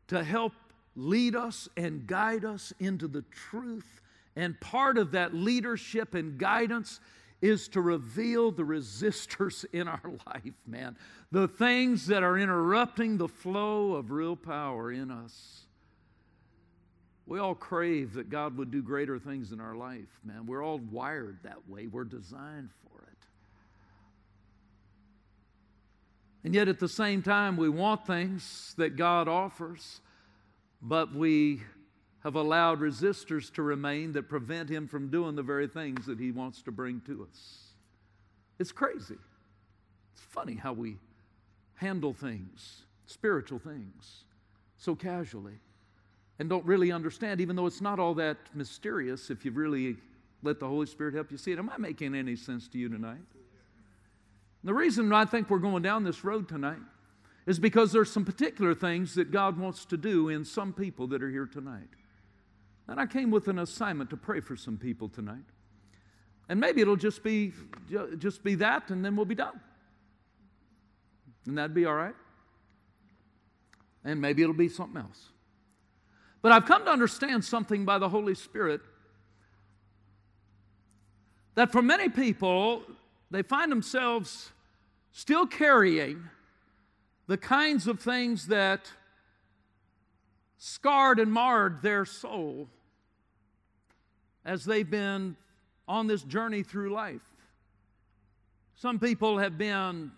to 0.07 0.24
help 0.24 0.53
lead 0.95 1.36
us 1.36 1.68
and 1.76 2.07
guide 2.07 2.45
us 2.45 2.74
into 2.80 3.07
the 3.07 3.24
truth. 3.32 4.01
And 4.36 4.59
part 4.59 4.97
of 4.97 5.11
that 5.11 5.34
leadership 5.34 6.13
and 6.13 6.38
guidance 6.38 6.99
is 7.41 7.68
to 7.70 7.82
reveal 7.82 8.51
the 8.51 8.63
resistors 8.63 9.65
in 9.74 9.88
our 9.88 10.11
life, 10.26 10.53
man. 10.65 10.97
The 11.32 11.47
things 11.47 12.07
that 12.07 12.24
are 12.24 12.38
interrupting 12.38 13.18
the 13.18 13.28
flow 13.28 13.93
of 13.93 14.11
real 14.11 14.36
power 14.36 14.91
in 14.91 15.11
us. 15.11 15.61
We 17.26 17.39
all 17.39 17.55
crave 17.55 18.13
that 18.13 18.30
God 18.30 18.57
would 18.57 18.72
do 18.72 18.82
greater 18.82 19.20
things 19.20 19.51
in 19.51 19.59
our 19.59 19.76
life, 19.76 20.20
man. 20.24 20.45
We're 20.45 20.63
all 20.63 20.80
wired 20.80 21.39
that 21.43 21.68
way, 21.68 21.88
we're 21.88 22.05
designed 22.05 22.70
for 22.84 23.01
it. 23.01 23.16
And 26.48 26.56
yet 26.56 26.70
at 26.70 26.80
the 26.80 26.88
same 26.88 27.22
time, 27.22 27.58
we 27.58 27.68
want 27.68 28.08
things 28.08 28.74
that 28.78 28.95
God 28.95 29.28
offers, 29.28 30.00
but 30.82 31.14
we 31.14 31.62
have 32.24 32.36
allowed 32.36 32.80
resistors 32.80 33.54
to 33.56 33.62
remain 33.62 34.14
that 34.14 34.30
prevent 34.30 34.70
Him 34.70 34.88
from 34.88 35.10
doing 35.10 35.36
the 35.36 35.43
very 35.43 35.68
things 35.68 36.06
that 36.06 36.18
He 36.18 36.32
wants 36.32 36.62
to 36.62 36.72
bring 36.72 37.02
to 37.02 37.28
us. 37.30 37.74
It's 38.60 38.72
crazy. 38.72 39.18
It's 40.14 40.22
funny 40.22 40.56
how 40.56 40.72
we 40.72 40.95
handle 41.74 42.14
things, 42.14 42.84
spiritual 43.08 43.60
things, 43.60 44.24
so 44.78 44.95
casually 44.95 45.60
and 46.39 46.48
don't 46.48 46.66
really 46.66 46.93
understand, 46.93 47.41
even 47.41 47.58
though 47.58 47.66
it's 47.66 47.82
not 47.82 48.00
all 48.00 48.14
that 48.14 48.38
mysterious 48.54 49.30
if 49.30 49.43
you 49.43 49.52
really 49.52 49.98
let 50.43 50.62
the 50.62 50.68
Holy 50.70 50.86
Spirit 50.86 51.14
help 51.14 51.30
you 51.30 51.38
see 51.38 51.52
it. 51.52 51.60
Am 51.60 51.70
I 51.70 51.78
making 51.78 52.16
any 52.16 52.38
sense 52.38 52.70
to 52.70 52.78
you 52.78 52.88
tonight? 52.88 53.18
The 54.68 54.74
reason 54.74 55.13
I 55.13 55.24
think 55.24 55.49
we're 55.49 55.59
going 55.59 55.82
down 55.82 56.03
this 56.03 56.26
road 56.26 56.49
tonight 56.49 56.82
is 57.45 57.57
because 57.57 57.93
there's 57.93 58.11
some 58.11 58.26
particular 58.26 58.74
things 58.74 59.15
that 59.15 59.32
God 59.32 59.57
wants 59.57 59.86
to 59.86 59.95
do 59.95 60.28
in 60.28 60.43
some 60.43 60.74
people 60.74 61.07
that 61.07 61.24
are 61.24 61.30
here 61.30 61.45
tonight. 61.45 61.88
And 62.89 62.99
I 62.99 63.05
came 63.05 63.32
with 63.32 63.47
an 63.47 63.59
assignment 63.59 64.09
to 64.09 64.18
pray 64.18 64.41
for 64.41 64.57
some 64.57 64.76
people 64.78 65.07
tonight. 65.07 65.45
And 66.49 66.59
maybe 66.59 66.82
it'll 66.82 66.97
just 66.97 67.24
be 67.24 67.53
just 68.18 68.43
be 68.43 68.55
that 68.55 68.89
and 68.89 69.05
then 69.05 69.15
we'll 69.15 69.24
be 69.24 69.36
done. 69.36 69.57
And 71.47 71.57
that'd 71.57 71.74
be 71.74 71.86
all 71.86 71.95
right. 71.95 72.15
And 74.03 74.20
maybe 74.20 74.41
it'll 74.41 74.53
be 74.53 74.68
something 74.68 75.01
else. 75.01 75.30
But 76.41 76.51
I've 76.51 76.65
come 76.65 76.84
to 76.84 76.91
understand 76.91 77.45
something 77.45 77.86
by 77.86 77.99
the 77.99 78.09
Holy 78.09 78.36
Spirit 78.36 78.82
that 81.55 81.72
for 81.72 81.82
many 81.82 82.09
people, 82.09 82.82
they 83.32 83.43
find 83.43 83.72
themselves 83.72 84.51
still 85.18 85.47
carrying 85.47 86.30
the 87.26 87.38
kinds 87.38 87.88
of 87.88 87.99
things 87.99 88.45
that 88.49 88.88
scarred 90.59 91.18
and 91.18 91.34
marred 91.34 91.82
their 91.82 92.05
soul 92.05 92.70
as 94.45 94.63
they've 94.63 94.91
been 94.91 95.36
on 95.88 96.05
this 96.05 96.22
journey 96.22 96.61
through 96.61 96.91
life. 96.91 97.24
Some 98.76 98.99
people 98.99 99.39
have 99.39 99.57
been 99.57 100.11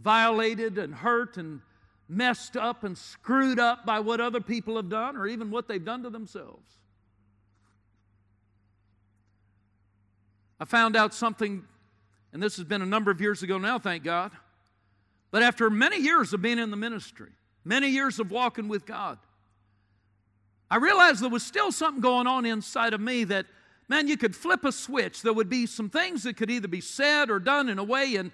violated 0.00 0.76
and 0.76 0.94
hurt 0.94 1.38
and 1.38 1.62
messed 2.06 2.54
up 2.54 2.84
and 2.84 2.96
screwed 2.96 3.58
up 3.58 3.86
by 3.86 4.00
what 4.00 4.20
other 4.20 4.42
people 4.42 4.76
have 4.76 4.90
done 4.90 5.16
or 5.16 5.26
even 5.26 5.50
what 5.50 5.66
they've 5.66 5.82
done 5.82 6.02
to 6.02 6.10
themselves. 6.10 6.76
I 10.60 10.66
found 10.66 10.94
out 10.94 11.14
something 11.14 11.64
and 12.32 12.42
this 12.42 12.56
has 12.56 12.64
been 12.64 12.82
a 12.82 12.86
number 12.86 13.10
of 13.10 13.20
years 13.20 13.42
ago 13.42 13.58
now, 13.58 13.78
thank 13.78 14.04
God. 14.04 14.32
But 15.32 15.42
after 15.42 15.68
many 15.70 15.98
years 15.98 16.32
of 16.32 16.42
being 16.42 16.60
in 16.60 16.70
the 16.70 16.76
ministry, 16.76 17.30
many 17.64 17.88
years 17.88 18.20
of 18.20 18.30
walking 18.30 18.68
with 18.68 18.86
God, 18.86 19.18
I 20.70 20.76
realized 20.76 21.20
there 21.20 21.30
was 21.30 21.42
still 21.42 21.72
something 21.72 22.00
going 22.00 22.26
on 22.26 22.46
inside 22.46 22.94
of 22.94 23.00
me 23.00 23.24
that, 23.24 23.46
man, 23.88 24.08
you 24.08 24.16
could 24.16 24.36
flip 24.36 24.64
a 24.64 24.70
switch. 24.70 25.22
There 25.22 25.32
would 25.32 25.48
be 25.48 25.66
some 25.66 25.90
things 25.90 26.22
that 26.22 26.36
could 26.36 26.50
either 26.50 26.68
be 26.68 26.82
said 26.82 27.30
or 27.30 27.38
done 27.38 27.70
in 27.70 27.78
a 27.78 27.84
way, 27.84 28.16
and 28.16 28.30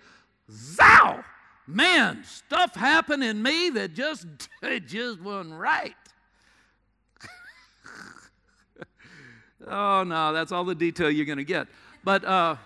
zow, 0.51 1.23
man, 1.69 2.25
stuff 2.25 2.75
happened 2.75 3.23
in 3.23 3.43
me 3.43 3.71
that 3.71 3.95
just, 3.95 4.27
it 4.63 4.89
just 4.89 5.21
wasn't 5.21 5.55
right. 5.55 5.95
oh, 9.67 10.03
no, 10.03 10.33
that's 10.33 10.51
all 10.51 10.65
the 10.65 10.75
detail 10.75 11.11
you're 11.11 11.27
going 11.27 11.39
to 11.39 11.45
get. 11.45 11.69
But, 12.03 12.25
uh, 12.25 12.57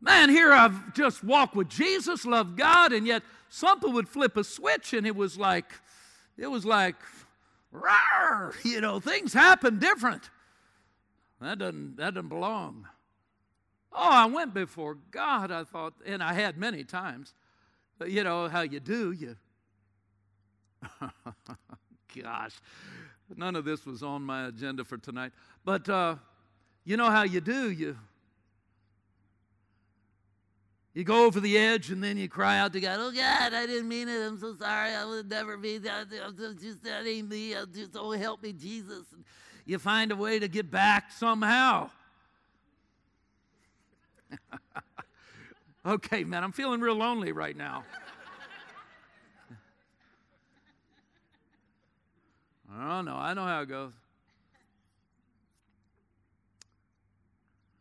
Man, 0.00 0.30
here 0.30 0.52
I've 0.52 0.94
just 0.94 1.24
walked 1.24 1.56
with 1.56 1.68
Jesus, 1.68 2.24
loved 2.24 2.56
God, 2.56 2.92
and 2.92 3.06
yet 3.06 3.22
something 3.48 3.92
would 3.92 4.08
flip 4.08 4.36
a 4.36 4.44
switch 4.44 4.92
and 4.92 5.06
it 5.06 5.16
was 5.16 5.36
like, 5.36 5.72
it 6.36 6.46
was 6.46 6.64
like, 6.64 6.94
rawr, 7.74 8.54
you 8.64 8.80
know, 8.80 9.00
things 9.00 9.32
happen 9.32 9.78
different. 9.78 10.30
That 11.40 11.58
doesn't, 11.58 11.96
that 11.96 12.14
doesn't 12.14 12.28
belong. 12.28 12.86
Oh, 13.92 14.10
I 14.10 14.26
went 14.26 14.54
before 14.54 14.98
God, 15.10 15.50
I 15.50 15.64
thought, 15.64 15.94
and 16.06 16.22
I 16.22 16.32
had 16.32 16.56
many 16.56 16.84
times. 16.84 17.34
But 17.98 18.10
you 18.10 18.22
know 18.22 18.48
how 18.48 18.60
you 18.60 18.78
do, 18.80 19.10
you. 19.12 19.36
Gosh, 22.22 22.54
none 23.36 23.56
of 23.56 23.64
this 23.64 23.84
was 23.84 24.02
on 24.02 24.22
my 24.22 24.46
agenda 24.46 24.84
for 24.84 24.98
tonight. 24.98 25.32
But 25.64 25.88
uh, 25.88 26.16
you 26.84 26.96
know 26.96 27.10
how 27.10 27.24
you 27.24 27.40
do, 27.40 27.70
you 27.70 27.96
you 30.94 31.04
go 31.04 31.26
over 31.26 31.38
the 31.40 31.56
edge 31.56 31.90
and 31.90 32.02
then 32.02 32.16
you 32.16 32.28
cry 32.28 32.58
out 32.58 32.72
to 32.72 32.80
God, 32.80 32.98
Oh 33.00 33.12
God, 33.12 33.54
I 33.54 33.66
didn't 33.66 33.88
mean 33.88 34.08
it. 34.08 34.20
I'm 34.20 34.38
so 34.38 34.54
sorry. 34.56 34.92
I 34.92 35.04
would 35.04 35.28
never 35.28 35.56
be. 35.56 35.76
I'm 35.76 36.08
just 36.60 36.82
that 36.84 37.06
ain't 37.06 37.28
me. 37.28 37.54
Just 37.72 37.96
oh 37.96 38.10
help 38.12 38.42
me, 38.42 38.52
Jesus. 38.52 39.04
And 39.12 39.24
you 39.64 39.78
find 39.78 40.10
a 40.10 40.16
way 40.16 40.38
to 40.38 40.48
get 40.48 40.70
back 40.70 41.12
somehow. 41.12 41.90
okay, 45.86 46.24
man, 46.24 46.42
I'm 46.42 46.52
feeling 46.52 46.80
real 46.80 46.96
lonely 46.96 47.32
right 47.32 47.56
now. 47.56 47.84
I 52.74 52.96
don't 52.96 53.04
know. 53.04 53.16
I 53.16 53.34
know 53.34 53.44
how 53.44 53.60
it 53.62 53.68
goes. 53.68 53.92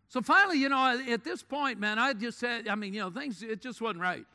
So 0.10 0.22
finally, 0.22 0.58
you 0.58 0.70
know, 0.70 1.01
at 1.10 1.24
this 1.24 1.43
point, 1.43 1.80
man, 1.80 1.99
I 1.99 2.14
just 2.14 2.39
said, 2.39 2.68
I 2.68 2.76
mean, 2.76 2.93
you 2.93 3.01
know, 3.01 3.10
things, 3.10 3.43
it 3.43 3.62
just 3.62 3.82
wasn't 3.82 4.01
right. 4.01 4.26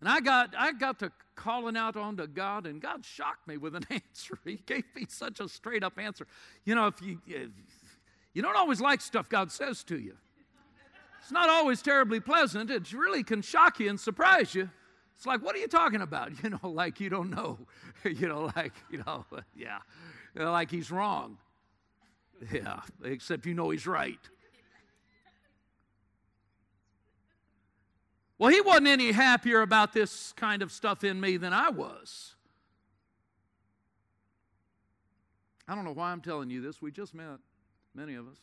And 0.00 0.08
I 0.08 0.20
got, 0.20 0.54
I 0.56 0.72
got 0.72 0.98
to 0.98 1.10
calling 1.34 1.76
out 1.76 1.96
onto 1.96 2.26
God, 2.26 2.66
and 2.66 2.80
God 2.80 3.04
shocked 3.04 3.48
me 3.48 3.56
with 3.56 3.74
an 3.74 3.86
answer. 3.90 4.38
He 4.44 4.56
gave 4.66 4.84
me 4.94 5.06
such 5.08 5.40
a 5.40 5.48
straight 5.48 5.82
up 5.82 5.98
answer. 5.98 6.26
You 6.64 6.74
know, 6.74 6.86
if 6.88 7.00
you, 7.00 7.20
if 7.26 7.50
you 8.34 8.42
don't 8.42 8.56
always 8.56 8.80
like 8.80 9.00
stuff 9.00 9.28
God 9.28 9.50
says 9.50 9.82
to 9.84 9.98
you, 9.98 10.16
it's 11.22 11.32
not 11.32 11.48
always 11.48 11.82
terribly 11.82 12.20
pleasant. 12.20 12.70
It 12.70 12.92
really 12.92 13.24
can 13.24 13.42
shock 13.42 13.80
you 13.80 13.88
and 13.88 13.98
surprise 13.98 14.54
you. 14.54 14.70
It's 15.16 15.26
like, 15.26 15.42
what 15.42 15.56
are 15.56 15.58
you 15.58 15.68
talking 15.68 16.02
about? 16.02 16.30
You 16.44 16.50
know, 16.50 16.68
like 16.68 17.00
you 17.00 17.08
don't 17.08 17.30
know. 17.30 17.58
you 18.04 18.28
know, 18.28 18.52
like, 18.54 18.74
you 18.90 19.02
know, 19.04 19.24
yeah, 19.56 19.78
like 20.34 20.70
he's 20.70 20.90
wrong. 20.90 21.38
Yeah, 22.52 22.80
except 23.02 23.46
you 23.46 23.54
know 23.54 23.70
he's 23.70 23.86
right. 23.86 24.20
Well, 28.38 28.50
he 28.50 28.60
wasn't 28.60 28.88
any 28.88 29.12
happier 29.12 29.62
about 29.62 29.94
this 29.94 30.32
kind 30.32 30.62
of 30.62 30.70
stuff 30.70 31.04
in 31.04 31.20
me 31.20 31.38
than 31.38 31.54
I 31.54 31.70
was. 31.70 32.34
I 35.66 35.74
don't 35.74 35.84
know 35.84 35.92
why 35.92 36.12
I'm 36.12 36.20
telling 36.20 36.50
you 36.50 36.60
this. 36.60 36.82
We 36.82 36.92
just 36.92 37.14
met, 37.14 37.38
many 37.94 38.14
of 38.14 38.28
us. 38.28 38.36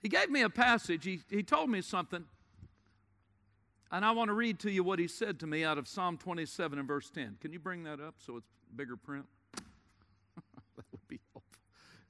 He 0.00 0.08
gave 0.08 0.30
me 0.30 0.42
a 0.42 0.50
passage. 0.50 1.04
He, 1.04 1.20
he 1.28 1.42
told 1.42 1.70
me 1.70 1.80
something. 1.82 2.24
And 3.90 4.04
I 4.04 4.12
want 4.12 4.28
to 4.28 4.34
read 4.34 4.60
to 4.60 4.70
you 4.70 4.84
what 4.84 4.98
he 4.98 5.08
said 5.08 5.40
to 5.40 5.46
me 5.46 5.64
out 5.64 5.76
of 5.76 5.88
Psalm 5.88 6.18
27 6.18 6.78
and 6.78 6.86
verse 6.86 7.10
10. 7.10 7.38
Can 7.40 7.52
you 7.52 7.58
bring 7.58 7.82
that 7.84 8.00
up 8.00 8.14
so 8.18 8.36
it's 8.36 8.46
bigger 8.76 8.96
print? 8.96 9.26
that 9.54 10.84
would 10.92 11.08
be 11.08 11.18
helpful. 11.32 11.42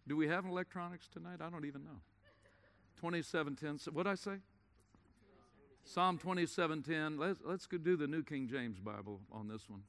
Do 0.08 0.16
we 0.16 0.26
have 0.28 0.46
electronics 0.46 1.06
tonight? 1.06 1.40
I 1.40 1.50
don't 1.50 1.66
even 1.66 1.84
know. 1.84 2.00
2710. 3.00 3.92
What 3.92 4.04
did 4.04 4.10
I 4.10 4.14
say? 4.14 4.38
Psalm 5.84 6.18
27:10. 6.18 7.18
Let's, 7.18 7.40
let's 7.44 7.66
do 7.66 7.96
the 7.96 8.06
New 8.06 8.22
King 8.22 8.48
James 8.48 8.78
Bible 8.78 9.20
on 9.30 9.48
this 9.48 9.68
one 9.68 9.82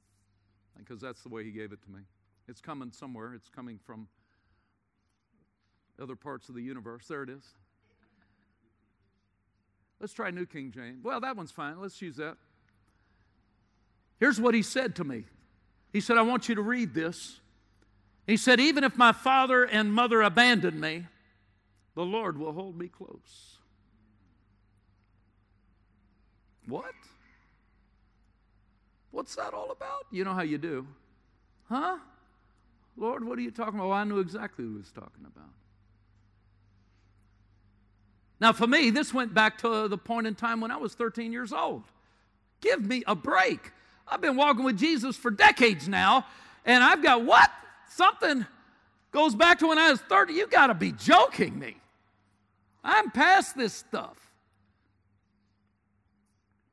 because 0.78 1.00
that's 1.00 1.22
the 1.22 1.30
way 1.30 1.42
he 1.44 1.50
gave 1.50 1.72
it 1.72 1.82
to 1.82 1.90
me. 1.90 2.00
It's 2.48 2.60
coming 2.60 2.92
somewhere. 2.92 3.34
It's 3.34 3.48
coming 3.48 3.78
from 3.84 4.08
other 6.00 6.16
parts 6.16 6.48
of 6.48 6.54
the 6.54 6.62
universe. 6.62 7.06
There 7.06 7.22
it 7.22 7.30
is. 7.30 7.44
Let's 10.00 10.12
try 10.14 10.30
New 10.30 10.46
King 10.46 10.70
James. 10.70 11.02
Well, 11.02 11.20
that 11.20 11.36
one's 11.36 11.50
fine. 11.50 11.80
Let's 11.80 12.00
use 12.00 12.16
that. 12.16 12.36
Here's 14.18 14.40
what 14.40 14.54
he 14.54 14.62
said 14.62 14.96
to 14.96 15.04
me. 15.04 15.24
He 15.92 16.00
said, 16.00 16.16
I 16.18 16.22
want 16.22 16.48
you 16.48 16.54
to 16.54 16.62
read 16.62 16.94
this. 16.94 17.40
He 18.30 18.36
said, 18.36 18.60
Even 18.60 18.84
if 18.84 18.96
my 18.96 19.10
father 19.10 19.64
and 19.64 19.92
mother 19.92 20.22
abandon 20.22 20.78
me, 20.78 21.06
the 21.96 22.04
Lord 22.04 22.38
will 22.38 22.52
hold 22.52 22.78
me 22.78 22.86
close. 22.86 23.58
What? 26.68 26.94
What's 29.10 29.34
that 29.34 29.52
all 29.52 29.72
about? 29.72 30.06
You 30.12 30.22
know 30.22 30.32
how 30.32 30.42
you 30.42 30.58
do. 30.58 30.86
Huh? 31.68 31.98
Lord, 32.96 33.24
what 33.24 33.36
are 33.36 33.42
you 33.42 33.50
talking 33.50 33.74
about? 33.74 33.88
Well, 33.88 33.98
I 33.98 34.04
knew 34.04 34.20
exactly 34.20 34.64
what 34.64 34.70
he 34.70 34.78
was 34.78 34.92
talking 34.92 35.26
about. 35.26 35.50
Now, 38.38 38.52
for 38.52 38.68
me, 38.68 38.90
this 38.90 39.12
went 39.12 39.34
back 39.34 39.58
to 39.62 39.88
the 39.88 39.98
point 39.98 40.28
in 40.28 40.36
time 40.36 40.60
when 40.60 40.70
I 40.70 40.76
was 40.76 40.94
13 40.94 41.32
years 41.32 41.52
old. 41.52 41.82
Give 42.60 42.80
me 42.80 43.02
a 43.08 43.16
break. 43.16 43.72
I've 44.06 44.20
been 44.20 44.36
walking 44.36 44.62
with 44.62 44.78
Jesus 44.78 45.16
for 45.16 45.32
decades 45.32 45.88
now, 45.88 46.26
and 46.64 46.84
I've 46.84 47.02
got 47.02 47.24
what? 47.24 47.50
Something 47.90 48.46
goes 49.10 49.34
back 49.34 49.58
to 49.58 49.66
when 49.66 49.78
I 49.78 49.90
was 49.90 50.00
30. 50.00 50.32
You 50.32 50.46
got 50.46 50.68
to 50.68 50.74
be 50.74 50.92
joking 50.92 51.58
me. 51.58 51.76
I'm 52.84 53.10
past 53.10 53.56
this 53.56 53.74
stuff. 53.74 54.16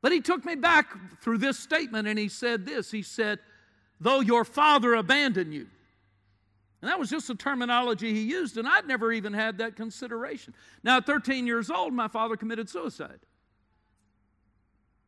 But 0.02 0.12
he 0.12 0.22
took 0.22 0.46
me 0.46 0.56
back 0.56 0.96
through 1.22 1.40
this 1.40 1.58
statement 1.58 2.08
and 2.08 2.18
he 2.18 2.30
said 2.30 2.66
this 2.66 2.92
He 2.92 3.02
said, 3.02 3.40
Though 4.00 4.20
your 4.20 4.46
father 4.46 4.94
abandoned 4.94 5.54
you. 5.54 5.68
And 6.82 6.92
that 6.92 7.00
was 7.00 7.10
just 7.10 7.28
the 7.28 7.36
terminology 7.36 8.14
he 8.14 8.22
used, 8.22 8.56
and 8.58 8.68
I'd 8.68 8.88
never 8.88 9.12
even 9.12 9.34
had 9.34 9.58
that 9.58 9.76
consideration. 9.76 10.54
Now, 10.84 10.98
at 10.98 11.08
13 11.08 11.48
years 11.48 11.72
old, 11.72 11.92
my 11.92 12.08
father 12.08 12.38
committed 12.38 12.70
suicide. 12.70 13.20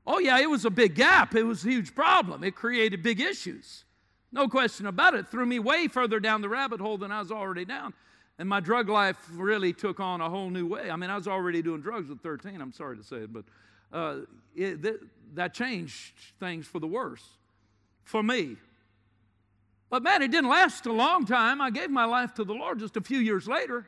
Oh, 0.07 0.18
yeah, 0.18 0.39
it 0.39 0.49
was 0.49 0.66
a 0.66 0.72
big 0.72 0.95
gap. 0.95 1.36
It 1.36 1.43
was 1.43 1.64
a 1.64 1.70
huge 1.70 1.93
problem. 1.93 2.43
It 2.43 2.55
created 2.55 3.03
big 3.03 3.22
issues. 3.22 3.86
No 4.32 4.48
question 4.48 4.86
about 4.86 5.16
it. 5.16 5.28
Threw 5.28 5.46
me 5.46 5.60
way 5.60 5.88
further 5.88 6.20
down 6.20 6.42
the 6.42 6.50
rabbit 6.50 6.80
hole 6.80 6.98
than 6.98 7.12
I 7.12 7.20
was 7.20 7.32
already 7.32 7.66
down. 7.66 7.94
And 8.38 8.48
my 8.48 8.60
drug 8.60 8.88
life 8.88 9.18
really 9.34 9.74
took 9.74 10.00
on 10.00 10.22
a 10.22 10.30
whole 10.30 10.50
new 10.50 10.66
way. 10.66 10.90
I 10.90 10.96
mean, 10.96 11.10
I 11.10 11.16
was 11.16 11.28
already 11.28 11.62
doing 11.62 11.82
drugs 11.82 12.10
at 12.10 12.22
13. 12.22 12.62
I'm 12.62 12.72
sorry 12.72 12.98
to 12.98 13.04
say 13.04 13.18
it, 13.18 13.34
but 13.34 13.44
uh, 13.92 14.20
it, 14.56 14.82
th- 14.82 15.02
that 15.34 15.54
changed 15.54 16.14
things 16.40 16.66
for 16.66 16.80
the 16.80 16.88
worse 16.88 17.24
for 18.06 18.24
me. 18.24 18.56
But 19.90 20.04
man, 20.04 20.22
it 20.22 20.32
didn't 20.32 20.50
last 20.50 20.86
a 20.86 20.94
long 20.94 21.26
time. 21.26 21.60
I 21.60 21.70
gave 21.70 21.90
my 21.90 22.06
life 22.06 22.34
to 22.36 22.44
the 22.44 22.54
Lord 22.54 22.80
just 22.80 22.96
a 22.96 23.02
few 23.02 23.20
years 23.20 23.48
later. 23.48 23.88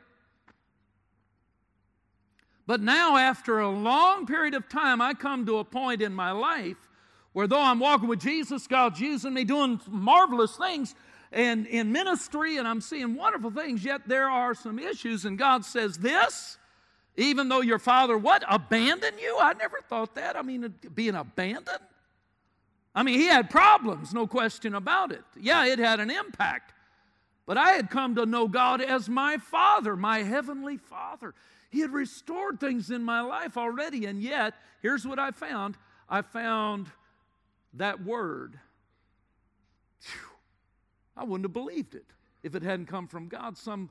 But 2.66 2.80
now, 2.80 3.16
after 3.16 3.58
a 3.58 3.68
long 3.68 4.26
period 4.26 4.54
of 4.54 4.68
time, 4.68 5.00
I 5.00 5.14
come 5.14 5.46
to 5.46 5.58
a 5.58 5.64
point 5.64 6.00
in 6.00 6.14
my 6.14 6.30
life 6.30 6.88
where 7.32 7.46
though 7.46 7.60
I'm 7.60 7.80
walking 7.80 8.08
with 8.08 8.20
Jesus, 8.20 8.66
God's 8.66 9.00
using 9.00 9.34
me 9.34 9.44
doing 9.44 9.80
marvelous 9.88 10.56
things 10.56 10.94
and 11.32 11.66
in 11.66 11.92
ministry, 11.92 12.58
and 12.58 12.68
I'm 12.68 12.82
seeing 12.82 13.14
wonderful 13.14 13.50
things, 13.50 13.82
yet 13.84 14.02
there 14.06 14.28
are 14.28 14.54
some 14.54 14.78
issues, 14.78 15.24
and 15.24 15.38
God 15.38 15.64
says, 15.64 15.96
This 15.96 16.58
even 17.16 17.48
though 17.48 17.60
your 17.60 17.78
father, 17.78 18.16
what, 18.16 18.42
abandoned 18.48 19.18
you? 19.20 19.36
I 19.40 19.52
never 19.54 19.80
thought 19.88 20.14
that. 20.14 20.36
I 20.36 20.42
mean, 20.42 20.74
being 20.94 21.14
abandoned? 21.14 21.78
I 22.94 23.02
mean, 23.02 23.18
he 23.18 23.26
had 23.26 23.50
problems, 23.50 24.12
no 24.14 24.26
question 24.26 24.74
about 24.74 25.12
it. 25.12 25.22
Yeah, 25.38 25.66
it 25.66 25.78
had 25.78 26.00
an 26.00 26.10
impact. 26.10 26.72
But 27.46 27.58
I 27.58 27.72
had 27.72 27.90
come 27.90 28.14
to 28.14 28.26
know 28.26 28.48
God 28.48 28.80
as 28.80 29.08
my 29.08 29.38
Father, 29.38 29.96
my 29.96 30.22
Heavenly 30.22 30.76
Father. 30.76 31.34
He 31.70 31.80
had 31.80 31.90
restored 31.90 32.60
things 32.60 32.90
in 32.90 33.02
my 33.02 33.20
life 33.20 33.56
already, 33.56 34.06
and 34.06 34.22
yet, 34.22 34.54
here's 34.80 35.06
what 35.06 35.18
I 35.18 35.30
found 35.32 35.76
I 36.08 36.22
found 36.22 36.88
that 37.74 38.04
word. 38.04 38.58
I 41.16 41.24
wouldn't 41.24 41.44
have 41.44 41.52
believed 41.52 41.94
it 41.94 42.06
if 42.42 42.54
it 42.54 42.62
hadn't 42.62 42.86
come 42.86 43.06
from 43.06 43.28
God. 43.28 43.56
Some 43.56 43.90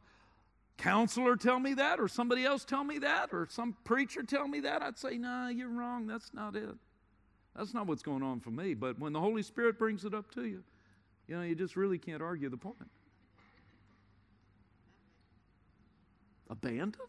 counselor 0.78 1.36
tell 1.36 1.60
me 1.60 1.76
that, 1.76 2.00
or 2.00 2.08
somebody 2.08 2.44
else 2.44 2.66
tell 2.66 2.84
me 2.84 2.98
that, 3.00 3.30
or 3.32 3.48
some 3.50 3.76
preacher 3.84 4.24
tell 4.24 4.48
me 4.48 4.62
that, 4.62 4.82
I'd 4.82 4.98
say, 4.98 5.18
nah, 5.18 5.50
you're 5.50 5.70
wrong. 5.70 6.08
That's 6.08 6.34
not 6.34 6.56
it. 6.56 6.76
That's 7.56 7.74
not 7.74 7.88
what's 7.88 8.02
going 8.02 8.24
on 8.24 8.40
for 8.40 8.50
me. 8.50 8.74
But 8.74 8.98
when 9.00 9.14
the 9.14 9.20
Holy 9.20 9.44
Spirit 9.44 9.78
brings 9.78 10.06
it 10.06 10.14
up 10.14 10.32
to 10.32 10.46
you, 10.46 10.64
you 11.28 11.36
know, 11.36 11.44
you 11.44 11.56
just 11.56 11.76
really 11.76 11.98
can't 11.98 12.22
argue 12.22 12.50
the 12.50 12.58
point. 12.58 12.90
Abandon? 16.50 17.02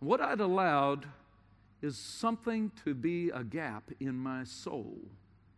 What 0.00 0.20
I'd 0.20 0.40
allowed 0.40 1.06
is 1.84 1.98
something 1.98 2.72
to 2.82 2.94
be 2.94 3.28
a 3.28 3.44
gap 3.44 3.90
in 4.00 4.16
my 4.16 4.42
soul. 4.42 4.96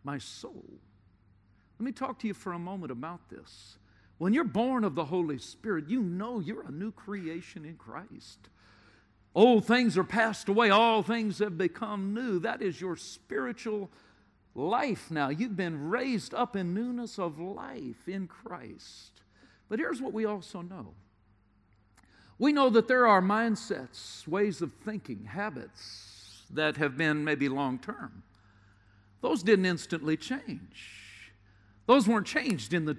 My 0.03 0.19
soul. 0.19 0.65
Let 1.79 1.85
me 1.85 1.93
talk 1.93 2.19
to 2.19 2.27
you 2.27 2.35
for 2.35 2.53
a 2.53 2.59
moment 2.59 2.91
about 2.91 3.29
this. 3.29 3.79
When 4.19 4.33
you're 4.33 4.45
born 4.45 4.83
of 4.83 4.97
the 4.97 5.05
Holy 5.05 5.39
Spirit, 5.39 5.89
you 5.89 6.03
know 6.03 6.41
you're 6.41 6.67
a 6.67 6.73
new 6.73 6.91
creation 6.91 7.65
in 7.65 7.77
Christ. 7.77 8.49
Old 9.37 9.67
things 9.67 9.97
are 9.97 10.05
passed 10.05 10.49
away, 10.49 10.71
all 10.71 11.03
things 11.03 11.39
have 11.39 11.57
become 11.57 12.13
new. 12.13 12.41
That 12.41 12.61
is 12.61 12.81
your 12.81 12.97
spiritual 12.97 13.91
life 14.55 15.11
now. 15.13 15.29
You've 15.29 15.57
been 15.57 15.91
raised 15.91 16.35
up 16.35 16.57
in 16.57 16.75
newness 16.75 17.21
of 17.21 17.39
life 17.39 18.09
in 18.09 18.27
Christ. 18.27 19.21
But 19.69 19.79
here's 19.79 20.01
what 20.01 20.13
we 20.13 20.25
also 20.25 20.61
know 20.61 20.95
we 22.39 22.53
know 22.53 22.69
that 22.71 22.89
there 22.89 23.07
are 23.07 23.23
mindsets, 23.23 24.27
ways 24.27 24.61
of 24.61 24.73
thinking, 24.85 25.25
habits 25.25 26.16
that 26.51 26.77
have 26.77 26.97
been 26.97 27.25
maybe 27.25 27.49
long 27.49 27.79
term. 27.79 28.23
Those 29.21 29.43
didn't 29.43 29.67
instantly 29.67 30.17
change. 30.17 31.33
Those 31.87 32.07
weren't 32.09 32.27
changed 32.27 32.75
in 32.75 32.85
the 32.85 32.97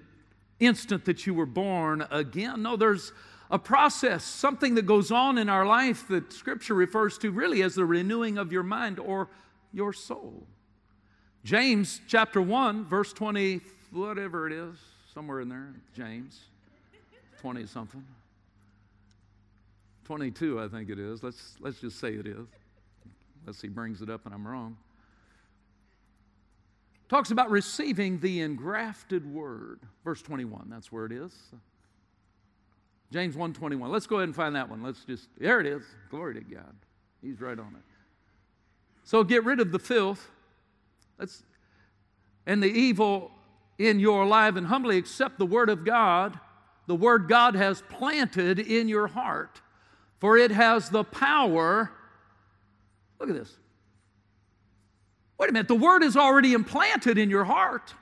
instant 0.59 1.05
that 1.05 1.25
you 1.25 1.33
were 1.33 1.45
born 1.45 2.05
again. 2.09 2.63
No, 2.63 2.75
there's 2.75 3.11
a 3.49 3.59
process, 3.59 4.23
something 4.23 4.75
that 4.75 4.85
goes 4.85 5.11
on 5.11 5.37
in 5.37 5.49
our 5.49 5.65
life 5.65 6.07
that 6.09 6.33
Scripture 6.33 6.73
refers 6.73 7.17
to 7.19 7.31
really 7.31 7.61
as 7.61 7.75
the 7.75 7.85
renewing 7.85 8.37
of 8.37 8.51
your 8.51 8.63
mind 8.63 8.99
or 8.99 9.29
your 9.71 9.93
soul. 9.93 10.45
James 11.43 12.01
chapter 12.07 12.41
1, 12.41 12.85
verse 12.85 13.13
20, 13.13 13.61
whatever 13.91 14.47
it 14.47 14.53
is, 14.53 14.75
somewhere 15.13 15.39
in 15.39 15.47
there, 15.47 15.73
James, 15.95 16.41
20 17.39 17.65
something. 17.67 18.03
22, 20.03 20.61
I 20.61 20.67
think 20.67 20.89
it 20.89 20.99
is. 20.99 21.23
Let's, 21.23 21.55
let's 21.59 21.79
just 21.79 21.99
say 21.99 22.13
it 22.13 22.27
is. 22.27 22.47
Unless 23.47 23.61
he 23.61 23.69
brings 23.69 24.03
it 24.03 24.09
up 24.11 24.25
and 24.25 24.35
I'm 24.35 24.47
wrong 24.47 24.77
talks 27.09 27.31
about 27.31 27.49
receiving 27.49 28.19
the 28.19 28.41
engrafted 28.41 29.25
word. 29.31 29.79
Verse 30.03 30.21
21, 30.21 30.67
that's 30.69 30.91
where 30.91 31.05
it 31.05 31.11
is. 31.11 31.33
James 33.11 33.37
1:21. 33.37 33.89
Let's 33.89 34.05
go 34.05 34.17
ahead 34.17 34.27
and 34.27 34.35
find 34.35 34.55
that 34.55 34.69
one. 34.69 34.83
Let's 34.83 35.05
just 35.05 35.29
there 35.39 35.61
it 35.61 35.65
is. 35.65 35.83
Glory 36.09 36.33
to 36.33 36.41
God. 36.41 36.75
He's 37.21 37.39
right 37.39 37.57
on 37.57 37.73
it. 37.73 37.81
So 39.05 39.23
get 39.23 39.45
rid 39.45 39.61
of 39.61 39.71
the 39.71 39.79
filth. 39.79 40.29
Let's, 41.17 41.43
and 42.45 42.61
the 42.61 42.67
evil 42.67 43.31
in 43.77 44.01
your 44.01 44.25
life 44.25 44.57
and 44.57 44.67
humbly 44.67 44.97
accept 44.97 45.39
the 45.39 45.45
Word 45.45 45.69
of 45.69 45.85
God, 45.85 46.37
the 46.85 46.95
Word 46.95 47.29
God 47.29 47.55
has 47.55 47.81
planted 47.83 48.59
in 48.59 48.89
your 48.89 49.07
heart, 49.07 49.61
for 50.19 50.37
it 50.37 50.51
has 50.51 50.89
the 50.89 51.05
power. 51.05 51.91
Look 53.19 53.29
at 53.29 53.35
this. 53.35 53.57
Wait 55.37 55.49
a 55.49 55.53
minute, 55.53 55.67
the 55.67 55.75
Word 55.75 56.03
is 56.03 56.17
already 56.17 56.53
implanted 56.53 57.17
in 57.17 57.29
your 57.29 57.45
heart. 57.45 57.93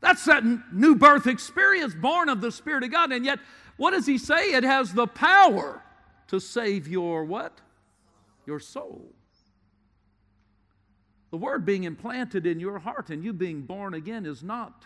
That's 0.00 0.24
that 0.24 0.44
new 0.72 0.94
birth 0.94 1.26
experience 1.26 1.94
born 1.94 2.28
of 2.28 2.40
the 2.40 2.52
Spirit 2.52 2.84
of 2.84 2.90
God. 2.90 3.12
And 3.12 3.24
yet, 3.24 3.38
what 3.76 3.92
does 3.92 4.06
he 4.06 4.18
say? 4.18 4.52
It 4.52 4.64
has 4.64 4.92
the 4.92 5.06
power 5.06 5.82
to 6.28 6.40
save 6.40 6.88
your 6.88 7.24
what? 7.24 7.60
Your 8.46 8.60
soul. 8.60 9.12
The 11.30 11.36
word 11.36 11.64
being 11.64 11.84
implanted 11.84 12.46
in 12.46 12.58
your 12.58 12.78
heart 12.78 13.10
and 13.10 13.22
you 13.22 13.32
being 13.32 13.62
born 13.62 13.94
again 13.94 14.26
is 14.26 14.42
not 14.42 14.84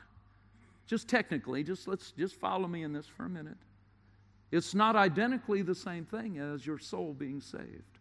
just 0.87 1.09
technically, 1.09 1.65
just 1.65 1.89
let's 1.89 2.13
just 2.13 2.35
follow 2.35 2.69
me 2.69 2.83
in 2.83 2.93
this 2.93 3.07
for 3.07 3.25
a 3.25 3.29
minute. 3.29 3.57
It's 4.53 4.75
not 4.75 4.95
identically 4.95 5.63
the 5.63 5.75
same 5.75 6.05
thing 6.05 6.39
as 6.39 6.67
your 6.67 6.79
soul 6.79 7.15
being 7.15 7.41
saved. 7.41 7.94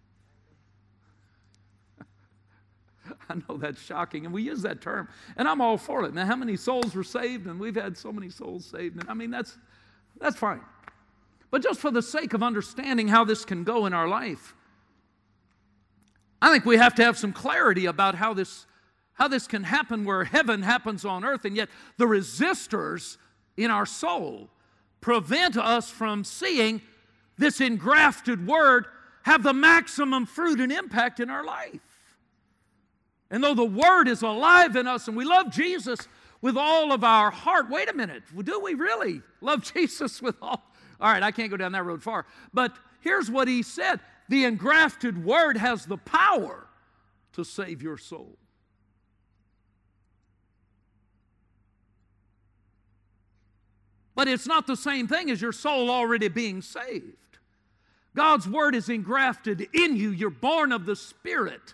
I 3.30 3.36
know 3.36 3.58
that's 3.58 3.82
shocking, 3.82 4.26
and 4.26 4.34
we 4.34 4.44
use 4.44 4.62
that 4.62 4.82
term, 4.82 5.08
and 5.38 5.48
I'm 5.48 5.62
all 5.62 5.78
for 5.78 6.04
it. 6.06 6.14
Now, 6.14 6.26
how 6.26 6.36
many 6.36 6.56
souls 6.56 6.96
were 6.96 7.04
saved? 7.04 7.48
And 7.48 7.60
we've 7.60 7.76
had 7.76 7.98
so 7.98 8.12
many 8.12 8.30
souls 8.30 8.66
saved, 8.66 9.00
and 9.00 9.10
I 9.10 9.14
mean 9.14 9.32
that's 9.32 9.58
that's 10.20 10.38
fine. 10.38 10.62
But 11.52 11.62
just 11.62 11.80
for 11.80 11.92
the 11.92 12.02
sake 12.02 12.34
of 12.34 12.42
understanding 12.42 13.08
how 13.08 13.26
this 13.26 13.46
can 13.46 13.64
go 13.64 13.86
in 13.86 13.94
our 13.94 14.08
life, 14.08 14.56
I 16.42 16.52
think 16.52 16.66
we 16.66 16.78
have 16.78 16.96
to 16.96 17.04
have 17.04 17.18
some 17.18 17.34
clarity 17.34 17.86
about 17.86 18.16
how 18.16 18.34
this 18.34 18.66
how 19.14 19.28
this 19.28 19.46
can 19.46 19.64
happen 19.64 20.06
where 20.06 20.24
heaven 20.24 20.64
happens 20.64 21.06
on 21.06 21.24
earth, 21.24 21.46
and 21.46 21.56
yet 21.56 21.70
the 21.98 22.06
resistors 22.06 23.18
in 23.58 23.70
our 23.70 23.86
soul 23.86 24.50
prevent 25.02 25.58
us 25.58 25.90
from 25.90 26.24
seeing 26.24 26.82
this 27.38 27.62
engrafted 27.62 28.48
word 28.48 28.86
have 29.24 29.44
the 29.44 29.54
maximum 29.54 30.26
fruit 30.26 30.60
and 30.60 30.72
impact 30.72 31.20
in 31.20 31.30
our 31.30 31.44
life. 31.44 31.93
And 33.34 33.44
though 33.44 33.56
the 33.56 33.66
Word 33.66 34.08
is 34.08 34.22
alive 34.22 34.76
in 34.76 34.86
us 34.86 35.08
and 35.08 35.18
we 35.18 35.26
love 35.26 35.50
Jesus 35.50 36.08
with 36.42 36.56
all 36.56 36.92
of 36.92 37.04
our 37.04 37.32
heart, 37.32 37.68
wait 37.68 37.90
a 37.90 37.94
minute, 37.94 38.22
do 38.44 38.60
we 38.60 38.76
really 38.76 39.24
love 39.42 39.64
Jesus 39.74 40.22
with 40.22 40.36
all? 40.40 40.72
All 41.02 41.12
right, 41.12 41.24
I 41.24 41.32
can't 41.32 41.50
go 41.50 41.58
down 41.58 41.72
that 41.72 41.84
road 41.84 42.04
far. 42.04 42.28
But 42.54 42.78
here's 43.02 43.32
what 43.32 43.48
he 43.48 43.64
said 43.64 44.00
the 44.30 44.46
engrafted 44.46 45.26
Word 45.26 45.58
has 45.58 45.86
the 45.88 45.98
power 45.98 46.68
to 47.34 47.44
save 47.44 47.82
your 47.82 47.98
soul. 47.98 48.38
But 54.14 54.28
it's 54.28 54.46
not 54.46 54.68
the 54.68 54.78
same 54.78 55.08
thing 55.08 55.32
as 55.32 55.42
your 55.42 55.52
soul 55.52 55.90
already 55.90 56.28
being 56.28 56.62
saved. 56.62 57.18
God's 58.16 58.48
Word 58.48 58.76
is 58.76 58.90
engrafted 58.90 59.68
in 59.74 59.96
you, 59.98 60.12
you're 60.12 60.30
born 60.30 60.72
of 60.72 60.86
the 60.86 60.96
Spirit. 60.96 61.74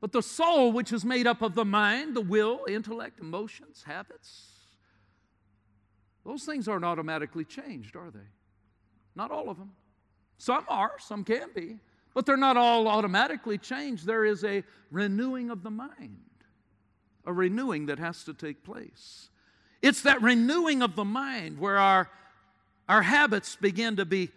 But 0.00 0.12
the 0.12 0.22
soul, 0.22 0.72
which 0.72 0.92
is 0.92 1.04
made 1.04 1.26
up 1.26 1.42
of 1.42 1.54
the 1.54 1.64
mind, 1.64 2.14
the 2.14 2.20
will, 2.20 2.60
intellect, 2.68 3.18
emotions, 3.20 3.82
habits, 3.86 4.50
those 6.24 6.44
things 6.44 6.68
aren't 6.68 6.84
automatically 6.84 7.44
changed, 7.44 7.96
are 7.96 8.10
they? 8.10 8.28
Not 9.14 9.30
all 9.30 9.48
of 9.48 9.58
them. 9.58 9.72
Some 10.38 10.64
are, 10.68 10.92
some 10.98 11.24
can 11.24 11.48
be, 11.54 11.78
but 12.14 12.26
they're 12.26 12.36
not 12.36 12.56
all 12.56 12.88
automatically 12.88 13.58
changed. 13.58 14.06
There 14.06 14.24
is 14.24 14.44
a 14.44 14.64
renewing 14.90 15.50
of 15.50 15.62
the 15.62 15.70
mind, 15.70 16.18
a 17.24 17.32
renewing 17.32 17.86
that 17.86 17.98
has 17.98 18.24
to 18.24 18.34
take 18.34 18.64
place. 18.64 19.30
It's 19.82 20.02
that 20.02 20.20
renewing 20.20 20.82
of 20.82 20.96
the 20.96 21.04
mind 21.04 21.58
where 21.58 21.78
our, 21.78 22.10
our 22.88 23.02
habits 23.02 23.56
begin 23.56 23.96
to 23.96 24.04
be 24.04 24.30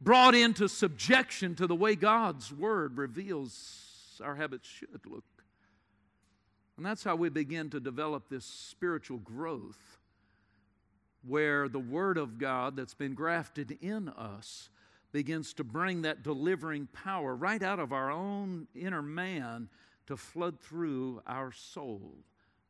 brought 0.00 0.34
into 0.34 0.68
subjection 0.68 1.54
to 1.56 1.66
the 1.66 1.74
way 1.74 1.96
God's 1.96 2.52
Word 2.52 2.96
reveals 2.96 3.81
our 4.22 4.34
habits 4.36 4.68
should 4.68 5.06
look. 5.06 5.24
And 6.76 6.86
that's 6.86 7.04
how 7.04 7.16
we 7.16 7.28
begin 7.28 7.70
to 7.70 7.80
develop 7.80 8.28
this 8.28 8.44
spiritual 8.44 9.18
growth 9.18 9.98
where 11.26 11.68
the 11.68 11.78
Word 11.78 12.18
of 12.18 12.38
God 12.38 12.76
that's 12.76 12.94
been 12.94 13.14
grafted 13.14 13.78
in 13.80 14.08
us 14.08 14.70
begins 15.12 15.52
to 15.54 15.64
bring 15.64 16.02
that 16.02 16.22
delivering 16.22 16.88
power 16.92 17.36
right 17.36 17.62
out 17.62 17.78
of 17.78 17.92
our 17.92 18.10
own 18.10 18.66
inner 18.74 19.02
man 19.02 19.68
to 20.06 20.16
flood 20.16 20.58
through 20.60 21.22
our 21.26 21.52
soul, 21.52 22.14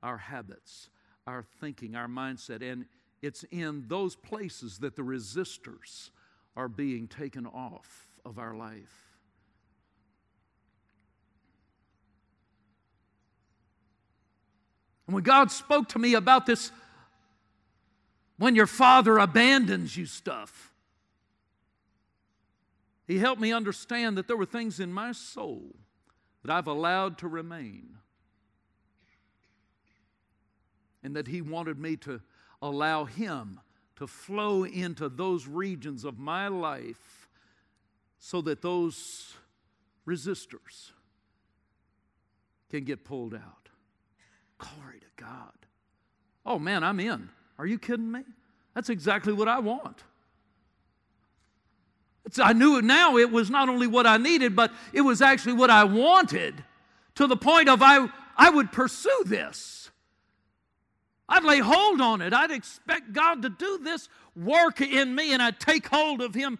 our 0.02 0.18
habits, 0.18 0.90
our 1.26 1.44
thinking, 1.60 1.94
our 1.94 2.08
mindset. 2.08 2.60
And 2.62 2.86
it's 3.22 3.44
in 3.50 3.84
those 3.86 4.16
places 4.16 4.78
that 4.78 4.96
the 4.96 5.02
resistors 5.02 6.10
are 6.56 6.68
being 6.68 7.06
taken 7.06 7.46
off 7.46 8.08
of 8.24 8.38
our 8.38 8.54
life. 8.54 9.11
And 15.12 15.16
when 15.16 15.24
God 15.24 15.50
spoke 15.50 15.90
to 15.90 15.98
me 15.98 16.14
about 16.14 16.46
this, 16.46 16.72
when 18.38 18.56
your 18.56 18.66
father 18.66 19.18
abandons 19.18 19.94
you 19.94 20.06
stuff, 20.06 20.72
He 23.06 23.18
helped 23.18 23.38
me 23.38 23.52
understand 23.52 24.16
that 24.16 24.26
there 24.26 24.38
were 24.38 24.46
things 24.46 24.80
in 24.80 24.90
my 24.90 25.12
soul 25.12 25.76
that 26.42 26.50
I've 26.50 26.66
allowed 26.66 27.18
to 27.18 27.28
remain. 27.28 27.98
And 31.02 31.14
that 31.14 31.28
He 31.28 31.42
wanted 31.42 31.78
me 31.78 31.96
to 31.96 32.22
allow 32.62 33.04
Him 33.04 33.60
to 33.96 34.06
flow 34.06 34.64
into 34.64 35.10
those 35.10 35.46
regions 35.46 36.04
of 36.04 36.18
my 36.18 36.48
life 36.48 37.28
so 38.18 38.40
that 38.40 38.62
those 38.62 39.34
resistors 40.08 40.92
can 42.70 42.84
get 42.84 43.04
pulled 43.04 43.34
out. 43.34 43.61
Glory 44.62 45.00
to 45.00 45.22
God. 45.22 45.52
Oh 46.46 46.58
man, 46.58 46.84
I'm 46.84 47.00
in. 47.00 47.28
Are 47.58 47.66
you 47.66 47.78
kidding 47.78 48.10
me? 48.10 48.22
That's 48.74 48.88
exactly 48.88 49.32
what 49.32 49.48
I 49.48 49.58
want. 49.58 50.02
It's, 52.24 52.38
I 52.38 52.52
knew 52.52 52.80
now 52.80 53.16
it 53.18 53.30
was 53.30 53.50
not 53.50 53.68
only 53.68 53.86
what 53.86 54.06
I 54.06 54.16
needed, 54.16 54.54
but 54.54 54.72
it 54.92 55.00
was 55.00 55.20
actually 55.20 55.54
what 55.54 55.70
I 55.70 55.84
wanted 55.84 56.64
to 57.16 57.26
the 57.26 57.36
point 57.36 57.68
of 57.68 57.82
I, 57.82 58.08
I 58.36 58.50
would 58.50 58.72
pursue 58.72 59.22
this. 59.26 59.90
I'd 61.28 61.44
lay 61.44 61.58
hold 61.58 62.00
on 62.00 62.20
it. 62.20 62.32
I'd 62.32 62.50
expect 62.50 63.12
God 63.12 63.42
to 63.42 63.48
do 63.50 63.78
this 63.78 64.08
work 64.36 64.80
in 64.80 65.14
me, 65.14 65.32
and 65.32 65.42
I'd 65.42 65.58
take 65.58 65.88
hold 65.88 66.20
of 66.20 66.34
Him 66.34 66.58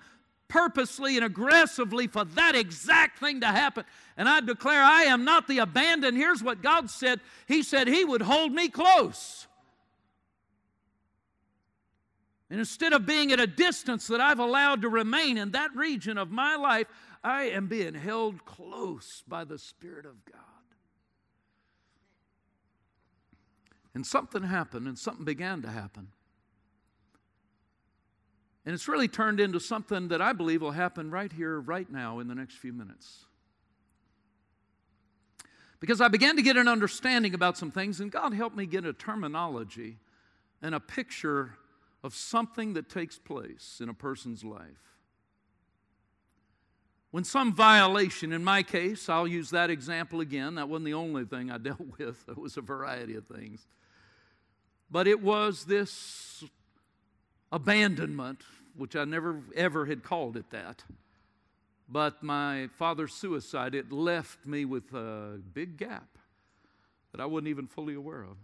purposely 0.52 1.16
and 1.16 1.24
aggressively 1.24 2.06
for 2.06 2.26
that 2.26 2.54
exact 2.54 3.18
thing 3.18 3.40
to 3.40 3.46
happen. 3.46 3.84
And 4.18 4.28
I 4.28 4.40
declare, 4.40 4.82
I 4.82 5.04
am 5.04 5.24
not 5.24 5.48
the 5.48 5.58
abandoned. 5.58 6.14
Here's 6.14 6.42
what 6.42 6.62
God 6.62 6.90
said 6.90 7.20
He 7.48 7.62
said 7.62 7.88
He 7.88 8.04
would 8.04 8.20
hold 8.20 8.52
me 8.52 8.68
close. 8.68 9.46
And 12.50 12.58
instead 12.58 12.92
of 12.92 13.06
being 13.06 13.32
at 13.32 13.40
a 13.40 13.46
distance 13.46 14.08
that 14.08 14.20
I've 14.20 14.38
allowed 14.38 14.82
to 14.82 14.90
remain 14.90 15.38
in 15.38 15.52
that 15.52 15.74
region 15.74 16.18
of 16.18 16.30
my 16.30 16.54
life, 16.56 16.86
I 17.24 17.44
am 17.44 17.66
being 17.66 17.94
held 17.94 18.44
close 18.44 19.22
by 19.26 19.44
the 19.44 19.58
Spirit 19.58 20.04
of 20.04 20.22
God. 20.26 20.40
And 23.94 24.06
something 24.06 24.42
happened, 24.42 24.86
and 24.86 24.98
something 24.98 25.24
began 25.24 25.62
to 25.62 25.68
happen. 25.70 26.08
And 28.64 28.74
it's 28.74 28.86
really 28.86 29.08
turned 29.08 29.40
into 29.40 29.58
something 29.58 30.08
that 30.08 30.22
I 30.22 30.32
believe 30.32 30.62
will 30.62 30.70
happen 30.70 31.10
right 31.10 31.32
here, 31.32 31.60
right 31.60 31.90
now, 31.90 32.20
in 32.20 32.28
the 32.28 32.34
next 32.34 32.56
few 32.56 32.72
minutes. 32.72 33.24
Because 35.80 36.00
I 36.00 36.06
began 36.06 36.36
to 36.36 36.42
get 36.42 36.56
an 36.56 36.68
understanding 36.68 37.34
about 37.34 37.58
some 37.58 37.72
things, 37.72 38.00
and 38.00 38.12
God 38.12 38.32
helped 38.32 38.56
me 38.56 38.66
get 38.66 38.84
a 38.84 38.92
terminology 38.92 39.98
and 40.62 40.76
a 40.76 40.80
picture 40.80 41.56
of 42.04 42.14
something 42.14 42.74
that 42.74 42.88
takes 42.88 43.18
place 43.18 43.80
in 43.82 43.88
a 43.88 43.94
person's 43.94 44.44
life. 44.44 44.92
When 47.10 47.24
some 47.24 47.52
violation, 47.52 48.32
in 48.32 48.44
my 48.44 48.62
case, 48.62 49.08
I'll 49.08 49.26
use 49.26 49.50
that 49.50 49.70
example 49.70 50.20
again, 50.20 50.54
that 50.54 50.68
wasn't 50.68 50.86
the 50.86 50.94
only 50.94 51.24
thing 51.24 51.50
I 51.50 51.58
dealt 51.58 51.98
with, 51.98 52.24
it 52.28 52.38
was 52.38 52.56
a 52.56 52.62
variety 52.62 53.16
of 53.16 53.26
things. 53.26 53.66
But 54.88 55.08
it 55.08 55.20
was 55.20 55.64
this 55.64 56.44
abandonment, 57.52 58.42
which 58.74 58.96
I 58.96 59.04
never 59.04 59.42
ever 59.54 59.86
had 59.86 60.02
called 60.02 60.36
it 60.36 60.50
that. 60.50 60.82
But 61.88 62.22
my 62.22 62.68
father's 62.78 63.12
suicide, 63.12 63.74
it 63.74 63.92
left 63.92 64.46
me 64.46 64.64
with 64.64 64.94
a 64.94 65.38
big 65.52 65.76
gap 65.76 66.18
that 67.12 67.20
I 67.20 67.26
wasn't 67.26 67.48
even 67.48 67.66
fully 67.66 67.94
aware 67.94 68.22
of. 68.22 68.36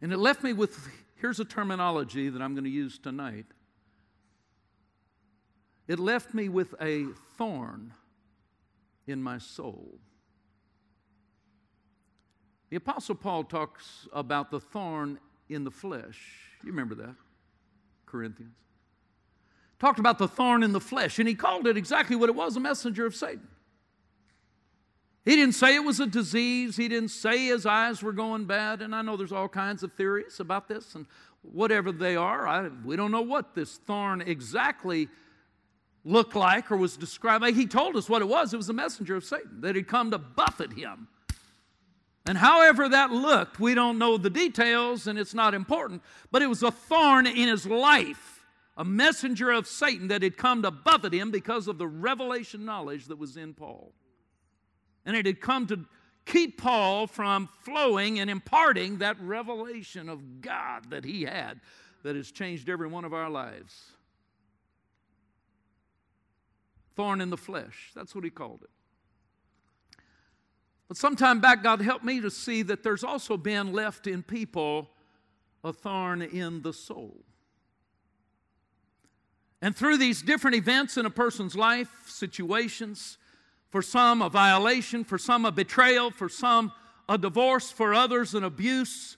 And 0.00 0.12
it 0.12 0.18
left 0.18 0.42
me 0.42 0.52
with 0.52 0.88
here's 1.16 1.40
a 1.40 1.44
terminology 1.44 2.28
that 2.28 2.42
I'm 2.42 2.54
going 2.54 2.64
to 2.64 2.70
use 2.70 2.98
tonight. 2.98 3.46
it 5.88 5.98
left 5.98 6.34
me 6.34 6.48
with 6.48 6.74
a 6.80 7.06
thorn 7.36 7.94
in 9.06 9.22
my 9.22 9.38
soul. 9.38 9.98
The 12.74 12.78
Apostle 12.78 13.14
Paul 13.14 13.44
talks 13.44 14.08
about 14.12 14.50
the 14.50 14.58
thorn 14.58 15.20
in 15.48 15.62
the 15.62 15.70
flesh. 15.70 16.18
You 16.64 16.72
remember 16.72 16.96
that, 16.96 17.14
Corinthians? 18.04 18.56
Talked 19.78 20.00
about 20.00 20.18
the 20.18 20.26
thorn 20.26 20.64
in 20.64 20.72
the 20.72 20.80
flesh, 20.80 21.20
and 21.20 21.28
he 21.28 21.36
called 21.36 21.68
it 21.68 21.76
exactly 21.76 22.16
what 22.16 22.28
it 22.28 22.34
was 22.34 22.56
a 22.56 22.60
messenger 22.60 23.06
of 23.06 23.14
Satan. 23.14 23.46
He 25.24 25.36
didn't 25.36 25.54
say 25.54 25.76
it 25.76 25.84
was 25.84 26.00
a 26.00 26.06
disease. 26.08 26.76
He 26.76 26.88
didn't 26.88 27.10
say 27.10 27.46
his 27.46 27.64
eyes 27.64 28.02
were 28.02 28.12
going 28.12 28.46
bad. 28.46 28.82
And 28.82 28.92
I 28.92 29.02
know 29.02 29.16
there's 29.16 29.30
all 29.30 29.48
kinds 29.48 29.84
of 29.84 29.92
theories 29.92 30.40
about 30.40 30.66
this, 30.66 30.96
and 30.96 31.06
whatever 31.42 31.92
they 31.92 32.16
are, 32.16 32.44
I, 32.48 32.70
we 32.84 32.96
don't 32.96 33.12
know 33.12 33.22
what 33.22 33.54
this 33.54 33.76
thorn 33.76 34.20
exactly 34.20 35.08
looked 36.04 36.34
like 36.34 36.72
or 36.72 36.76
was 36.76 36.96
described. 36.96 37.44
He 37.54 37.66
told 37.66 37.94
us 37.94 38.08
what 38.08 38.20
it 38.20 38.26
was. 38.26 38.52
It 38.52 38.56
was 38.56 38.68
a 38.68 38.72
messenger 38.72 39.14
of 39.14 39.22
Satan 39.22 39.60
that 39.60 39.76
had 39.76 39.86
come 39.86 40.10
to 40.10 40.18
buffet 40.18 40.72
him. 40.72 41.06
And 42.26 42.38
however 42.38 42.88
that 42.88 43.10
looked, 43.10 43.60
we 43.60 43.74
don't 43.74 43.98
know 43.98 44.16
the 44.16 44.30
details 44.30 45.06
and 45.06 45.18
it's 45.18 45.34
not 45.34 45.52
important, 45.52 46.02
but 46.30 46.40
it 46.40 46.46
was 46.46 46.62
a 46.62 46.70
thorn 46.70 47.26
in 47.26 47.48
his 47.48 47.66
life, 47.66 48.44
a 48.76 48.84
messenger 48.84 49.50
of 49.50 49.66
Satan 49.66 50.08
that 50.08 50.22
had 50.22 50.36
come 50.36 50.62
to 50.62 50.70
buffet 50.70 51.12
him 51.12 51.30
because 51.30 51.68
of 51.68 51.76
the 51.76 51.86
revelation 51.86 52.64
knowledge 52.64 53.06
that 53.06 53.18
was 53.18 53.36
in 53.36 53.52
Paul. 53.52 53.92
And 55.04 55.14
it 55.14 55.26
had 55.26 55.42
come 55.42 55.66
to 55.66 55.84
keep 56.24 56.60
Paul 56.60 57.06
from 57.06 57.48
flowing 57.60 58.18
and 58.18 58.30
imparting 58.30 58.98
that 58.98 59.20
revelation 59.20 60.08
of 60.08 60.40
God 60.40 60.90
that 60.90 61.04
he 61.04 61.24
had 61.24 61.60
that 62.04 62.16
has 62.16 62.30
changed 62.30 62.70
every 62.70 62.88
one 62.88 63.04
of 63.04 63.12
our 63.12 63.28
lives. 63.28 63.90
Thorn 66.96 67.20
in 67.20 67.28
the 67.28 67.36
flesh, 67.36 67.90
that's 67.94 68.14
what 68.14 68.24
he 68.24 68.30
called 68.30 68.62
it. 68.62 68.70
But 70.88 70.96
sometime 70.96 71.40
back, 71.40 71.62
God 71.62 71.80
helped 71.80 72.04
me 72.04 72.20
to 72.20 72.30
see 72.30 72.62
that 72.62 72.82
there's 72.82 73.04
also 73.04 73.36
been 73.36 73.72
left 73.72 74.06
in 74.06 74.22
people 74.22 74.90
a 75.62 75.72
thorn 75.72 76.20
in 76.20 76.62
the 76.62 76.72
soul. 76.72 77.24
And 79.62 79.74
through 79.74 79.96
these 79.96 80.20
different 80.20 80.56
events 80.56 80.98
in 80.98 81.06
a 81.06 81.10
person's 81.10 81.56
life, 81.56 81.88
situations, 82.06 83.16
for 83.70 83.80
some 83.80 84.20
a 84.20 84.28
violation, 84.28 85.04
for 85.04 85.16
some 85.16 85.46
a 85.46 85.50
betrayal, 85.50 86.10
for 86.10 86.28
some 86.28 86.70
a 87.08 87.16
divorce, 87.16 87.70
for 87.70 87.94
others 87.94 88.34
an 88.34 88.44
abuse, 88.44 89.16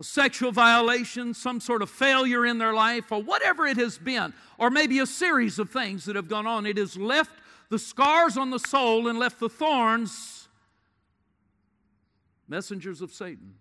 a 0.00 0.04
sexual 0.04 0.50
violation, 0.50 1.32
some 1.32 1.60
sort 1.60 1.80
of 1.80 1.88
failure 1.88 2.44
in 2.44 2.58
their 2.58 2.74
life, 2.74 3.12
or 3.12 3.22
whatever 3.22 3.66
it 3.66 3.76
has 3.76 3.98
been, 3.98 4.34
or 4.58 4.68
maybe 4.68 4.98
a 4.98 5.06
series 5.06 5.60
of 5.60 5.70
things 5.70 6.04
that 6.04 6.16
have 6.16 6.28
gone 6.28 6.46
on. 6.46 6.66
It 6.66 6.76
has 6.76 6.96
left 6.96 7.30
the 7.74 7.78
scars 7.80 8.36
on 8.36 8.50
the 8.50 8.58
soul 8.60 9.08
and 9.08 9.18
left 9.18 9.40
the 9.40 9.48
thorns, 9.48 10.46
messengers 12.46 13.00
of 13.00 13.10
Satan, 13.10 13.54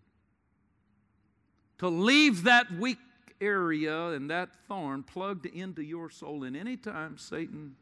to 1.80 1.88
leave 1.88 2.44
that 2.44 2.72
weak 2.74 3.00
area 3.42 4.10
and 4.10 4.30
that 4.30 4.50
thorn 4.68 5.02
plugged 5.02 5.48
into 5.48 5.82
your 5.82 6.12
soul. 6.12 6.44
And 6.44 6.56
anytime 6.56 7.18
Satan 7.18 7.76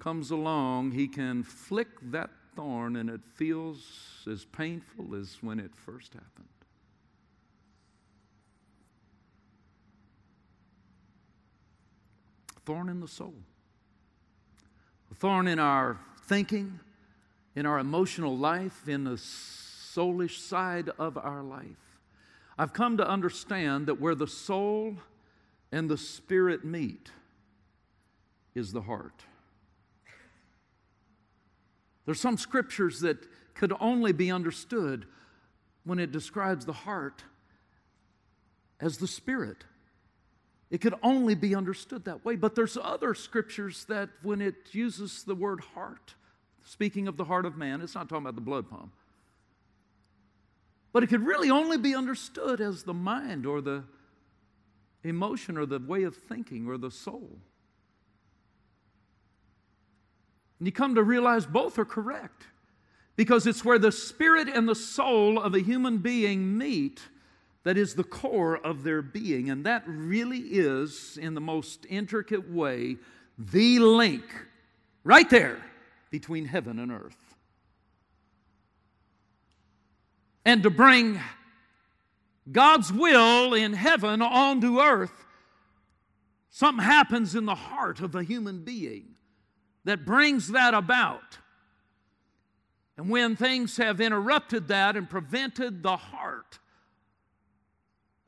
comes 0.00 0.30
along, 0.30 0.90
he 0.90 1.08
can 1.08 1.44
flick 1.44 1.88
that 2.10 2.28
thorn 2.54 2.96
and 2.96 3.08
it 3.08 3.22
feels 3.24 3.86
as 4.30 4.44
painful 4.44 5.14
as 5.14 5.38
when 5.40 5.60
it 5.60 5.74
first 5.74 6.12
happened. 6.12 6.48
Thorn 12.66 12.90
in 12.90 13.00
the 13.00 13.08
soul 13.08 13.32
thorn 15.14 15.46
in 15.48 15.58
our 15.58 15.98
thinking, 16.26 16.80
in 17.54 17.66
our 17.66 17.78
emotional 17.78 18.36
life, 18.36 18.88
in 18.88 19.04
the 19.04 19.16
soulish 19.16 20.38
side 20.38 20.90
of 20.98 21.16
our 21.16 21.42
life. 21.42 22.00
I've 22.58 22.72
come 22.72 22.96
to 22.98 23.08
understand 23.08 23.86
that 23.86 24.00
where 24.00 24.14
the 24.14 24.26
soul 24.26 24.96
and 25.72 25.88
the 25.88 25.98
spirit 25.98 26.64
meet 26.64 27.10
is 28.54 28.72
the 28.72 28.82
heart. 28.82 29.24
There's 32.04 32.20
some 32.20 32.38
scriptures 32.38 33.00
that 33.00 33.18
could 33.54 33.72
only 33.80 34.12
be 34.12 34.30
understood 34.30 35.06
when 35.84 35.98
it 35.98 36.12
describes 36.12 36.64
the 36.64 36.72
heart 36.72 37.24
as 38.80 38.98
the 38.98 39.08
spirit. 39.08 39.64
It 40.74 40.80
could 40.80 40.94
only 41.04 41.36
be 41.36 41.54
understood 41.54 42.04
that 42.06 42.24
way. 42.24 42.34
But 42.34 42.56
there's 42.56 42.76
other 42.76 43.14
scriptures 43.14 43.84
that 43.84 44.08
when 44.24 44.40
it 44.40 44.56
uses 44.72 45.22
the 45.22 45.36
word 45.36 45.60
heart, 45.60 46.16
speaking 46.64 47.06
of 47.06 47.16
the 47.16 47.22
heart 47.22 47.46
of 47.46 47.56
man, 47.56 47.80
it's 47.80 47.94
not 47.94 48.08
talking 48.08 48.24
about 48.24 48.34
the 48.34 48.40
blood 48.40 48.68
pump. 48.68 48.92
But 50.92 51.04
it 51.04 51.06
could 51.06 51.24
really 51.24 51.48
only 51.48 51.78
be 51.78 51.94
understood 51.94 52.60
as 52.60 52.82
the 52.82 52.92
mind 52.92 53.46
or 53.46 53.60
the 53.60 53.84
emotion 55.04 55.58
or 55.58 55.64
the 55.64 55.78
way 55.78 56.02
of 56.02 56.16
thinking 56.16 56.66
or 56.66 56.76
the 56.76 56.90
soul. 56.90 57.38
And 60.58 60.66
you 60.66 60.72
come 60.72 60.96
to 60.96 61.04
realize 61.04 61.46
both 61.46 61.78
are 61.78 61.84
correct 61.84 62.48
because 63.14 63.46
it's 63.46 63.64
where 63.64 63.78
the 63.78 63.92
spirit 63.92 64.48
and 64.48 64.68
the 64.68 64.74
soul 64.74 65.38
of 65.38 65.54
a 65.54 65.60
human 65.60 65.98
being 65.98 66.58
meet 66.58 67.00
that 67.64 67.76
is 67.78 67.94
the 67.94 68.04
core 68.04 68.58
of 68.58 68.84
their 68.84 69.02
being. 69.02 69.50
And 69.50 69.64
that 69.64 69.82
really 69.86 70.38
is, 70.38 71.18
in 71.20 71.34
the 71.34 71.40
most 71.40 71.86
intricate 71.88 72.50
way, 72.50 72.96
the 73.38 73.78
link 73.80 74.24
right 75.02 75.28
there 75.28 75.64
between 76.10 76.44
heaven 76.44 76.78
and 76.78 76.92
earth. 76.92 77.16
And 80.44 80.62
to 80.62 80.70
bring 80.70 81.18
God's 82.52 82.92
will 82.92 83.54
in 83.54 83.72
heaven 83.72 84.20
onto 84.20 84.78
earth, 84.80 85.24
something 86.50 86.84
happens 86.84 87.34
in 87.34 87.46
the 87.46 87.54
heart 87.54 88.00
of 88.00 88.14
a 88.14 88.22
human 88.22 88.62
being 88.62 89.14
that 89.84 90.04
brings 90.04 90.48
that 90.48 90.74
about. 90.74 91.38
And 92.98 93.08
when 93.08 93.36
things 93.36 93.78
have 93.78 94.02
interrupted 94.02 94.68
that 94.68 94.96
and 94.96 95.08
prevented 95.08 95.82
the 95.82 95.96
heart 95.96 96.58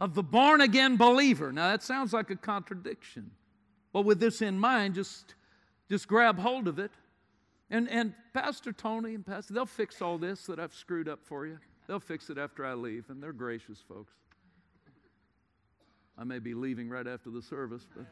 of 0.01 0.15
the 0.15 0.23
born 0.23 0.61
again 0.61 0.97
believer. 0.97 1.53
Now 1.53 1.71
that 1.71 1.83
sounds 1.83 2.13
like 2.13 2.31
a 2.31 2.37
contradiction. 2.37 3.31
But 3.93 4.03
with 4.03 4.21
this 4.21 4.43
in 4.43 4.59
mind, 4.59 4.95
just, 4.95 5.35
just 5.89 6.07
grab 6.07 6.39
hold 6.39 6.69
of 6.69 6.79
it. 6.79 6.93
And, 7.71 7.89
and 7.89 8.15
Pastor 8.35 8.73
Tony 8.73 9.15
and 9.15 9.27
Pastor, 9.27 9.55
they'll 9.55 9.67
fix 9.67 10.03
all 10.03 10.19
this 10.19 10.47
that 10.47 10.59
I've 10.59 10.75
screwed 10.75 11.09
up 11.09 11.21
for 11.25 11.47
you. 11.47 11.59
They'll 11.87 12.01
fix 12.01 12.31
it 12.31 12.39
after 12.39 12.65
I 12.65 12.75
leave, 12.75 13.07
and 13.09 13.23
they're 13.23 13.33
gracious 13.33 13.79
folks. 13.89 14.13
I 16.19 16.25
may 16.25 16.39
be 16.39 16.55
leaving 16.55 16.89
right 16.89 17.07
after 17.07 17.31
the 17.31 17.43
service, 17.43 17.87
but. 17.97 18.07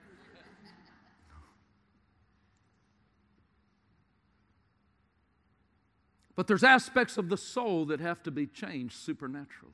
But 6.37 6.49
there's 6.49 6.65
aspects 6.65 7.17
of 7.17 7.29
the 7.29 7.37
soul 7.37 7.85
that 7.87 8.01
have 8.01 8.23
to 8.25 8.31
be 8.31 8.47
changed 8.47 8.97
supernaturally. 8.97 9.73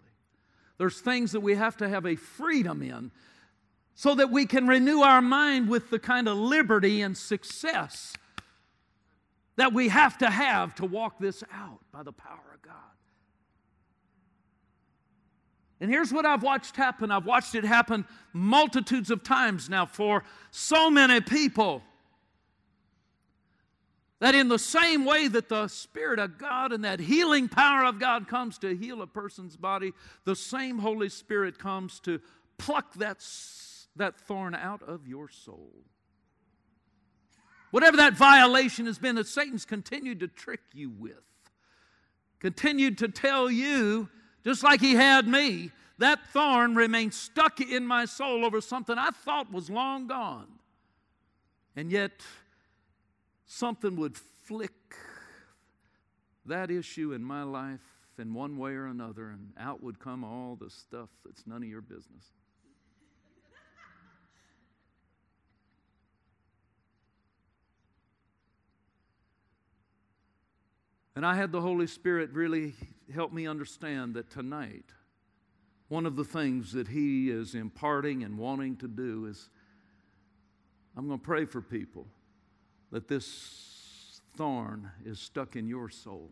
There's 0.81 0.99
things 0.99 1.33
that 1.33 1.41
we 1.41 1.57
have 1.57 1.77
to 1.77 1.89
have 1.91 2.07
a 2.07 2.17
freedom 2.17 2.81
in 2.81 3.11
so 3.95 4.15
that 4.15 4.31
we 4.31 4.47
can 4.47 4.67
renew 4.67 5.01
our 5.01 5.21
mind 5.21 5.69
with 5.69 5.91
the 5.91 5.99
kind 5.99 6.27
of 6.27 6.39
liberty 6.39 7.03
and 7.03 7.15
success 7.15 8.15
that 9.57 9.75
we 9.75 9.89
have 9.89 10.17
to 10.17 10.31
have 10.31 10.75
to 10.77 10.87
walk 10.87 11.19
this 11.19 11.45
out 11.53 11.81
by 11.93 12.03
the 12.03 12.13
power 12.13 12.55
of 12.55 12.63
God. 12.63 12.75
And 15.83 15.91
here's 15.91 16.15
what 16.15 16.25
I've 16.25 16.43
watched 16.43 16.77
happen 16.77 17.11
I've 17.11 17.27
watched 17.27 17.55
it 17.55 17.65
happen 17.65 18.07
multitudes 18.33 19.11
of 19.11 19.23
times 19.23 19.69
now 19.69 19.85
for 19.85 20.25
so 20.51 20.89
many 20.89 21.21
people 21.21 21.83
that 24.21 24.35
in 24.35 24.49
the 24.49 24.59
same 24.59 25.05
way 25.05 25.29
that 25.29 25.49
the 25.49 25.67
Spirit 25.69 26.19
of 26.19 26.39
God 26.39 26.73
and 26.73 26.85
that 26.85 27.01
healing 27.01 27.49
power 27.49 27.85
of 27.85 27.99
God 27.99 28.29
comes 28.29 28.59
to 28.59 28.77
heal 28.77 29.03
a 29.03 29.07
person's 29.07 29.57
body, 29.57 29.93
the 30.25 30.37
same 30.37 30.79
Holy 30.79 31.09
Spirit 31.09 31.59
comes 31.59 31.99
to 32.01 32.21
pluck 32.59 32.95
that, 32.95 33.25
that 33.97 34.19
thorn 34.21 34.55
out 34.55 34.83
of 34.83 35.09
your 35.09 35.29
soul. 35.31 35.73
Whatever 37.71 37.97
that 37.97 38.15
violation 38.15 38.87
has 38.87 38.99
been 38.99 39.15
that 39.15 39.27
Satan's 39.27 39.65
continued 39.65 40.21
to 40.21 40.29
trick 40.29 40.61
you 40.75 40.91
with, 40.91 41.23
continued 42.41 42.99
to 42.99 43.09
tell 43.09 43.51
you, 43.51 44.09
just 44.45 44.63
like 44.63 44.81
he 44.81 44.95
had 44.95 45.27
me, 45.27 45.71
that 45.97 46.27
thorn 46.29 46.75
remains 46.75 47.17
stuck 47.17 47.61
in 47.61 47.87
my 47.87 48.05
soul 48.05 48.45
over 48.45 48.61
something 48.61 48.99
I 48.99 49.11
thought 49.11 49.53
was 49.53 49.71
long 49.71 50.09
gone. 50.09 50.49
And 51.77 51.91
yet, 51.91 52.13
something 53.51 53.97
would 53.97 54.17
flick 54.17 54.95
that 56.47 56.71
issue 56.71 57.13
in 57.13 57.25
my 57.25 57.43
life 57.43 57.83
in 58.17 58.33
one 58.33 58.57
way 58.57 58.71
or 58.73 58.87
another, 58.87 59.31
and 59.31 59.53
out 59.59 59.83
would 59.83 59.99
come 59.99 60.23
all 60.23 60.57
the 60.61 60.71
stuff 60.71 61.09
that's 61.25 61.47
none 61.49 61.63
of 61.65 61.69
your 61.69 61.81
business. 61.81 62.31
and 71.17 71.27
I 71.27 71.35
had 71.35 71.51
the 71.51 71.61
Holy 71.61 71.89
Spirit 71.89 72.31
really 72.33 72.75
help 73.13 73.33
me 73.33 73.49
understand 73.49 74.15
that 74.15 74.31
tonight, 74.31 74.85
one 75.89 76.07
of 76.07 76.15
the 76.15 76.25
things 76.25 76.73
that 76.73 76.87
He 76.87 77.31
is 77.31 77.57
imparting 77.57 78.23
and 78.23 78.39
wanting 78.39 78.77
to 78.77 78.87
do 78.87 79.27
is 79.27 79.51
I'm 80.97 81.09
going 81.09 81.19
to 81.19 81.25
pray 81.25 81.47
for 81.47 81.61
people 81.61 82.07
that 82.91 83.09
this 83.09 84.21
thorn 84.37 84.91
is 85.05 85.19
stuck 85.19 85.57
in 85.57 85.69
your 85.69 85.89
soul. 85.89 86.31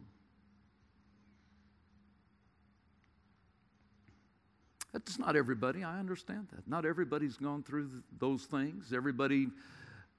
That's 4.92 5.18
not 5.18 5.36
everybody. 5.36 5.84
I 5.84 5.98
understand 5.98 6.48
that. 6.52 6.66
Not 6.66 6.84
everybody's 6.84 7.36
gone 7.36 7.62
through 7.62 7.90
those 8.18 8.44
things. 8.44 8.92
Everybody 8.92 9.48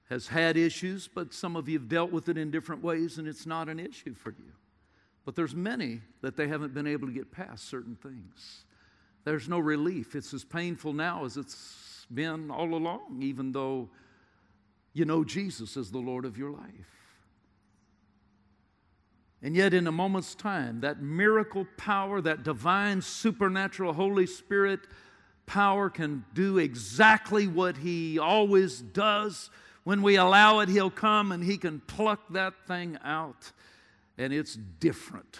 has 0.08 0.28
had 0.28 0.56
issues, 0.56 1.08
but 1.12 1.34
some 1.34 1.56
of 1.56 1.68
you 1.68 1.78
have 1.78 1.88
dealt 1.88 2.10
with 2.12 2.28
it 2.28 2.38
in 2.38 2.50
different 2.50 2.82
ways 2.82 3.18
and 3.18 3.28
it's 3.28 3.46
not 3.46 3.68
an 3.68 3.78
issue 3.78 4.14
for 4.14 4.30
you. 4.30 4.52
But 5.24 5.36
there's 5.36 5.54
many 5.54 6.00
that 6.22 6.36
they 6.36 6.48
haven't 6.48 6.74
been 6.74 6.86
able 6.86 7.06
to 7.06 7.12
get 7.12 7.30
past 7.30 7.68
certain 7.68 7.96
things. 7.96 8.64
There's 9.24 9.48
no 9.48 9.58
relief. 9.58 10.14
It's 10.14 10.32
as 10.32 10.44
painful 10.44 10.92
now 10.92 11.24
as 11.24 11.36
it's 11.36 12.06
been 12.12 12.50
all 12.50 12.74
along, 12.74 13.20
even 13.22 13.52
though 13.52 13.88
you 14.92 15.04
know 15.04 15.24
Jesus 15.24 15.76
as 15.76 15.90
the 15.90 15.98
Lord 15.98 16.24
of 16.24 16.36
your 16.36 16.50
life. 16.50 17.00
And 19.42 19.56
yet, 19.56 19.72
in 19.72 19.86
a 19.86 19.92
moment's 19.92 20.34
time, 20.34 20.80
that 20.80 21.00
miracle 21.00 21.66
power, 21.76 22.20
that 22.20 22.42
divine, 22.42 23.00
supernatural 23.00 23.94
Holy 23.94 24.26
Spirit 24.26 24.80
power 25.46 25.88
can 25.88 26.24
do 26.34 26.58
exactly 26.58 27.46
what 27.46 27.78
He 27.78 28.18
always 28.18 28.80
does. 28.80 29.48
When 29.84 30.02
we 30.02 30.16
allow 30.16 30.60
it, 30.60 30.68
He'll 30.68 30.90
come 30.90 31.32
and 31.32 31.42
He 31.42 31.56
can 31.56 31.80
pluck 31.80 32.20
that 32.30 32.52
thing 32.66 32.98
out, 33.02 33.50
and 34.18 34.32
it's 34.32 34.54
different. 34.54 35.38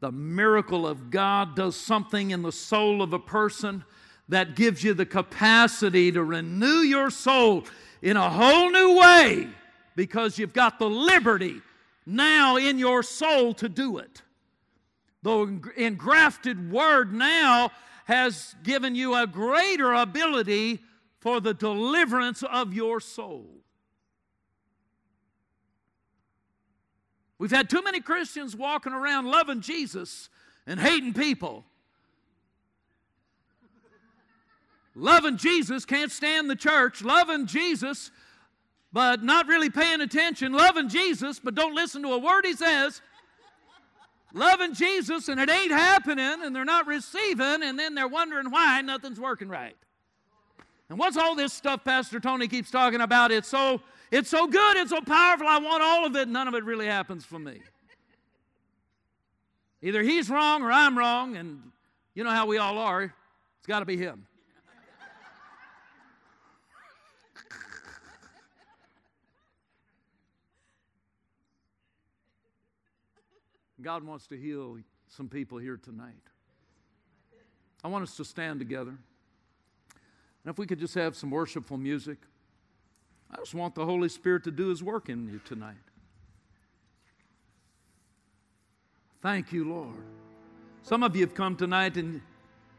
The 0.00 0.10
miracle 0.10 0.86
of 0.86 1.10
God 1.10 1.54
does 1.54 1.76
something 1.76 2.32
in 2.32 2.42
the 2.42 2.52
soul 2.52 3.00
of 3.00 3.12
a 3.12 3.18
person 3.18 3.84
that 4.28 4.56
gives 4.56 4.82
you 4.82 4.92
the 4.92 5.06
capacity 5.06 6.10
to 6.10 6.24
renew 6.24 6.80
your 6.80 7.10
soul 7.10 7.64
in 8.04 8.18
a 8.18 8.30
whole 8.30 8.70
new 8.70 8.98
way 8.98 9.48
because 9.96 10.38
you've 10.38 10.52
got 10.52 10.78
the 10.78 10.88
liberty 10.88 11.62
now 12.04 12.58
in 12.58 12.78
your 12.78 13.02
soul 13.02 13.54
to 13.54 13.66
do 13.66 13.96
it. 13.96 14.20
The 15.22 15.72
engrafted 15.78 16.70
word 16.70 17.14
now 17.14 17.70
has 18.04 18.54
given 18.62 18.94
you 18.94 19.14
a 19.14 19.26
greater 19.26 19.94
ability 19.94 20.80
for 21.20 21.40
the 21.40 21.54
deliverance 21.54 22.42
of 22.42 22.74
your 22.74 23.00
soul. 23.00 23.46
We've 27.38 27.50
had 27.50 27.70
too 27.70 27.82
many 27.82 28.00
Christians 28.00 28.54
walking 28.54 28.92
around 28.92 29.24
loving 29.24 29.62
Jesus 29.62 30.28
and 30.66 30.78
hating 30.78 31.14
people. 31.14 31.64
Loving 34.94 35.36
Jesus, 35.36 35.84
can't 35.84 36.12
stand 36.12 36.48
the 36.48 36.56
church. 36.56 37.02
Loving 37.02 37.46
Jesus, 37.46 38.10
but 38.92 39.22
not 39.22 39.48
really 39.48 39.70
paying 39.70 40.00
attention, 40.00 40.52
loving 40.52 40.88
Jesus, 40.88 41.40
but 41.40 41.54
don't 41.54 41.74
listen 41.74 42.02
to 42.02 42.12
a 42.12 42.18
word 42.18 42.44
he 42.44 42.54
says. 42.54 43.00
loving 44.32 44.74
Jesus, 44.74 45.28
and 45.28 45.40
it 45.40 45.50
ain't 45.50 45.72
happening, 45.72 46.42
and 46.42 46.54
they're 46.54 46.64
not 46.64 46.86
receiving, 46.86 47.62
and 47.62 47.78
then 47.78 47.94
they're 47.94 48.08
wondering 48.08 48.50
why 48.50 48.80
nothing's 48.82 49.18
working 49.18 49.48
right. 49.48 49.76
And 50.88 50.98
what's 50.98 51.16
all 51.16 51.34
this 51.34 51.52
stuff 51.52 51.82
Pastor 51.84 52.20
Tony 52.20 52.46
keeps 52.46 52.70
talking 52.70 53.00
about? 53.00 53.32
It's 53.32 53.48
so 53.48 53.80
it's 54.10 54.30
so 54.30 54.46
good, 54.46 54.76
it's 54.76 54.90
so 54.90 55.00
powerful, 55.00 55.46
I 55.48 55.58
want 55.58 55.82
all 55.82 56.06
of 56.06 56.14
it, 56.14 56.28
none 56.28 56.46
of 56.46 56.54
it 56.54 56.62
really 56.62 56.86
happens 56.86 57.24
for 57.24 57.38
me. 57.38 57.62
Either 59.82 60.02
he's 60.02 60.30
wrong 60.30 60.62
or 60.62 60.70
I'm 60.70 60.96
wrong, 60.96 61.36
and 61.36 61.60
you 62.14 62.22
know 62.22 62.30
how 62.30 62.46
we 62.46 62.58
all 62.58 62.78
are. 62.78 63.02
It's 63.02 63.66
got 63.66 63.80
to 63.80 63.84
be 63.84 63.96
him. 63.96 64.26
God 73.84 74.02
wants 74.02 74.26
to 74.28 74.36
heal 74.36 74.78
some 75.08 75.28
people 75.28 75.58
here 75.58 75.76
tonight. 75.76 76.14
I 77.84 77.88
want 77.88 78.02
us 78.02 78.16
to 78.16 78.24
stand 78.24 78.58
together. 78.58 78.92
And 78.92 80.50
if 80.50 80.58
we 80.58 80.66
could 80.66 80.78
just 80.78 80.94
have 80.94 81.14
some 81.14 81.30
worshipful 81.30 81.76
music, 81.76 82.16
I 83.30 83.36
just 83.36 83.54
want 83.54 83.74
the 83.74 83.84
Holy 83.84 84.08
Spirit 84.08 84.42
to 84.44 84.50
do 84.50 84.68
His 84.68 84.82
work 84.82 85.10
in 85.10 85.28
you 85.28 85.38
tonight. 85.44 85.76
Thank 89.20 89.52
you, 89.52 89.68
Lord. 89.68 90.02
Some 90.82 91.02
of 91.02 91.14
you 91.14 91.20
have 91.20 91.34
come 91.34 91.54
tonight 91.54 91.98
and 91.98 92.22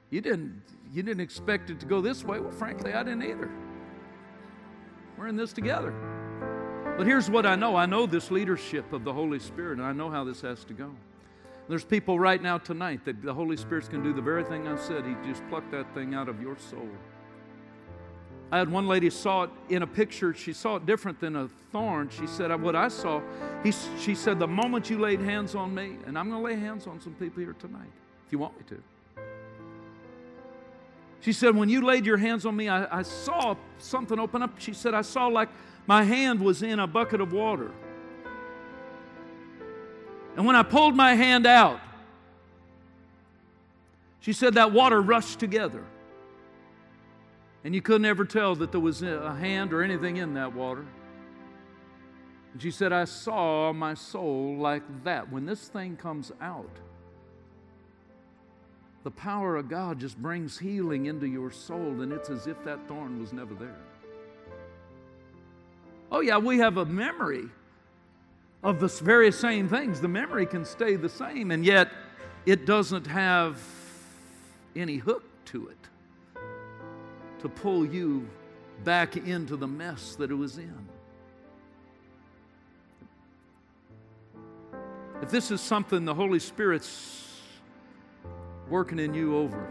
you 0.10 0.22
didn't, 0.22 0.60
you 0.92 1.04
didn't 1.04 1.22
expect 1.22 1.70
it 1.70 1.80
to 1.82 1.86
go 1.86 2.02
this 2.02 2.24
way. 2.24 2.40
Well, 2.40 2.52
frankly, 2.52 2.94
I 2.94 3.04
didn't 3.04 3.24
either. 3.24 3.52
We're 5.18 5.28
in 5.28 5.36
this 5.36 5.54
together. 5.54 6.15
But 6.98 7.08
here's 7.08 7.30
what 7.30 7.46
I 7.46 7.56
know 7.56 7.76
I 7.76 7.86
know 7.86 8.06
this 8.06 8.32
leadership 8.32 8.94
of 8.94 9.04
the 9.04 9.12
Holy 9.12 9.40
Spirit, 9.40 9.80
and 9.80 9.88
I 9.88 9.92
know 9.92 10.10
how 10.10 10.24
this 10.24 10.42
has 10.42 10.64
to 10.66 10.74
go. 10.74 10.92
There's 11.68 11.84
people 11.84 12.20
right 12.20 12.42
now 12.42 12.58
tonight 12.58 13.04
that 13.06 13.22
the 13.22 13.34
Holy 13.34 13.58
Spirit's 13.58 13.90
going 13.90 14.04
to 14.04 14.10
do 14.10 14.16
the 14.16 14.22
very 14.22 14.44
thing 14.44 14.68
I 14.68 14.78
said. 14.78 15.04
He 15.06 15.16
just 15.28 15.46
plucked 15.50 15.72
that 15.72 15.94
thing 15.94 16.14
out 16.14 16.30
of 16.30 16.42
your 16.42 16.58
soul. 16.58 16.88
I 18.52 18.60
had 18.60 18.72
one 18.72 18.88
lady 18.88 19.10
saw 19.10 19.44
it 19.44 19.50
in 19.70 19.82
a 19.82 19.88
picture. 19.88 20.34
She 20.34 20.54
saw 20.54 20.76
it 20.76 20.86
different 20.86 21.20
than 21.20 21.36
a 21.36 21.50
thorn. 21.72 22.10
She 22.10 22.28
said, 22.28 22.56
What 22.62 22.76
I 22.76 22.88
saw, 22.88 23.22
he, 23.64 23.74
she 24.00 24.16
said, 24.16 24.40
the 24.40 24.48
moment 24.48 24.90
you 24.90 25.00
laid 25.00 25.20
hands 25.20 25.56
on 25.56 25.74
me, 25.74 25.98
and 26.06 26.18
I'm 26.18 26.30
going 26.30 26.42
to 26.42 26.48
lay 26.48 26.56
hands 26.56 26.88
on 26.88 27.02
some 27.02 27.14
people 27.14 27.42
here 27.42 27.56
tonight, 27.60 27.92
if 28.26 28.32
you 28.32 28.38
want 28.38 28.56
me 28.58 28.64
to. 28.70 29.22
She 31.22 31.34
said, 31.34 31.56
When 31.56 31.68
you 31.68 31.82
laid 31.82 32.06
your 32.06 32.18
hands 32.18 32.46
on 32.46 32.56
me, 32.56 32.70
I, 32.70 33.00
I 33.00 33.02
saw 33.02 33.56
something 33.80 34.20
open 34.20 34.44
up. 34.44 34.60
She 34.60 34.74
said, 34.74 34.94
I 34.94 35.02
saw 35.02 35.26
like 35.26 35.50
my 35.88 36.04
hand 36.04 36.40
was 36.40 36.62
in 36.64 36.80
a 36.80 36.88
bucket 36.88 37.22
of 37.22 37.32
water. 37.32 37.72
And 40.36 40.46
when 40.46 40.56
I 40.56 40.64
pulled 40.64 40.96
my 40.96 41.16
hand 41.16 41.46
out, 41.46 41.80
she 44.20 44.34
said 44.34 44.56
that 44.56 44.72
water 44.72 45.02
rushed 45.02 45.40
together. 45.40 45.84
And 47.64 47.74
you 47.74 47.82
couldn't 47.82 48.06
ever 48.06 48.26
tell 48.26 48.56
that 48.56 48.72
there 48.72 48.82
was 48.82 49.02
a 49.02 49.36
hand 49.36 49.74
or 49.74 49.82
anything 49.82 50.18
in 50.18 50.34
that 50.34 50.54
water. 50.54 50.86
And 52.54 52.62
she 52.62 52.72
said, 52.72 52.94
I 52.94 53.06
saw 53.06 53.74
my 53.74 53.94
soul 53.94 54.56
like 54.58 54.84
that. 55.04 55.32
When 55.32 55.46
this 55.46 55.68
thing 55.68 55.98
comes 55.98 56.32
out, 56.42 56.70
the 59.04 59.12
power 59.12 59.58
of 59.58 59.70
God 59.70 60.00
just 60.00 60.18
brings 60.18 60.58
healing 60.58 61.06
into 61.06 61.28
your 61.28 61.52
soul, 61.52 62.02
and 62.02 62.12
it's 62.12 62.30
as 62.30 62.48
if 62.48 62.64
that 62.64 62.88
thorn 62.88 63.20
was 63.20 63.34
never 63.34 63.54
there. 63.54 63.82
Oh, 66.16 66.22
yeah, 66.22 66.38
we 66.38 66.60
have 66.60 66.78
a 66.78 66.86
memory 66.86 67.50
of 68.64 68.80
the 68.80 68.88
very 68.88 69.34
same 69.34 69.68
things. 69.68 70.00
The 70.00 70.08
memory 70.08 70.46
can 70.46 70.64
stay 70.64 70.96
the 70.96 71.10
same, 71.10 71.52
and 71.52 71.66
yet 71.66 71.92
it 72.46 72.66
doesn't 72.66 73.06
have 73.06 73.62
any 74.78 74.96
hook 74.96 75.26
to 75.48 75.68
it 75.68 76.40
to 77.40 77.50
pull 77.50 77.86
you 77.86 78.26
back 78.86 79.18
into 79.18 79.58
the 79.58 79.68
mess 79.68 80.16
that 80.16 80.32
it 80.32 80.36
was 80.36 80.58
in. 80.58 80.88
If 85.22 85.30
this 85.30 85.52
is 85.52 85.60
something 85.60 86.06
the 86.06 86.16
Holy 86.16 86.40
Spirit's 86.40 87.42
working 88.70 89.00
in 89.00 89.14
you 89.14 89.36
over, 89.36 89.70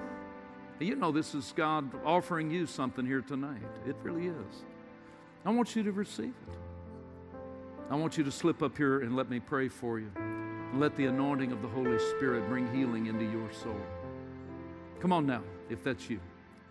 you 0.78 0.95
know 0.95 1.11
this 1.11 1.34
is 1.34 1.55
God 1.57 1.90
offering 2.05 2.51
you 2.51 2.66
something 2.66 3.07
here 3.07 3.22
tonight. 3.22 3.62
It 3.86 3.97
really 4.03 4.26
is. 4.26 4.64
I 5.45 5.51
want 5.51 5.76
you 5.76 5.82
to 5.82 5.92
receive 5.92 6.32
it. 6.49 6.59
I 7.90 7.97
want 7.97 8.16
you 8.16 8.24
to 8.24 8.30
slip 8.30 8.62
up 8.62 8.76
here 8.76 9.01
and 9.01 9.14
let 9.14 9.28
me 9.28 9.40
pray 9.40 9.68
for 9.68 9.99
you. 9.99 10.11
Let 10.74 10.97
the 10.97 11.07
anointing 11.07 11.53
of 11.53 11.61
the 11.61 11.68
Holy 11.68 11.99
Spirit 12.16 12.49
bring 12.49 12.72
healing 12.74 13.07
into 13.07 13.24
your 13.24 13.53
soul. 13.53 13.80
Come 15.01 15.12
on 15.12 15.26
now, 15.26 15.42
if 15.68 15.84
that's 15.84 16.09
you. 16.09 16.18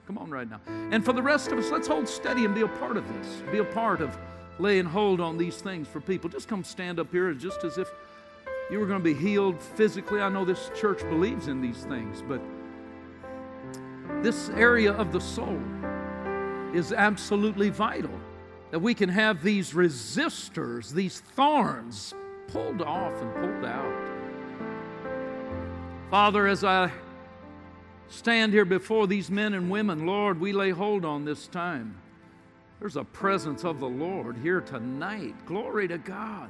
Come 0.08 0.18
on 0.18 0.32
right 0.32 0.50
now. 0.50 0.60
And 0.92 1.06
for 1.06 1.14
the 1.14 1.22
rest 1.22 1.52
of 1.52 1.60
us, 1.60 1.70
let's 1.70 1.88
hold 1.88 2.10
steady 2.10 2.46
and 2.46 2.56
be 2.56 2.62
a 2.62 2.68
part 2.68 2.98
of 2.98 3.08
this. 3.14 3.44
Be 3.52 3.60
a 3.60 3.64
part 3.64 4.02
of 4.02 4.18
laying 4.58 4.86
hold 4.86 5.22
on 5.22 5.38
these 5.38 5.58
things 5.58 5.88
for 5.88 6.02
people. 6.02 6.30
Just 6.30 6.48
come 6.48 6.64
stand 6.64 7.00
up 7.00 7.12
here 7.12 7.32
just 7.34 7.64
as 7.64 7.78
if 7.78 7.90
you 8.72 8.80
were 8.80 8.88
going 8.88 9.00
to 9.00 9.04
be 9.04 9.14
healed 9.14 9.62
physically. 9.62 10.20
I 10.20 10.30
know 10.30 10.46
this 10.46 10.72
church 10.76 11.02
believes 11.02 11.48
in 11.48 11.62
these 11.62 11.84
things, 11.86 12.24
but 12.28 12.42
this 14.24 14.50
area 14.50 14.94
of 14.94 15.12
the 15.12 15.22
soul 15.22 15.62
is 16.74 16.92
absolutely 16.92 17.70
vital 17.70 18.20
that 18.74 18.80
we 18.80 18.96
can 18.96 19.08
have 19.08 19.44
these 19.44 19.74
resistors, 19.74 20.92
these 20.92 21.20
thorns 21.20 22.16
pulled 22.48 22.82
off 22.82 23.14
and 23.22 23.32
pulled 23.36 23.66
out. 23.66 24.10
Father, 26.10 26.48
as 26.48 26.64
I 26.64 26.92
stand 28.10 28.52
here 28.52 28.66
before 28.66 29.06
these 29.06 29.30
men 29.30 29.54
and 29.54 29.70
women, 29.70 30.08
Lord, 30.08 30.40
we 30.40 30.54
lay 30.54 30.72
hold 30.72 31.06
on 31.06 31.24
this 31.24 31.46
time. 31.46 31.96
There's 32.80 32.96
a 32.96 33.04
presence 33.04 33.64
of 33.64 33.80
the 33.80 33.88
Lord 33.88 34.38
here 34.38 34.62
tonight. 34.62 35.36
Glory 35.46 35.88
to 35.90 36.00
God. 36.00 36.50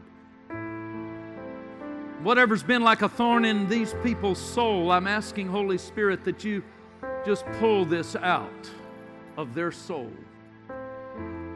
whatever's 2.22 2.64
been 2.64 2.84
like 2.84 3.02
a 3.02 3.10
thorn 3.10 3.44
in 3.44 3.68
these 3.68 3.94
people's 4.02 4.40
soul, 4.40 4.94
I'm 4.94 5.08
asking, 5.08 5.50
Holy 5.50 5.78
Spirit, 5.78 6.24
that 6.24 6.46
you 6.46 6.64
just 7.26 7.46
pull 7.60 7.84
this 7.84 8.16
out 8.16 8.70
of 9.36 9.54
their 9.54 9.74
soul. 9.74 10.10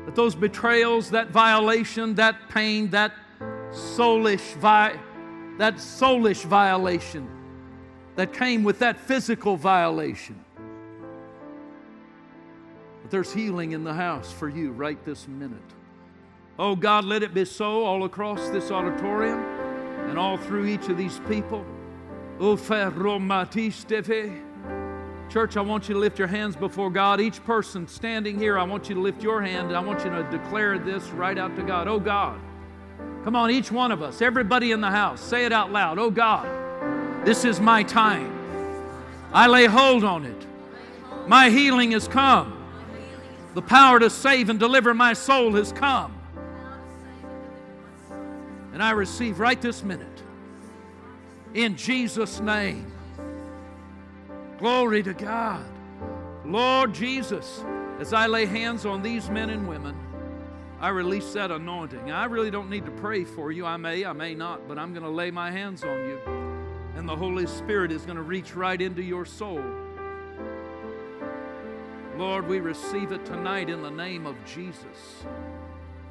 That 0.08 0.16
those 0.16 0.34
betrayals, 0.34 1.12
that 1.12 1.30
violation, 1.30 2.16
that 2.16 2.50
pain, 2.50 2.90
that 2.90 3.14
soulish, 3.70 4.56
vi- 4.56 5.00
that 5.60 5.76
soulish 5.76 6.44
violation 6.44 7.30
that 8.16 8.34
came 8.34 8.64
with 8.64 8.80
that 8.80 9.00
physical 9.00 9.56
violation. 9.56 10.44
But 13.02 13.12
there's 13.12 13.32
healing 13.32 13.74
in 13.74 13.84
the 13.84 13.94
house 13.94 14.32
for 14.32 14.50
you 14.50 14.72
right 14.72 15.04
this 15.06 15.28
minute. 15.28 15.60
Oh 16.58 16.76
God, 16.76 17.06
let 17.06 17.22
it 17.22 17.34
be 17.34 17.46
so 17.46 17.86
all 17.86 18.04
across 18.06 18.50
this 18.50 18.72
auditorium 18.72 19.40
and 20.10 20.18
all 20.18 20.38
through 20.38 20.66
each 20.66 20.90
of 20.90 20.98
these 20.98 21.20
people. 21.28 21.64
Church, 25.30 25.58
I 25.58 25.62
want 25.62 25.90
you 25.90 25.94
to 25.94 26.00
lift 26.00 26.18
your 26.18 26.28
hands 26.28 26.56
before 26.56 26.90
God. 26.90 27.20
Each 27.20 27.44
person 27.44 27.86
standing 27.86 28.40
here, 28.40 28.58
I 28.58 28.64
want 28.64 28.88
you 28.88 28.96
to 28.96 29.02
lift 29.02 29.22
your 29.22 29.42
hand 29.42 29.68
and 29.68 29.76
I 29.76 29.82
want 29.82 30.06
you 30.06 30.10
to 30.10 30.24
declare 30.32 30.80
this 30.80 31.04
right 31.10 31.38
out 31.38 31.56
to 31.58 31.64
God. 31.64 31.90
Oh 31.90 32.00
God, 32.00 32.40
come 33.26 33.36
on, 33.36 33.52
each 33.52 33.70
one 33.70 33.92
of 33.92 34.02
us, 34.02 34.22
everybody 34.22 34.72
in 34.72 34.80
the 34.80 34.90
house, 34.90 35.20
say 35.20 35.46
it 35.46 35.52
out 35.52 35.72
loud. 35.72 36.00
Oh 36.00 36.10
God, 36.10 37.26
this 37.26 37.44
is 37.44 37.60
my 37.60 37.84
time. 37.84 38.34
I 39.34 39.48
lay 39.48 39.66
hold 39.66 40.06
on 40.06 40.26
it. 40.26 40.46
My 41.28 41.50
healing 41.50 41.92
has 41.92 42.08
come. 42.08 42.54
The 43.54 43.62
power 43.62 44.00
to 44.00 44.10
save 44.10 44.50
and 44.50 44.58
deliver 44.58 44.94
my 44.94 45.12
soul 45.12 45.54
has 45.54 45.74
come. 45.74 46.18
And 48.72 48.82
I 48.82 48.92
receive 48.92 49.40
right 49.40 49.62
this 49.62 49.84
minute. 49.84 50.24
In 51.54 51.76
Jesus' 51.76 52.40
name. 52.40 52.94
Glory 54.58 55.04
to 55.04 55.14
God. 55.14 55.64
Lord 56.44 56.94
Jesus, 56.94 57.64
as 58.00 58.12
I 58.12 58.26
lay 58.26 58.46
hands 58.46 58.86
on 58.88 59.04
these 59.04 59.30
men 59.30 59.52
and 59.52 59.68
women, 59.68 59.96
I 60.80 60.90
release 60.90 61.32
that 61.34 61.52
anointing. 61.52 62.10
I 62.10 62.26
really 62.26 62.50
don't 62.50 62.70
need 62.70 62.86
to 62.86 62.92
pray 62.92 63.24
for 63.24 63.52
you. 63.52 63.66
I 63.66 63.78
may, 63.78 64.06
I 64.06 64.14
may 64.14 64.34
not, 64.34 64.68
but 64.68 64.80
I'm 64.80 64.94
going 64.94 65.04
to 65.04 65.10
lay 65.10 65.30
my 65.30 65.52
hands 65.52 65.84
on 65.84 66.08
you. 66.08 66.20
And 66.96 67.08
the 67.08 67.16
Holy 67.16 67.46
Spirit 67.46 67.92
is 67.92 68.04
going 68.04 68.16
to 68.16 68.24
reach 68.24 68.56
right 68.56 68.82
into 68.82 69.04
your 69.04 69.26
soul. 69.26 69.64
Lord, 72.18 72.48
we 72.48 72.60
receive 72.60 73.12
it 73.12 73.26
tonight 73.26 73.70
in 73.70 73.84
the 73.84 73.92
name 73.92 74.26
of 74.26 74.36
Jesus 74.44 75.24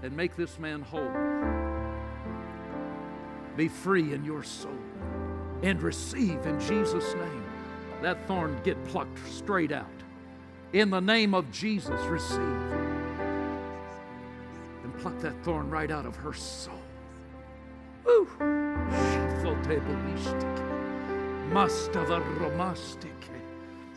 and 0.05 0.16
make 0.16 0.36
this 0.36 0.59
man 0.61 0.82
whole. 0.82 1.11
Be 3.57 3.66
free 3.66 4.12
in 4.12 4.24
your 4.24 4.44
soul 4.44 4.78
and 5.62 5.82
receive 5.82 6.47
in 6.47 6.61
Jesus' 6.61 7.14
name 7.14 7.45
that 8.03 8.26
thorn 8.26 8.59
get 8.64 8.82
plucked 8.86 9.18
straight 9.28 9.72
out. 9.72 9.86
In 10.72 10.90
the 10.90 11.01
name 11.01 11.34
of 11.34 11.51
Jesus, 11.53 12.01
receive. 12.07 12.38
And 14.82 14.97
pluck 14.99 15.18
that 15.20 15.42
thorn 15.42 15.70
right 15.70 15.90
out 15.90 16.07
of 16.07 16.16
her 16.16 16.32
soul. 16.32 16.74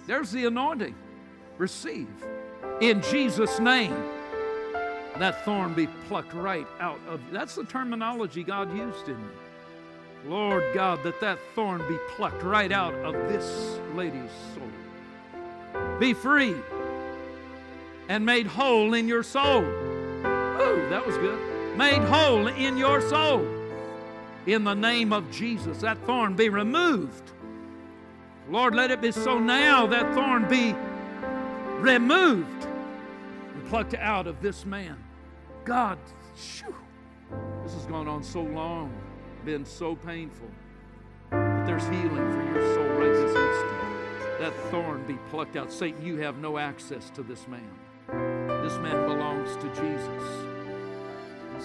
There's 0.08 0.32
the 0.32 0.46
anointing. 0.46 0.96
Receive. 1.58 2.08
In 2.82 3.02
Jesus' 3.02 3.60
name, 3.60 3.96
that 5.18 5.44
thorn 5.44 5.74
be 5.74 5.88
plucked 6.08 6.34
right 6.34 6.66
out 6.80 7.00
of. 7.08 7.20
That's 7.32 7.56
the 7.56 7.66
terminology 7.66 8.44
God 8.44 8.76
used 8.76 9.10
in. 9.10 9.30
Lord 10.26 10.64
God, 10.74 11.04
that 11.04 11.22
that 11.22 11.40
thorn 11.56 11.88
be 11.88 11.98
plucked 12.16 12.44
right 12.44 12.72
out 12.72 12.94
of 12.94 13.14
this 13.30 13.80
lady's 13.96 14.32
soul. 14.54 15.98
Be 16.00 16.14
free 16.14 16.56
and 18.10 18.26
made 18.26 18.48
whole 18.48 18.94
in 18.94 19.08
your 19.08 19.24
soul. 19.24 19.64
Oh, 19.64 20.88
that 20.90 21.06
was 21.06 21.18
good. 21.18 21.78
Made 21.78 22.02
whole 22.04 22.48
in 22.48 22.78
your 22.78 23.02
soul. 23.02 23.48
In 24.46 24.64
the 24.64 24.74
name 24.74 25.14
of 25.14 25.30
Jesus, 25.32 25.80
that 25.80 25.98
thorn 26.06 26.36
be 26.36 26.50
removed. 26.50 27.32
Lord, 28.50 28.76
let 28.76 28.92
it 28.92 29.00
be 29.00 29.12
so 29.12 29.40
now 29.40 29.86
that 29.88 30.14
thorn 30.14 30.48
be 30.50 30.74
removed 31.80 32.66
and 33.54 33.70
plucked 33.70 33.94
out 33.94 34.28
of 34.28 34.42
this 34.42 34.66
man. 34.66 34.98
God, 35.64 35.98
shoo, 36.36 36.76
this 37.64 37.74
has 37.74 37.86
gone 37.86 38.08
on 38.08 38.24
so 38.24 38.42
long 38.42 38.92
been 39.50 39.66
so 39.66 39.96
painful. 39.96 40.48
But 41.32 41.66
there's 41.66 41.86
healing 41.86 42.12
for 42.12 42.44
your 42.54 42.76
soul 42.76 42.86
right 43.00 43.12
this 43.12 43.36
instant. 43.36 44.40
That 44.40 44.54
thorn 44.70 45.04
be 45.08 45.18
plucked 45.32 45.56
out. 45.56 45.72
Satan, 45.72 46.06
you 46.06 46.18
have 46.18 46.38
no 46.38 46.60
access 46.60 47.10
to 47.12 47.24
this 47.24 47.48
man. 47.48 47.72
This 48.64 48.78
man 48.78 49.08
belongs 49.08 49.56
to 49.56 49.68
Jesus. 49.70 50.24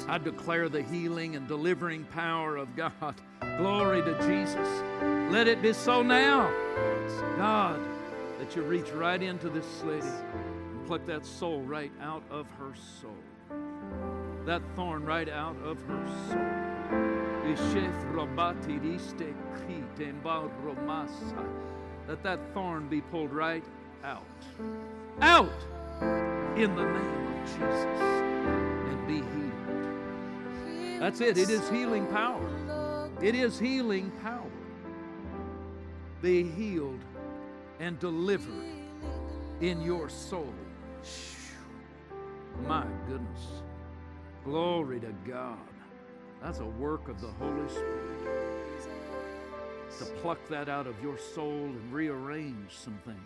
I 0.09 0.17
declare 0.17 0.71
the 0.71 0.81
healing 0.81 1.37
and 1.37 1.47
delivering 1.47 2.05
power 2.05 2.57
of 2.57 2.75
God. 2.75 3.17
Glory 3.59 4.01
to 4.01 4.15
Jesus. 4.27 4.83
Let 5.31 5.47
it 5.47 5.61
be 5.61 5.75
so 5.75 6.03
now. 6.03 6.51
God, 7.37 7.83
that 8.39 8.57
you 8.57 8.63
reach 8.63 8.89
right 8.93 9.23
into 9.23 9.51
this 9.51 9.83
lady 9.83 10.07
and 10.07 10.87
pluck 10.87 11.05
that 11.05 11.27
soul 11.27 11.61
right 11.61 11.93
out 12.01 12.23
of 12.31 12.47
her 12.59 12.73
soul. 13.03 13.19
That 14.47 14.63
thorn 14.75 15.05
right 15.05 15.29
out 15.29 15.57
of 15.63 15.79
her 15.83 16.07
soul. 16.31 16.74
Let 22.07 22.23
that 22.23 22.39
thorn 22.53 22.89
be 22.89 23.01
pulled 23.01 23.33
right 23.33 23.65
out. 24.05 24.23
Out! 25.21 25.51
In 26.57 26.75
the 26.75 26.85
name 26.85 27.27
of 27.27 27.47
Jesus. 27.47 27.87
And 28.91 29.07
be 29.07 29.15
healed. 29.15 31.01
That's 31.01 31.21
it. 31.21 31.39
It 31.39 31.49
is 31.49 31.69
healing 31.71 32.07
power. 32.07 33.11
It 33.23 33.35
is 33.35 33.59
healing 33.59 34.13
power. 34.23 34.51
Be 36.21 36.43
healed 36.43 37.01
and 37.81 37.99
delivered 37.99 38.65
in 39.61 39.81
your 39.81 40.09
soul. 40.09 40.55
My 42.67 42.87
goodness. 43.09 43.63
Glory 44.45 45.01
to 45.01 45.13
God. 45.27 45.59
That's 46.45 46.61
a 46.61 46.67
work 46.67 47.09
of 47.09 47.23
the 47.23 47.29
Holy 47.41 47.69
Spirit. 47.71 48.29
To 49.99 50.05
pluck 50.21 50.39
that 50.51 50.69
out 50.69 50.87
of 50.87 50.95
your 51.03 51.17
soul 51.17 51.51
and 51.51 51.91
rearrange 51.91 52.71
some 52.71 52.99
things. 53.07 53.19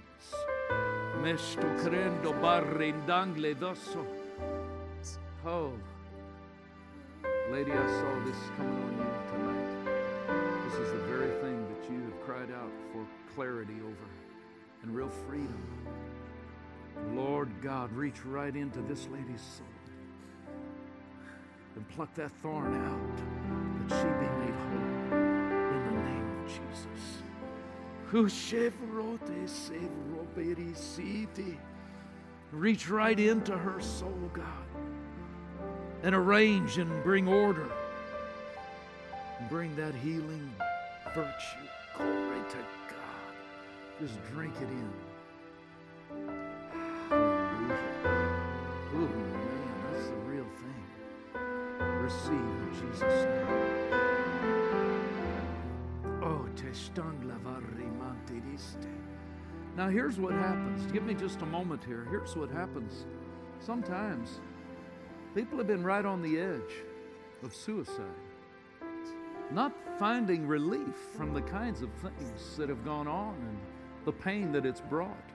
Oh, 5.44 5.72
lady, 7.50 7.72
I 7.72 7.86
saw 7.88 8.24
this 8.24 8.36
coming 8.56 8.84
on 8.84 8.92
you 8.98 9.10
tonight. 9.32 9.66
This 10.70 10.74
is 10.74 10.92
the 10.92 11.04
very 11.08 11.30
thing 11.40 11.66
that 11.66 11.90
you 11.92 12.00
have 12.02 12.24
cried 12.24 12.52
out 12.52 12.70
for 12.92 13.04
clarity 13.34 13.80
over 13.84 14.08
and 14.84 14.94
real 14.94 15.10
freedom. 15.26 15.64
Lord 17.14 17.50
God, 17.62 17.92
reach 17.92 18.24
right 18.24 18.54
into 18.54 18.80
this 18.82 19.08
lady's 19.08 19.40
soul 19.40 19.77
and 21.78 21.88
pluck 21.90 22.12
that 22.14 22.32
thorn 22.42 22.74
out, 22.86 23.16
that 23.88 23.96
she 23.96 24.04
be 24.04 24.28
made 24.40 24.54
whole 24.54 25.14
in 25.14 25.80
the 25.84 25.92
name 26.02 26.28
of 26.40 26.48
Jesus. 26.48 27.22
Reach 32.50 32.88
right 32.88 33.20
into 33.20 33.56
her 33.56 33.80
soul, 33.80 34.30
God, 34.32 34.44
and 36.02 36.14
arrange 36.16 36.78
and 36.78 37.02
bring 37.04 37.28
order. 37.28 37.70
And 39.38 39.48
bring 39.48 39.76
that 39.76 39.94
healing 39.94 40.52
virtue. 41.14 41.68
Glory 41.96 42.40
to 42.50 42.56
God. 42.90 43.34
Just 44.00 44.18
drink 44.32 44.54
it 44.56 44.68
in. 44.68 45.07
Receive 52.08 52.32
in 52.32 52.70
Jesus' 52.72 53.02
name. 53.02 53.46
Oh, 56.22 56.48
now 59.76 59.88
here's 59.90 60.18
what 60.18 60.32
happens. 60.32 60.90
Give 60.90 61.02
me 61.02 61.12
just 61.12 61.42
a 61.42 61.46
moment 61.46 61.84
here. 61.84 62.06
Here's 62.08 62.34
what 62.34 62.50
happens. 62.50 63.04
Sometimes 63.60 64.40
people 65.34 65.58
have 65.58 65.66
been 65.66 65.84
right 65.84 66.06
on 66.06 66.22
the 66.22 66.38
edge 66.40 66.82
of 67.42 67.54
suicide, 67.54 68.06
not 69.52 69.74
finding 69.98 70.46
relief 70.46 70.96
from 71.14 71.34
the 71.34 71.42
kinds 71.42 71.82
of 71.82 71.90
things 72.00 72.56
that 72.56 72.70
have 72.70 72.86
gone 72.86 73.06
on 73.06 73.34
and 73.34 73.58
the 74.06 74.12
pain 74.12 74.50
that 74.52 74.64
it's 74.64 74.80
brought. 74.80 75.28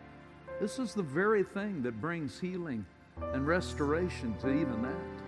This 0.60 0.80
is 0.80 0.96
the 0.96 1.04
very 1.04 1.44
thing 1.44 1.84
that 1.84 2.02
brings 2.02 2.40
healing 2.40 2.84
and 3.32 3.46
restoration 3.46 4.36
to 4.42 4.50
even 4.50 4.82
that. 4.82 5.23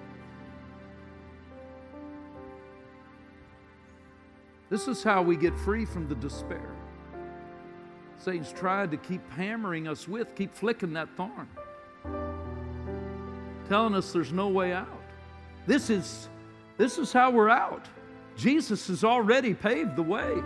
This 4.70 4.88
is 4.88 5.04
how 5.04 5.22
we 5.22 5.36
get 5.36 5.58
free 5.60 5.86
from 5.86 6.08
the 6.08 6.16
despair. 6.16 6.72
Satan's 8.18 8.52
tried 8.52 8.92
to 8.92 8.98
keep 8.98 9.22
hammering 9.32 9.88
us 9.88 10.08
with, 10.08 10.34
keep 10.36 10.56
flicking 10.56 10.94
that 10.94 11.10
thorn, 11.16 11.48
telling 13.70 13.94
us 13.94 14.12
there's 14.12 14.32
no 14.32 14.48
way 14.48 14.74
out. 14.74 15.02
This 15.68 15.90
is, 15.90 16.30
this 16.78 16.98
is 16.98 17.12
how 17.12 17.30
we're 17.30 17.50
out. 17.50 17.86
Jesus 18.36 18.88
has 18.88 19.04
already 19.04 19.54
paved 19.54 19.96
the 19.96 20.04
way. 20.04 20.42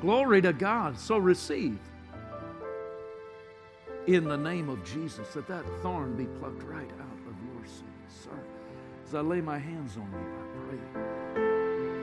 Glory 0.00 0.42
to 0.42 0.52
God. 0.52 0.98
So 0.98 1.18
receive 1.18 1.78
in 4.06 4.24
the 4.24 4.36
name 4.36 4.68
of 4.68 4.82
Jesus 4.84 5.28
that 5.34 5.46
that 5.46 5.64
thorn 5.80 6.16
be 6.16 6.26
plucked 6.40 6.62
right 6.64 6.90
out 7.00 7.18
of 7.28 7.34
your 7.54 7.64
soul. 7.66 7.86
Sir, 8.08 8.38
as 9.06 9.14
I 9.14 9.20
lay 9.20 9.40
my 9.40 9.58
hands 9.58 9.96
on 9.96 10.10
you, 10.10 10.18
I 10.18 11.00
pray. 11.00 11.11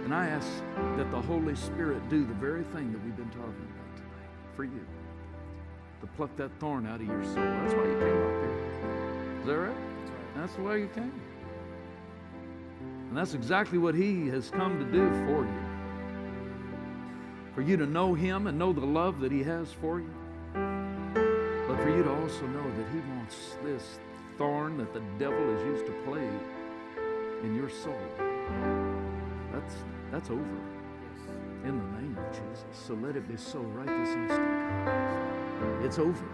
And 0.09 0.17
I 0.17 0.25
ask 0.25 0.49
that 0.97 1.11
the 1.11 1.21
Holy 1.21 1.53
Spirit 1.53 2.09
do 2.09 2.25
the 2.25 2.33
very 2.33 2.63
thing 2.63 2.91
that 2.91 3.05
we've 3.05 3.15
been 3.15 3.29
talking 3.29 3.43
about 3.43 3.95
tonight 3.95 4.31
for 4.55 4.63
you 4.63 4.83
to 6.01 6.07
pluck 6.17 6.35
that 6.35 6.49
thorn 6.59 6.87
out 6.87 6.99
of 6.99 7.05
your 7.05 7.23
soul. 7.25 7.35
That's 7.35 7.75
why 7.75 7.83
you 7.83 7.99
came 7.99 8.17
up 8.17 8.41
here. 8.41 9.39
Is 9.39 9.45
that 9.45 9.57
right? 9.59 9.75
That's 9.75 10.09
right. 10.09 10.35
That's 10.35 10.57
why 10.57 10.75
you 10.77 10.87
came. 10.95 11.21
And 13.09 13.15
that's 13.15 13.35
exactly 13.35 13.77
what 13.77 13.93
He 13.93 14.27
has 14.29 14.49
come 14.49 14.79
to 14.79 14.85
do 14.85 15.11
for 15.27 15.45
you. 15.45 15.61
For 17.53 17.61
you 17.61 17.77
to 17.77 17.85
know 17.85 18.15
Him 18.15 18.47
and 18.47 18.57
know 18.57 18.73
the 18.73 18.83
love 18.83 19.19
that 19.19 19.31
He 19.31 19.43
has 19.43 19.71
for 19.73 19.99
you. 19.99 20.09
But 20.55 21.83
for 21.83 21.95
you 21.95 22.01
to 22.01 22.09
also 22.09 22.47
know 22.47 22.63
that 22.63 22.87
He 22.91 22.99
wants 23.11 23.57
this 23.63 23.99
thorn 24.39 24.75
that 24.79 24.91
the 24.91 25.03
devil 25.19 25.55
has 25.55 25.63
used 25.67 25.85
to 25.85 25.91
play 26.03 26.27
in 27.43 27.55
your 27.55 27.69
soul. 27.69 27.93
That's, 29.53 29.75
that's 30.11 30.29
over. 30.29 30.59
In 31.65 31.77
the 31.77 31.99
name 31.99 32.17
of 32.17 32.31
Jesus. 32.31 32.65
So 32.71 32.93
let 32.95 33.15
it 33.15 33.27
be 33.27 33.37
so 33.37 33.59
right 33.59 33.87
this 33.87 34.15
instant. 34.15 35.83
It's 35.83 35.99
over. 35.99 36.25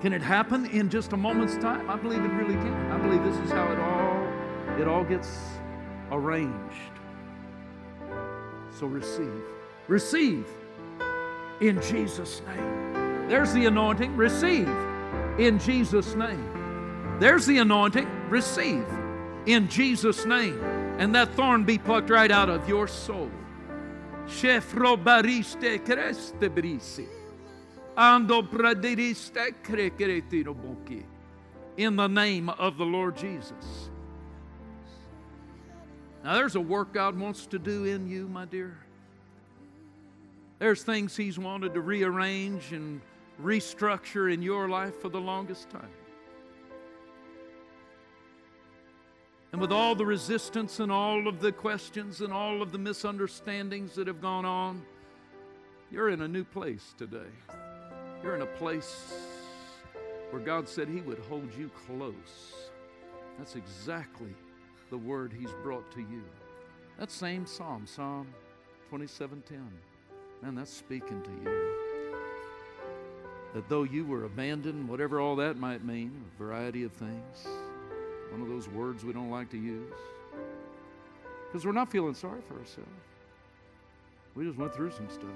Can 0.00 0.12
it 0.12 0.22
happen 0.22 0.66
in 0.66 0.90
just 0.90 1.12
a 1.12 1.16
moment's 1.16 1.56
time? 1.56 1.88
I 1.88 1.96
believe 1.96 2.24
it 2.24 2.32
really 2.32 2.54
can. 2.54 2.92
I 2.92 2.98
believe 2.98 3.22
this 3.24 3.36
is 3.46 3.50
how 3.52 3.70
it 3.72 3.78
all 3.78 4.04
it 4.80 4.88
all 4.88 5.04
gets 5.04 5.38
arranged. 6.10 6.92
So 8.70 8.86
receive. 8.86 9.44
Receive 9.86 10.46
in 11.60 11.80
Jesus' 11.80 12.42
name. 12.46 13.28
There's 13.28 13.52
the 13.52 13.66
anointing. 13.66 14.16
Receive 14.16 14.68
in 15.38 15.58
Jesus' 15.58 16.14
name. 16.14 17.16
There's 17.20 17.46
the 17.46 17.58
anointing. 17.58 18.08
Receive 18.28 18.86
in 19.46 19.68
Jesus' 19.68 20.26
name. 20.26 20.73
And 20.98 21.14
that 21.14 21.34
thorn 21.34 21.64
be 21.64 21.78
plucked 21.78 22.10
right 22.10 22.30
out 22.30 22.48
of 22.48 22.68
your 22.68 22.86
soul. 22.86 23.30
Brisi. 26.48 27.06
Ando 27.96 28.42
boki. 30.54 31.04
In 31.76 31.96
the 31.96 32.06
name 32.06 32.48
of 32.48 32.78
the 32.78 32.84
Lord 32.84 33.16
Jesus. 33.16 33.90
Now, 36.22 36.34
there's 36.34 36.54
a 36.54 36.60
work 36.60 36.94
God 36.94 37.18
wants 37.18 37.46
to 37.46 37.58
do 37.58 37.84
in 37.84 38.08
you, 38.08 38.28
my 38.28 38.46
dear. 38.46 38.78
There's 40.58 40.82
things 40.82 41.16
He's 41.16 41.38
wanted 41.38 41.74
to 41.74 41.80
rearrange 41.80 42.72
and 42.72 43.00
restructure 43.42 44.32
in 44.32 44.40
your 44.40 44.68
life 44.68 44.94
for 45.02 45.08
the 45.08 45.20
longest 45.20 45.68
time. 45.70 45.90
And 49.54 49.60
with 49.60 49.70
all 49.70 49.94
the 49.94 50.04
resistance 50.04 50.80
and 50.80 50.90
all 50.90 51.28
of 51.28 51.38
the 51.38 51.52
questions 51.52 52.22
and 52.22 52.32
all 52.32 52.60
of 52.60 52.72
the 52.72 52.78
misunderstandings 52.78 53.94
that 53.94 54.08
have 54.08 54.20
gone 54.20 54.44
on, 54.44 54.82
you're 55.92 56.08
in 56.08 56.22
a 56.22 56.26
new 56.26 56.42
place 56.42 56.92
today. 56.98 57.30
You're 58.20 58.34
in 58.34 58.42
a 58.42 58.46
place 58.46 59.14
where 60.30 60.42
God 60.42 60.68
said 60.68 60.88
He 60.88 61.02
would 61.02 61.20
hold 61.30 61.54
you 61.56 61.70
close. 61.86 62.64
That's 63.38 63.54
exactly 63.54 64.34
the 64.90 64.98
word 64.98 65.32
He's 65.32 65.52
brought 65.62 65.88
to 65.92 66.00
you. 66.00 66.24
That 66.98 67.12
same 67.12 67.46
psalm, 67.46 67.86
Psalm 67.86 68.26
27:10, 68.90 69.60
man, 70.42 70.56
that's 70.56 70.72
speaking 70.72 71.22
to 71.22 71.30
you. 71.30 71.74
That 73.54 73.68
though 73.68 73.84
you 73.84 74.04
were 74.04 74.24
abandoned, 74.24 74.88
whatever 74.88 75.20
all 75.20 75.36
that 75.36 75.58
might 75.58 75.84
mean, 75.84 76.24
a 76.34 76.38
variety 76.42 76.82
of 76.82 76.90
things, 76.90 77.46
one 78.34 78.42
of 78.42 78.48
those 78.48 78.68
words 78.68 79.04
we 79.04 79.12
don't 79.12 79.30
like 79.30 79.48
to 79.48 79.56
use, 79.56 79.92
because 81.46 81.64
we're 81.64 81.70
not 81.70 81.88
feeling 81.88 82.14
sorry 82.14 82.40
for 82.48 82.54
ourselves. 82.54 82.90
We 84.34 84.44
just 84.44 84.58
went 84.58 84.74
through 84.74 84.90
some 84.90 85.08
stuff. 85.08 85.30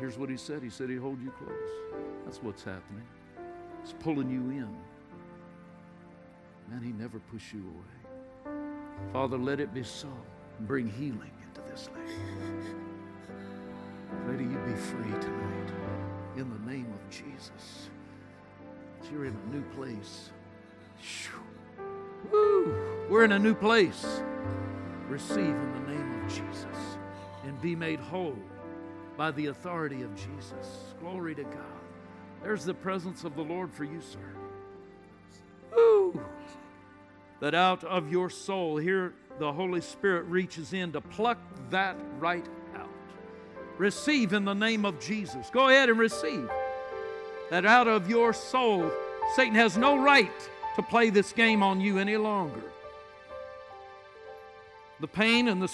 Here's 0.00 0.16
what 0.16 0.30
he 0.30 0.38
said. 0.38 0.62
He 0.62 0.70
said 0.70 0.88
he'd 0.88 0.96
hold 0.96 1.20
you 1.22 1.30
close. 1.30 1.52
That's 2.24 2.42
what's 2.42 2.62
happening. 2.62 3.02
He's 3.84 3.92
pulling 3.92 4.30
you 4.30 4.40
in. 4.50 4.74
Man, 6.70 6.82
he 6.82 6.92
never 6.92 7.18
push 7.18 7.52
you 7.52 7.60
away. 7.60 8.54
Father, 9.12 9.36
let 9.36 9.60
it 9.60 9.74
be 9.74 9.82
so. 9.82 10.08
Bring 10.60 10.88
healing 10.88 11.32
into 11.46 11.60
this 11.70 11.90
lady. 11.94 12.14
Lady, 14.26 14.44
you 14.44 14.58
be 14.64 14.74
free 14.74 15.20
tonight. 15.20 15.70
In 16.38 16.48
the 16.48 16.70
name 16.70 16.86
of 16.86 17.10
Jesus. 17.10 17.90
You're 19.12 19.26
in 19.26 19.36
a 19.36 19.54
new 19.54 19.62
place. 19.76 20.30
Woo! 22.30 22.74
We're 23.08 23.24
in 23.24 23.32
a 23.32 23.38
new 23.38 23.54
place. 23.54 24.22
Receive 25.08 25.38
in 25.38 25.72
the 25.72 25.92
name 25.92 26.22
of 26.22 26.28
Jesus 26.28 26.98
and 27.44 27.60
be 27.60 27.76
made 27.76 28.00
whole 28.00 28.36
by 29.16 29.30
the 29.30 29.46
authority 29.46 30.02
of 30.02 30.14
Jesus. 30.14 30.94
Glory 31.00 31.34
to 31.34 31.44
God. 31.44 31.62
There's 32.42 32.64
the 32.64 32.74
presence 32.74 33.24
of 33.24 33.34
the 33.36 33.42
Lord 33.42 33.72
for 33.72 33.84
you, 33.84 34.00
sir. 34.00 34.18
Woo! 35.74 36.20
That 37.40 37.54
out 37.54 37.84
of 37.84 38.10
your 38.10 38.30
soul, 38.30 38.76
here 38.76 39.14
the 39.38 39.52
Holy 39.52 39.80
Spirit 39.80 40.26
reaches 40.26 40.72
in 40.72 40.92
to 40.92 41.00
pluck 41.00 41.38
that 41.70 41.96
right 42.18 42.46
out. 42.74 42.88
Receive 43.78 44.32
in 44.32 44.44
the 44.44 44.54
name 44.54 44.84
of 44.84 44.98
Jesus. 45.00 45.50
Go 45.50 45.68
ahead 45.68 45.88
and 45.88 45.98
receive. 45.98 46.48
That 47.50 47.66
out 47.66 47.86
of 47.86 48.08
your 48.08 48.32
soul, 48.32 48.90
Satan 49.34 49.54
has 49.54 49.76
no 49.76 49.96
right 49.96 50.50
to 50.76 50.82
play 50.82 51.10
this 51.10 51.32
game 51.32 51.62
on 51.62 51.80
you 51.80 51.98
any 51.98 52.16
longer. 52.16 52.62
The 55.00 55.08
pain 55.08 55.48
and 55.48 55.60
the, 55.60 55.70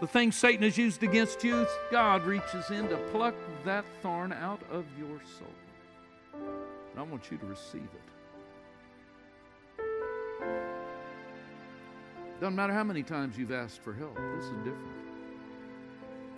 the 0.00 0.06
things 0.06 0.36
Satan 0.36 0.62
has 0.64 0.76
used 0.76 1.02
against 1.02 1.44
you, 1.44 1.66
God 1.90 2.24
reaches 2.24 2.70
in 2.70 2.88
to 2.88 2.96
pluck 3.12 3.34
that 3.64 3.84
thorn 4.02 4.32
out 4.32 4.60
of 4.70 4.84
your 4.98 5.20
soul. 5.38 5.48
And 6.34 6.98
I 6.98 7.02
want 7.02 7.30
you 7.30 7.38
to 7.38 7.46
receive 7.46 7.82
it. 7.82 8.00
Doesn't 12.40 12.56
matter 12.56 12.72
how 12.72 12.84
many 12.84 13.02
times 13.02 13.38
you've 13.38 13.52
asked 13.52 13.80
for 13.80 13.94
help, 13.94 14.16
this 14.36 14.44
is 14.44 14.56
different. 14.58 14.78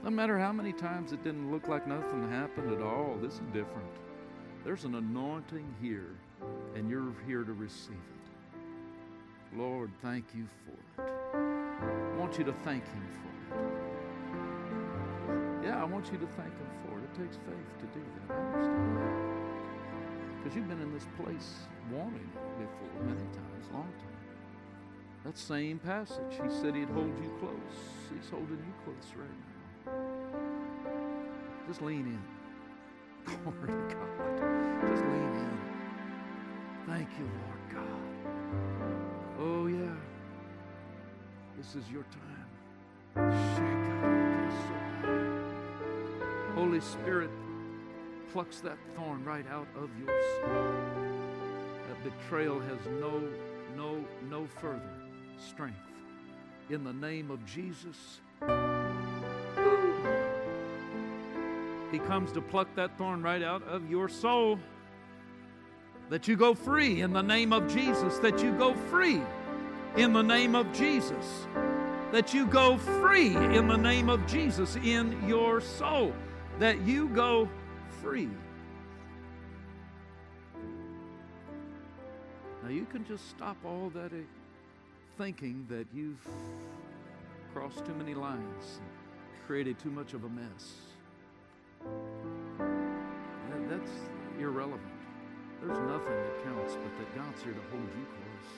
Doesn't 0.02 0.14
matter 0.14 0.38
how 0.38 0.52
many 0.52 0.72
times 0.72 1.12
it 1.12 1.24
didn't 1.24 1.50
look 1.50 1.66
like 1.68 1.88
nothing 1.88 2.30
happened 2.30 2.72
at 2.72 2.82
all, 2.82 3.16
this 3.20 3.34
is 3.34 3.40
different. 3.52 3.90
There's 4.64 4.84
an 4.84 4.94
anointing 4.94 5.66
here, 5.80 6.10
and 6.74 6.90
you're 6.90 7.14
here 7.26 7.44
to 7.44 7.52
receive 7.52 7.94
it. 7.94 9.58
Lord, 9.58 9.90
thank 10.02 10.24
you 10.34 10.46
for 10.64 11.02
it. 11.02 11.10
I 12.16 12.18
want 12.18 12.38
you 12.38 12.44
to 12.44 12.52
thank 12.64 12.84
Him 12.84 13.08
for 13.22 13.28
it. 15.62 15.66
Yeah, 15.66 15.80
I 15.80 15.84
want 15.84 16.12
you 16.12 16.18
to 16.18 16.26
thank 16.26 16.52
Him 16.52 16.68
for 16.84 16.98
it. 16.98 17.04
It 17.04 17.14
takes 17.14 17.36
faith 17.36 17.78
to 17.80 17.86
do 17.98 18.04
that. 18.28 18.34
I 18.34 18.38
understand 18.40 18.96
that. 18.96 19.16
Because 20.42 20.56
you've 20.56 20.68
been 20.68 20.80
in 20.80 20.92
this 20.92 21.06
place 21.22 21.54
wanting 21.90 22.30
it 22.34 22.58
before 22.58 23.04
many 23.04 23.26
times, 23.32 23.70
long 23.72 23.92
time. 23.98 24.16
That 25.24 25.38
same 25.38 25.78
passage, 25.78 26.32
He 26.42 26.50
said 26.60 26.74
He'd 26.74 26.90
hold 26.90 27.16
you 27.22 27.32
close. 27.40 27.76
He's 28.14 28.30
holding 28.30 28.58
you 28.58 28.74
close 28.84 29.14
right 29.16 29.28
now. 29.30 29.92
Just 31.66 31.82
lean 31.82 32.06
in. 32.06 32.22
Glory 33.42 33.66
to 33.66 33.94
God. 33.94 34.88
Just 34.88 35.02
lean 35.02 35.34
in. 35.34 35.55
Thank 36.86 37.08
you, 37.18 37.24
Lord 37.24 37.62
God. 37.74 38.00
Oh, 39.40 39.66
yeah. 39.66 39.96
This 41.56 41.74
is 41.74 41.90
your 41.90 42.04
time. 42.04 42.46
Holy 46.54 46.80
Spirit 46.80 47.30
plucks 48.32 48.60
that 48.60 48.78
thorn 48.94 49.24
right 49.24 49.46
out 49.50 49.66
of 49.76 49.90
your 49.98 50.14
soul. 50.40 50.74
That 51.88 52.04
betrayal 52.04 52.60
has 52.60 52.78
no, 53.00 53.20
no, 53.76 54.04
no 54.30 54.46
further 54.60 54.92
strength. 55.38 55.76
In 56.70 56.84
the 56.84 56.92
name 56.92 57.30
of 57.30 57.44
Jesus. 57.46 58.20
He 61.90 61.98
comes 61.98 62.30
to 62.32 62.40
pluck 62.40 62.68
that 62.76 62.96
thorn 62.96 63.22
right 63.22 63.42
out 63.42 63.62
of 63.64 63.90
your 63.90 64.08
soul. 64.08 64.58
That 66.08 66.28
you 66.28 66.36
go 66.36 66.54
free 66.54 67.00
in 67.00 67.12
the 67.12 67.22
name 67.22 67.52
of 67.52 67.72
Jesus. 67.72 68.18
That 68.18 68.42
you 68.42 68.52
go 68.52 68.74
free 68.74 69.20
in 69.96 70.12
the 70.12 70.22
name 70.22 70.54
of 70.54 70.72
Jesus. 70.72 71.46
that 72.12 72.32
you 72.32 72.46
go 72.46 72.78
free 72.78 73.34
in 73.36 73.68
the 73.68 73.76
name 73.76 74.08
of 74.08 74.26
Jesus 74.26 74.76
in 74.76 75.28
your 75.28 75.60
soul. 75.60 76.14
That 76.58 76.80
you 76.82 77.08
go 77.08 77.48
free. 78.02 78.30
Now 82.62 82.70
you 82.70 82.86
can 82.86 83.04
just 83.06 83.28
stop 83.28 83.56
all 83.64 83.90
that 83.94 84.12
thinking 85.18 85.66
that 85.68 85.86
you've 85.94 86.26
crossed 87.52 87.84
too 87.84 87.94
many 87.94 88.14
lines, 88.14 88.80
created 89.46 89.78
too 89.78 89.90
much 89.90 90.14
of 90.14 90.24
a 90.24 90.28
mess. 90.28 90.74
That's 93.68 93.90
irrelevant. 94.38 94.95
There's 95.62 95.78
nothing 95.78 96.16
that 96.16 96.44
counts 96.44 96.74
but 96.74 96.92
that 96.98 97.14
God's 97.16 97.42
here 97.42 97.52
to 97.52 97.64
hold 97.70 97.88
you 97.96 98.06
close 98.16 98.50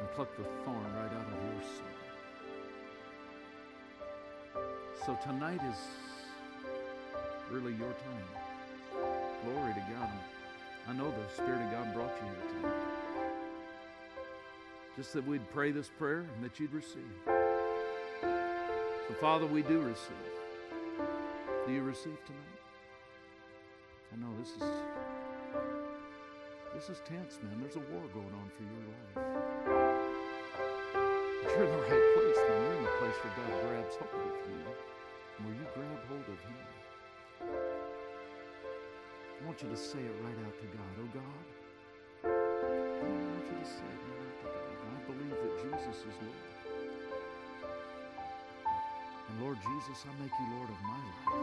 and 0.00 0.10
pluck 0.12 0.36
the 0.36 0.44
thorn 0.64 0.92
right 0.94 1.12
out 1.12 1.26
of 1.26 1.38
your 1.42 1.62
soul. 1.62 1.94
So 5.04 5.10
tonight 5.22 5.60
is 5.70 5.78
really 7.50 7.72
your 7.74 7.92
time. 7.92 8.28
Glory 9.44 9.74
to 9.74 9.84
God. 9.94 10.10
I 10.88 10.92
know 10.92 11.10
the 11.10 11.28
Spirit 11.34 11.62
of 11.62 11.70
God 11.70 11.94
brought 11.94 12.16
you 12.20 12.26
here 12.26 12.48
tonight. 12.60 12.84
Just 14.96 15.12
that 15.12 15.26
we'd 15.26 15.48
pray 15.52 15.72
this 15.72 15.90
prayer 15.98 16.24
and 16.34 16.44
that 16.44 16.58
you'd 16.58 16.72
receive. 16.72 17.12
So, 17.26 19.14
Father, 19.20 19.46
we 19.46 19.62
do 19.62 19.80
receive. 19.80 20.16
Do 21.66 21.72
you 21.72 21.82
receive 21.82 22.18
tonight? 22.24 22.60
I 24.12 24.16
know 24.16 24.32
this 24.40 24.50
is 24.50 24.62
this 26.76 26.90
is 26.92 27.00
tense, 27.08 27.40
man. 27.40 27.56
There's 27.56 27.76
a 27.76 27.84
war 27.88 28.04
going 28.12 28.36
on 28.36 28.52
for 28.52 28.60
your 28.68 28.84
life. 28.84 29.16
But 31.40 31.48
you're 31.56 31.64
in 31.64 31.72
the 31.72 31.80
right 31.88 32.04
place, 32.12 32.36
man. 32.36 32.52
You're 32.52 32.76
in 32.76 32.84
the 32.84 32.92
place 33.00 33.16
where 33.24 33.32
God 33.32 33.48
grabs 33.64 33.96
hold 33.96 34.12
of 34.12 34.44
you, 34.44 34.60
and 34.60 35.40
where 35.40 35.56
you 35.56 35.64
grab 35.72 36.00
hold 36.04 36.28
of 36.28 36.36
Him. 36.36 36.60
I 39.40 39.48
want 39.48 39.56
you 39.64 39.72
to 39.72 39.76
say 39.76 40.04
it 40.04 40.16
right 40.20 40.36
out 40.44 40.52
to 40.52 40.68
God. 40.68 40.92
Oh 41.00 41.08
God, 41.16 41.44
I 42.28 43.08
want 43.08 43.48
you 43.48 43.56
to 43.56 43.64
say 43.64 43.88
it 43.88 44.02
right 44.12 44.20
out 44.20 44.36
to 44.36 44.52
God. 44.52 44.84
I 44.84 45.00
believe 45.08 45.32
that 45.32 45.56
Jesus 45.64 45.96
is 46.04 46.16
Lord. 46.20 46.44
And 49.32 49.40
Lord 49.40 49.56
Jesus, 49.64 50.04
I 50.04 50.12
make 50.20 50.34
you 50.36 50.46
Lord 50.60 50.68
of 50.68 50.80
my 50.84 51.00
life. 51.08 51.40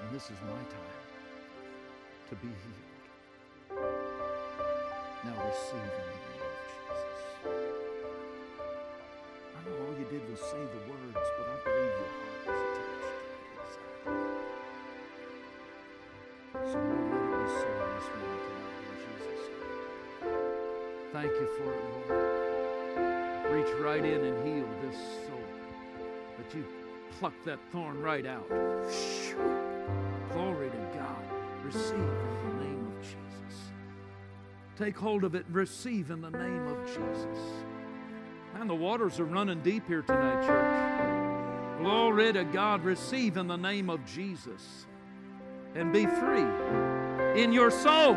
And 0.00 0.08
this 0.16 0.32
is 0.32 0.40
my 0.48 0.64
time 0.72 1.03
to 2.28 2.34
be 2.36 2.48
healed. 2.48 2.94
Now 5.24 5.36
receive 5.46 5.76
in 5.76 6.04
the 6.04 6.14
name 6.14 6.40
of 6.40 6.56
Jesus. 6.68 7.20
I 9.54 9.60
know 9.64 9.76
all 9.84 9.94
you 9.98 10.06
did 10.10 10.24
was 10.30 10.40
say 10.40 10.56
the 10.56 10.82
words, 10.88 11.28
but 11.38 11.46
I 11.48 11.56
believe 11.64 11.94
your 12.00 12.12
heart 12.16 12.40
was 12.48 12.60
attached 12.64 13.12
to 13.14 13.28
it 13.28 13.60
exactly. 13.60 14.24
So 16.72 16.78
Lord, 16.80 17.06
let 17.12 17.24
it 17.24 17.36
be 17.40 17.48
so 17.60 17.68
in 17.68 17.88
this 17.94 18.08
room 18.14 18.36
tonight 18.44 18.84
in 18.88 18.96
Jesus' 19.04 19.44
name. 19.52 20.40
Thank 21.12 21.32
you 21.32 21.48
for 21.56 21.68
it, 21.72 21.82
Lord. 21.92 22.10
Reach 23.52 23.72
right 23.80 24.04
in 24.04 24.20
and 24.24 24.36
heal 24.46 24.68
this 24.82 24.98
soul. 25.26 25.48
That 26.38 26.48
you 26.56 26.64
pluck 27.20 27.34
that 27.44 27.58
thorn 27.70 28.00
right 28.00 28.26
out. 28.26 28.48
Glory 30.32 30.70
to 30.70 30.98
God. 30.98 31.33
Receive 31.64 31.94
in 31.94 32.58
the 32.58 32.64
name 32.64 32.86
of 32.86 33.02
Jesus. 33.02 33.70
Take 34.78 34.96
hold 34.96 35.24
of 35.24 35.34
it 35.34 35.46
and 35.46 35.54
receive 35.54 36.10
in 36.10 36.20
the 36.20 36.30
name 36.30 36.66
of 36.66 36.86
Jesus. 36.86 37.38
Man, 38.54 38.68
the 38.68 38.74
waters 38.74 39.18
are 39.18 39.24
running 39.24 39.60
deep 39.62 39.86
here 39.86 40.02
tonight, 40.02 40.46
church. 40.46 41.80
Glory 41.80 42.32
to 42.32 42.44
God. 42.44 42.84
Receive 42.84 43.36
in 43.36 43.46
the 43.46 43.56
name 43.56 43.90
of 43.90 44.04
Jesus. 44.06 44.86
And 45.74 45.92
be 45.92 46.06
free 46.06 46.46
in 47.40 47.52
your 47.52 47.70
soul. 47.70 48.14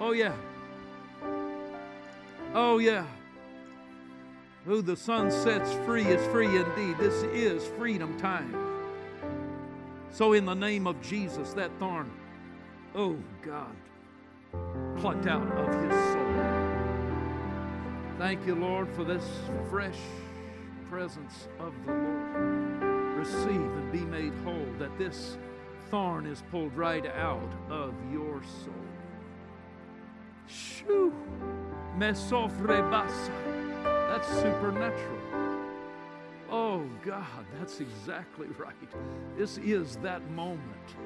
Oh, 0.00 0.12
yeah. 0.12 0.34
Oh, 2.54 2.78
yeah. 2.78 3.04
Who 4.66 4.82
the 4.82 4.96
Son 4.96 5.30
sets 5.30 5.72
free 5.86 6.04
is 6.04 6.26
free 6.32 6.56
indeed. 6.58 6.98
This 6.98 7.22
is 7.22 7.64
freedom 7.78 8.18
time. 8.18 8.52
So, 10.10 10.32
in 10.32 10.44
the 10.44 10.54
name 10.54 10.88
of 10.88 11.00
Jesus, 11.00 11.52
that 11.52 11.70
thorn, 11.78 12.10
oh 12.96 13.16
God, 13.42 13.76
plucked 14.96 15.28
out 15.28 15.46
of 15.52 15.68
his 15.68 15.94
soul. 16.12 16.36
Thank 18.18 18.44
you, 18.44 18.56
Lord, 18.56 18.88
for 18.96 19.04
this 19.04 19.24
fresh 19.70 20.00
presence 20.90 21.46
of 21.60 21.72
the 21.86 21.92
Lord. 21.92 23.18
Receive 23.18 23.50
and 23.50 23.92
be 23.92 24.00
made 24.00 24.32
whole, 24.42 24.66
that 24.80 24.98
this 24.98 25.38
thorn 25.92 26.26
is 26.26 26.42
pulled 26.50 26.76
right 26.76 27.06
out 27.06 27.52
of 27.70 27.94
your 28.12 28.42
soul. 28.42 28.74
Shoo! 30.48 31.12
Mesofre 31.96 32.82
basa. 32.90 33.65
That's 34.16 34.32
supernatural. 34.36 35.20
Oh, 36.50 36.88
God, 37.04 37.44
that's 37.58 37.80
exactly 37.80 38.46
right. 38.56 38.74
This 39.36 39.58
is 39.58 39.96
that 39.96 40.26
moment 40.30 40.96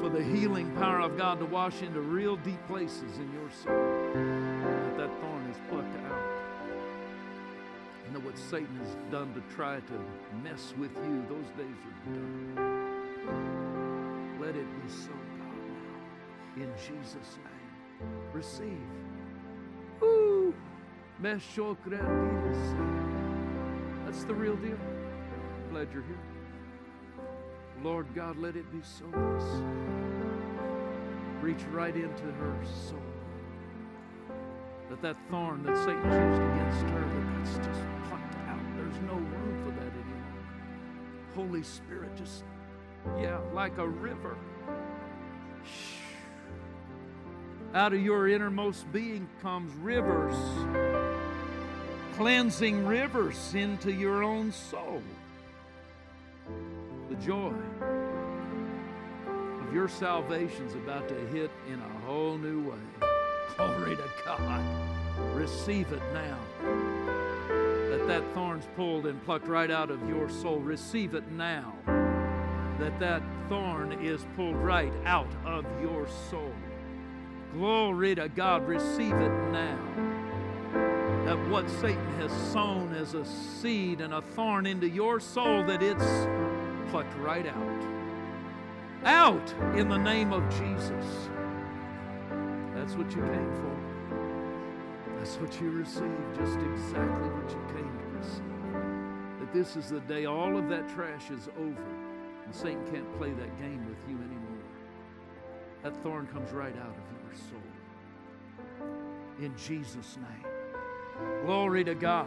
for 0.00 0.08
the 0.08 0.24
healing 0.24 0.74
power 0.76 1.00
of 1.00 1.18
God 1.18 1.38
to 1.38 1.44
wash 1.44 1.82
into 1.82 2.00
real 2.00 2.36
deep 2.36 2.66
places 2.66 3.18
in 3.18 3.30
your 3.34 3.50
soul. 3.62 3.74
That 4.96 5.08
that 5.08 5.20
thorn 5.20 5.50
is 5.50 5.58
plucked 5.68 5.96
out. 6.06 6.22
You 8.06 8.14
know 8.14 8.20
what 8.20 8.38
Satan 8.38 8.74
has 8.78 8.96
done 9.12 9.34
to 9.34 9.42
try 9.54 9.78
to 9.78 10.00
mess 10.42 10.72
with 10.78 10.96
you? 11.04 11.26
Those 11.28 11.50
days 11.58 11.76
are 11.84 12.14
done. 12.14 12.56
Let 14.40 14.56
it 14.56 14.66
be 14.82 14.88
so, 14.90 15.10
God, 15.10 15.60
now. 16.56 16.64
In 16.64 16.72
Jesus' 16.78 17.36
name. 17.44 18.10
Receive. 18.32 19.07
That's 24.04 24.24
the 24.24 24.34
real 24.34 24.56
deal. 24.56 24.78
Glad 25.70 25.88
you're 25.92 26.02
here. 26.02 26.18
Lord 27.82 28.06
God, 28.14 28.38
let 28.38 28.54
it 28.56 28.70
be 28.72 28.80
so. 28.82 29.04
Reach 31.40 31.62
right 31.72 31.94
into 31.94 32.24
her 32.24 32.56
soul. 32.88 33.02
That 34.90 35.02
that 35.02 35.16
thorn 35.30 35.62
that 35.64 35.76
Satan 35.76 36.02
used 36.04 36.42
against 36.42 36.86
her, 36.94 37.00
that 37.00 37.36
that's 37.36 37.56
just 37.66 37.80
plucked 38.08 38.34
out. 38.48 38.60
There's 38.76 39.00
no 39.06 39.14
room 39.14 39.62
for 39.64 39.70
that 39.80 39.92
anymore. 39.92 40.32
Holy 41.34 41.62
Spirit, 41.62 42.16
just, 42.16 42.44
yeah, 43.18 43.38
like 43.52 43.78
a 43.78 43.86
river. 43.86 44.36
Out 47.74 47.92
of 47.92 48.00
your 48.00 48.28
innermost 48.28 48.90
being 48.92 49.28
comes 49.42 49.72
rivers, 49.74 50.34
cleansing 52.18 52.84
rivers 52.84 53.54
into 53.54 53.92
your 53.92 54.24
own 54.24 54.50
soul. 54.50 55.00
The 57.08 57.14
joy 57.24 57.54
of 59.62 59.72
your 59.72 59.86
salvation's 59.86 60.74
about 60.74 61.08
to 61.08 61.14
hit 61.28 61.48
in 61.68 61.78
a 61.78 62.04
whole 62.04 62.36
new 62.36 62.70
way. 62.70 63.06
Glory 63.56 63.94
to 63.94 64.10
God. 64.24 64.64
Receive 65.32 65.92
it 65.92 66.02
now. 66.12 66.38
That 67.88 68.04
that 68.08 68.34
thorn's 68.34 68.66
pulled 68.74 69.06
and 69.06 69.24
plucked 69.24 69.46
right 69.46 69.70
out 69.70 69.92
of 69.92 70.08
your 70.08 70.28
soul. 70.28 70.58
Receive 70.58 71.14
it 71.14 71.30
now. 71.30 71.72
That 72.80 72.98
that 72.98 73.22
thorn 73.48 73.92
is 74.04 74.26
pulled 74.34 74.56
right 74.56 74.92
out 75.04 75.30
of 75.46 75.64
your 75.80 76.08
soul. 76.30 76.52
Glory 77.52 78.16
to 78.16 78.28
God. 78.28 78.66
Receive 78.66 79.14
it 79.14 79.52
now. 79.52 80.17
That 81.28 81.50
what 81.50 81.68
Satan 81.68 82.10
has 82.20 82.32
sown 82.54 82.94
as 82.94 83.12
a 83.12 83.22
seed 83.22 84.00
and 84.00 84.14
a 84.14 84.22
thorn 84.22 84.64
into 84.64 84.88
your 84.88 85.20
soul, 85.20 85.62
that 85.64 85.82
it's 85.82 86.26
plucked 86.90 87.14
right 87.18 87.46
out. 87.46 87.84
Out 89.04 89.54
in 89.76 89.90
the 89.90 89.98
name 89.98 90.32
of 90.32 90.42
Jesus. 90.48 91.28
That's 92.74 92.94
what 92.94 93.10
you 93.14 93.20
came 93.20 93.54
for. 93.56 95.18
That's 95.18 95.36
what 95.36 95.60
you 95.60 95.68
received, 95.68 96.34
just 96.34 96.58
exactly 96.60 97.28
what 97.28 97.50
you 97.50 97.60
came 97.74 97.98
to 97.98 98.06
receive. 98.16 99.38
That 99.40 99.52
this 99.52 99.76
is 99.76 99.90
the 99.90 100.00
day 100.00 100.24
all 100.24 100.56
of 100.56 100.70
that 100.70 100.88
trash 100.88 101.30
is 101.30 101.50
over 101.58 101.84
and 102.46 102.54
Satan 102.54 102.90
can't 102.90 103.18
play 103.18 103.32
that 103.32 103.58
game 103.60 103.86
with 103.86 103.98
you 104.08 104.16
anymore. 104.16 104.64
That 105.82 105.94
thorn 106.02 106.26
comes 106.28 106.52
right 106.52 106.74
out 106.78 106.96
of 106.96 107.04
your 107.12 107.34
soul. 107.50 108.88
In 109.38 109.54
Jesus' 109.58 110.16
name. 110.16 110.47
Glory 111.44 111.84
to 111.84 111.94
God. 111.94 112.26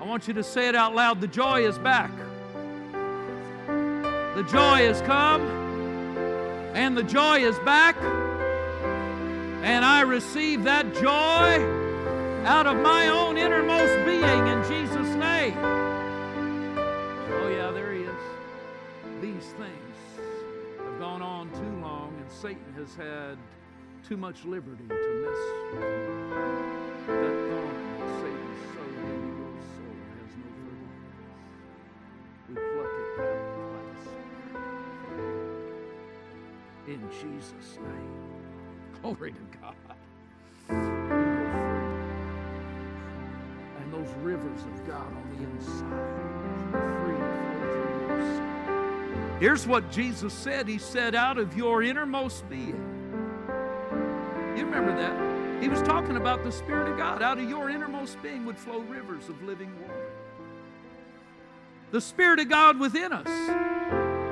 I 0.00 0.04
want 0.04 0.28
you 0.28 0.34
to 0.34 0.42
say 0.42 0.68
it 0.68 0.74
out 0.74 0.94
loud. 0.94 1.20
The 1.20 1.28
joy 1.28 1.66
is 1.66 1.78
back. 1.78 2.10
The 3.66 4.42
joy 4.44 4.86
has 4.86 5.02
come, 5.02 5.42
and 6.74 6.96
the 6.96 7.02
joy 7.02 7.40
is 7.40 7.58
back. 7.60 7.96
And 9.62 9.84
I 9.84 10.02
receive 10.02 10.64
that 10.64 10.94
joy 10.94 11.62
out 12.46 12.66
of 12.66 12.76
my 12.78 13.08
own 13.08 13.36
innermost 13.36 14.06
being 14.06 14.46
in 14.46 14.62
Jesus' 14.68 15.14
name. 15.16 15.56
Oh, 15.58 17.48
yeah, 17.54 17.70
there 17.70 17.92
he 17.92 18.04
is. 18.04 18.22
These 19.20 19.52
things 19.58 19.96
have 20.78 20.98
gone 20.98 21.20
on 21.20 21.50
too 21.50 21.80
long, 21.82 22.14
and 22.18 22.30
Satan 22.30 22.72
has 22.76 22.94
had 22.94 23.36
too 24.08 24.16
much 24.16 24.44
liberty 24.46 24.84
to 24.88 24.94
mess 25.22 26.89
that 27.10 27.36
that 27.50 28.10
Satan 28.20 28.52
sowed 28.72 28.94
into 29.00 29.28
your 29.38 29.56
soul 29.74 29.96
has 30.14 30.32
no. 30.40 30.54
We 32.48 32.54
pluck 32.54 32.94
it 33.00 33.10
out 33.20 33.44
by 33.72 33.80
the 33.86 33.96
Spirit. 34.06 34.68
In 36.88 37.00
Jesus' 37.10 37.72
name. 37.78 38.14
Glory 39.00 39.32
to 39.32 39.44
God. 39.60 39.74
And 43.78 43.88
those 43.92 44.12
rivers 44.22 44.62
of 44.62 44.86
God 44.86 45.06
on 45.06 45.24
the 45.36 45.42
inside. 45.44 46.30
Here's 49.40 49.66
what 49.66 49.90
Jesus 49.90 50.34
said 50.34 50.68
He 50.68 50.76
said, 50.76 51.14
out 51.14 51.38
of 51.38 51.56
your 51.56 51.82
innermost 51.82 52.46
being. 52.50 52.76
You 54.54 54.66
remember 54.66 54.94
that? 54.94 55.29
He 55.60 55.68
was 55.68 55.82
talking 55.82 56.16
about 56.16 56.42
the 56.42 56.50
Spirit 56.50 56.90
of 56.90 56.96
God. 56.96 57.22
Out 57.22 57.38
of 57.38 57.48
your 57.48 57.68
innermost 57.68 58.22
being 58.22 58.46
would 58.46 58.58
flow 58.58 58.78
rivers 58.80 59.28
of 59.28 59.42
living 59.42 59.70
water. 59.82 60.10
The 61.90 62.00
Spirit 62.00 62.40
of 62.40 62.48
God 62.48 62.80
within 62.80 63.12
us 63.12 63.28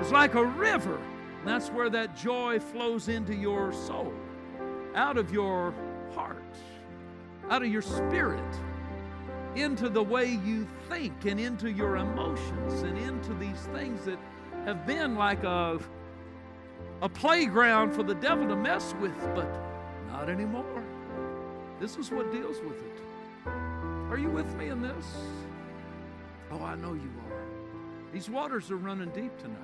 is 0.00 0.10
like 0.10 0.34
a 0.34 0.44
river. 0.44 0.98
That's 1.44 1.68
where 1.68 1.90
that 1.90 2.16
joy 2.16 2.60
flows 2.60 3.08
into 3.08 3.34
your 3.34 3.72
soul, 3.72 4.12
out 4.94 5.18
of 5.18 5.30
your 5.30 5.74
heart, 6.14 6.42
out 7.50 7.62
of 7.62 7.68
your 7.68 7.82
spirit, 7.82 8.42
into 9.54 9.88
the 9.88 10.02
way 10.02 10.26
you 10.26 10.66
think, 10.88 11.26
and 11.26 11.38
into 11.38 11.70
your 11.70 11.96
emotions, 11.96 12.82
and 12.82 12.96
into 12.98 13.34
these 13.34 13.60
things 13.72 14.04
that 14.04 14.18
have 14.64 14.86
been 14.86 15.14
like 15.14 15.44
a, 15.44 15.78
a 17.02 17.08
playground 17.08 17.92
for 17.92 18.02
the 18.02 18.14
devil 18.14 18.48
to 18.48 18.56
mess 18.56 18.94
with, 19.00 19.18
but 19.34 19.48
not 20.08 20.28
anymore. 20.28 20.77
This 21.80 21.96
is 21.96 22.10
what 22.10 22.32
deals 22.32 22.60
with 22.60 22.76
it. 22.76 23.02
Are 24.10 24.18
you 24.18 24.30
with 24.30 24.52
me 24.56 24.68
in 24.68 24.82
this? 24.82 25.06
Oh, 26.50 26.62
I 26.62 26.74
know 26.74 26.94
you 26.94 27.10
are. 27.30 27.42
These 28.12 28.28
waters 28.28 28.70
are 28.70 28.76
running 28.76 29.10
deep 29.10 29.32
tonight. 29.38 29.58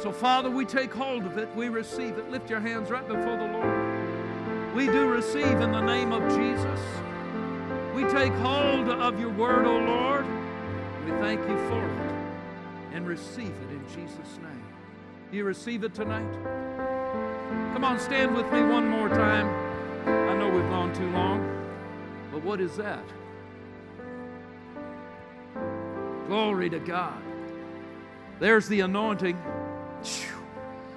So, 0.00 0.12
Father, 0.12 0.50
we 0.50 0.64
take 0.64 0.92
hold 0.92 1.24
of 1.24 1.36
it. 1.36 1.48
We 1.56 1.68
receive 1.68 2.16
it. 2.16 2.30
Lift 2.30 2.48
your 2.48 2.60
hands 2.60 2.90
right 2.90 3.06
before 3.06 3.36
the 3.36 3.46
Lord. 3.46 4.74
We 4.74 4.86
do 4.86 5.08
receive 5.08 5.60
in 5.60 5.72
the 5.72 5.80
name 5.80 6.12
of 6.12 6.22
Jesus. 6.36 6.80
We 7.94 8.04
take 8.04 8.32
hold 8.34 8.88
of 8.88 9.18
your 9.18 9.30
word, 9.30 9.66
O 9.66 9.78
Lord. 9.78 10.26
We 11.04 11.10
thank 11.18 11.40
you 11.40 11.56
for 11.68 11.84
it 11.84 12.14
and 12.92 13.06
receive 13.06 13.50
it 13.50 13.70
in 13.70 13.84
Jesus' 13.88 14.38
name. 14.42 14.64
Do 15.30 15.36
you 15.36 15.44
receive 15.44 15.84
it 15.84 15.94
tonight? 15.94 16.79
Come 17.72 17.84
on, 17.84 17.98
stand 17.98 18.34
with 18.34 18.50
me 18.52 18.62
one 18.62 18.88
more 18.88 19.08
time. 19.08 19.46
I 20.06 20.36
know 20.36 20.48
we've 20.48 20.68
gone 20.70 20.92
too 20.94 21.10
long, 21.10 21.40
but 22.32 22.42
what 22.42 22.60
is 22.60 22.76
that? 22.76 23.04
Glory 26.26 26.70
to 26.70 26.78
God. 26.78 27.20
There's 28.38 28.68
the 28.68 28.80
anointing. 28.80 29.36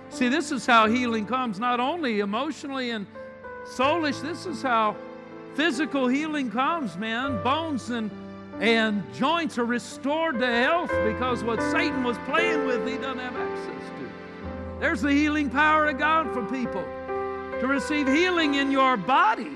See, 0.10 0.30
this 0.30 0.52
is 0.52 0.66
how 0.66 0.88
healing 0.88 1.26
comes, 1.26 1.60
not 1.60 1.80
only 1.80 2.20
emotionally 2.20 2.92
and 2.92 3.08
soulish, 3.66 4.22
this 4.22 4.46
is 4.46 4.62
how 4.62 4.96
physical 5.56 6.08
healing 6.08 6.52
comes, 6.52 6.98
man. 6.98 7.42
Bones 7.44 7.90
and, 7.90 8.12
and 8.60 9.04
joints 9.14 9.58
are 9.58 9.66
restored 9.66 10.40
to 10.40 10.46
health 10.46 10.92
because 11.04 11.44
what 11.44 11.62
Satan 11.72 12.04
was 12.04 12.18
playing 12.26 12.66
with, 12.66 12.88
he 12.88 12.98
doesn't 12.98 13.20
have 13.20 13.36
access 13.36 13.90
to. 13.98 14.10
There's 14.84 15.00
the 15.00 15.14
healing 15.14 15.50
power 15.50 15.86
of 15.86 15.98
God 15.98 16.34
for 16.34 16.44
people 16.44 16.84
to 17.62 17.68
receive 17.68 18.06
healing 18.06 18.56
in 18.56 18.70
your 18.70 18.98
body. 18.98 19.56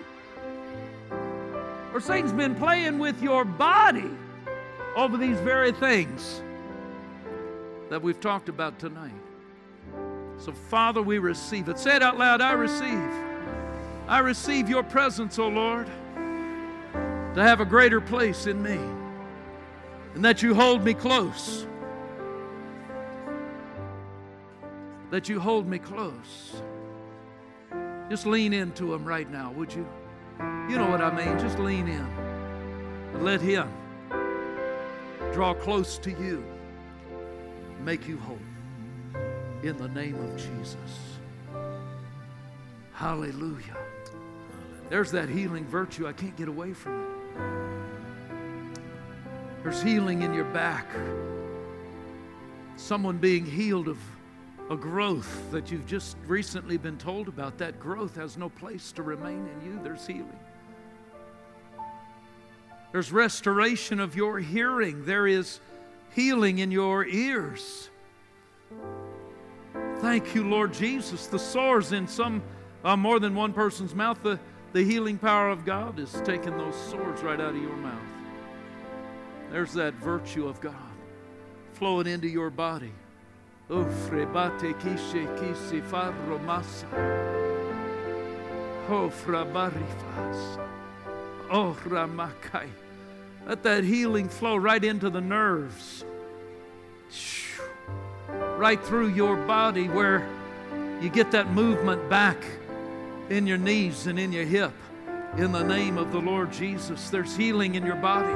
Or 1.94 2.00
Satan's 2.00 2.32
been 2.32 2.56
playing 2.56 2.98
with 2.98 3.22
your 3.22 3.44
body 3.44 4.10
over 4.96 5.18
these 5.18 5.38
very 5.40 5.74
things 5.74 6.42
that 7.90 8.02
we've 8.02 8.22
talked 8.22 8.48
about 8.48 8.80
tonight. 8.80 9.12
So, 10.38 10.54
Father, 10.54 11.02
we 11.02 11.18
receive 11.18 11.68
it. 11.68 11.78
Say 11.78 11.98
it 11.98 12.02
out 12.02 12.18
loud 12.18 12.40
I 12.40 12.54
receive. 12.54 13.12
I 14.08 14.20
receive 14.20 14.70
your 14.70 14.84
presence, 14.84 15.38
O 15.40 15.44
oh 15.44 15.50
Lord, 15.50 15.88
to 16.14 17.44
have 17.44 17.60
a 17.60 17.66
greater 17.66 18.00
place 18.00 18.48
in 18.48 18.64
me, 18.64 18.80
and 20.16 20.24
that 20.24 20.42
you 20.42 20.56
hold 20.56 20.86
me 20.86 20.94
close. 20.94 21.68
That 25.10 25.30
you 25.30 25.40
hold 25.40 25.68
me 25.68 25.80
close. 25.80 26.62
Just 28.10 28.26
lean 28.26 28.54
into 28.54 28.94
him 28.94 29.06
right 29.06 29.30
now, 29.30 29.52
would 29.52 29.74
you? 29.74 29.88
You 30.70 30.78
know 30.78 30.90
what 30.90 31.02
I 31.02 31.16
mean. 31.16 31.40
Just 31.40 31.60
lean 31.60 31.88
in 31.88 32.06
and 33.14 33.24
let 33.24 33.42
him 33.42 33.70
draw 35.34 35.54
close 35.54 35.98
to 36.00 36.12
you, 36.12 36.44
make 37.84 38.08
you 38.08 38.18
whole 38.18 38.40
in 39.64 39.78
the 39.78 39.88
name 39.90 40.16
of 40.16 40.36
Jesus. 40.38 41.18
Hallelujah. 42.94 43.78
There's 44.90 45.12
that 45.12 45.30
healing 45.30 45.66
virtue. 45.66 46.08
I 46.08 46.14
can't 46.14 46.36
get 46.36 46.48
away 46.48 46.74
from 46.74 47.02
it. 47.02 47.08
There's 49.64 49.82
healing 49.82 50.22
in 50.22 50.34
your 50.34 50.46
back. 50.46 50.88
Someone 52.78 53.18
being 53.18 53.46
healed 53.46 53.88
of 53.88 53.98
a 54.70 54.76
growth 54.76 55.52
that 55.52 55.72
you've 55.72 55.88
just 55.88 56.18
recently 56.28 56.78
been 56.78 56.98
told 56.98 57.28
about. 57.28 57.58
That 57.58 57.80
growth 57.80 58.16
has 58.16 58.38
no 58.38 58.50
place 58.50 58.92
to 58.94 59.04
remain 59.04 59.48
in 59.48 59.66
you. 59.66 59.80
There's 59.82 60.06
healing. 60.06 60.40
There's 62.92 63.12
restoration 63.12 64.00
of 64.00 64.16
your 64.16 64.40
hearing. 64.40 65.06
There 65.06 65.28
is 65.28 65.60
healing 66.14 66.60
in 66.60 66.72
your 66.72 67.06
ears. 67.06 67.90
Thank 69.98 70.36
you, 70.36 70.48
Lord 70.48 70.74
Jesus. 70.74 71.28
The 71.28 71.40
sores 71.40 71.92
in 71.92 72.08
some, 72.08 72.42
uh, 72.84 72.96
more 72.96 73.20
than 73.20 73.36
one 73.36 73.54
person's 73.54 73.96
mouth, 73.96 74.22
the, 74.22 74.40
the 74.74 74.84
healing 74.84 75.18
power 75.18 75.50
of 75.50 75.66
God 75.66 76.00
is 76.00 76.22
taking 76.24 76.58
those 76.58 76.76
sores 76.76 77.22
right 77.22 77.40
out 77.40 77.56
of 77.56 77.62
your 77.62 77.76
mouth. 77.78 78.02
There's 79.52 79.74
that 79.74 79.94
virtue 79.96 80.48
of 80.48 80.60
God 80.60 80.76
flowing 81.74 82.08
into 82.08 82.28
your 82.28 82.50
body. 82.50 82.92
Oh, 83.70 83.86
frebate 84.08 84.74
kishe 84.80 85.26
kisi 85.40 85.82
farromasa. 85.82 86.88
Oh, 88.90 89.10
frabarifas. 89.10 90.60
Oh, 91.50 91.78
ramakai. 91.86 92.70
Let 93.46 93.64
that 93.64 93.84
healing 93.84 94.30
flow 94.30 94.56
right 94.56 94.84
into 94.84 95.10
the 95.10 95.22
nerves 95.22 96.06
right 98.58 98.84
through 98.84 99.10
your 99.10 99.36
body 99.46 99.88
where 99.88 100.28
you 101.02 101.10
get 101.10 101.32
that 101.32 101.52
movement 101.52 102.10
back 102.10 102.38
in 103.30 103.46
your 103.46 103.58
knees 103.58 104.08
and 104.08 104.20
in 104.20 104.32
your 104.32 104.46
hip. 104.46 104.74
In 105.38 105.52
the 105.52 105.64
name 105.64 105.98
of 105.98 106.12
the 106.12 106.20
Lord 106.20 106.52
Jesus, 106.52 107.10
there's 107.10 107.36
healing 107.36 107.76
in 107.76 107.86
your 107.86 107.96
body. 107.96 108.34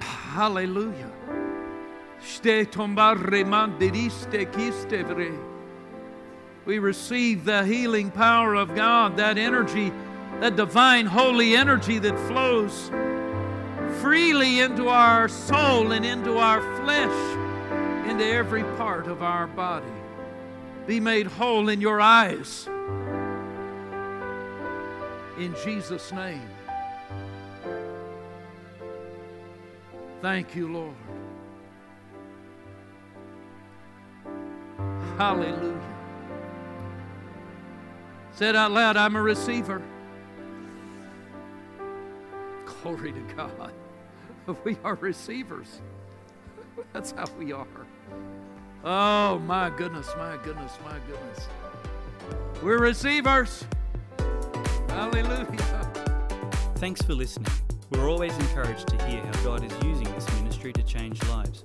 Hallelujah. 0.00 1.10
We 6.64 6.78
receive 6.78 7.44
the 7.44 7.64
healing 7.64 8.10
power 8.10 8.54
of 8.54 8.74
God, 8.74 9.18
that 9.18 9.36
energy, 9.36 9.92
that 10.40 10.56
divine 10.56 11.06
holy 11.06 11.54
energy 11.54 11.98
that 11.98 12.18
flows 12.28 12.90
freely 14.00 14.60
into 14.60 14.88
our 14.88 15.28
soul 15.28 15.92
and 15.92 16.04
into 16.04 16.38
our 16.38 16.60
flesh, 16.80 17.36
into 18.08 18.24
every 18.24 18.64
part 18.76 19.06
of 19.06 19.22
our 19.22 19.46
body. 19.46 19.86
Be 20.86 21.00
made 21.00 21.26
whole 21.26 21.68
in 21.68 21.80
your 21.80 22.00
eyes. 22.00 22.68
In 25.38 25.54
Jesus' 25.64 26.12
name. 26.12 26.48
Thank 30.20 30.54
you, 30.54 30.72
Lord. 30.72 31.03
Hallelujah. 35.16 35.80
Said 38.32 38.56
out 38.56 38.72
loud, 38.72 38.96
I'm 38.96 39.14
a 39.14 39.22
receiver. 39.22 39.80
Glory 42.82 43.12
to 43.12 43.20
God. 43.36 43.72
We 44.64 44.76
are 44.84 44.96
receivers. 44.96 45.80
That's 46.92 47.12
how 47.12 47.26
we 47.38 47.52
are. 47.52 47.66
Oh, 48.84 49.38
my 49.38 49.70
goodness, 49.70 50.10
my 50.18 50.36
goodness, 50.42 50.72
my 50.84 50.98
goodness. 51.06 51.48
We're 52.62 52.78
receivers. 52.78 53.64
Hallelujah. 54.88 55.90
Thanks 56.76 57.00
for 57.02 57.14
listening. 57.14 57.50
We're 57.90 58.10
always 58.10 58.36
encouraged 58.36 58.88
to 58.88 59.06
hear 59.06 59.24
how 59.24 59.44
God 59.44 59.64
is 59.64 59.72
using 59.84 60.12
this 60.12 60.28
ministry 60.34 60.72
to 60.74 60.82
change 60.82 61.22
lives. 61.28 61.64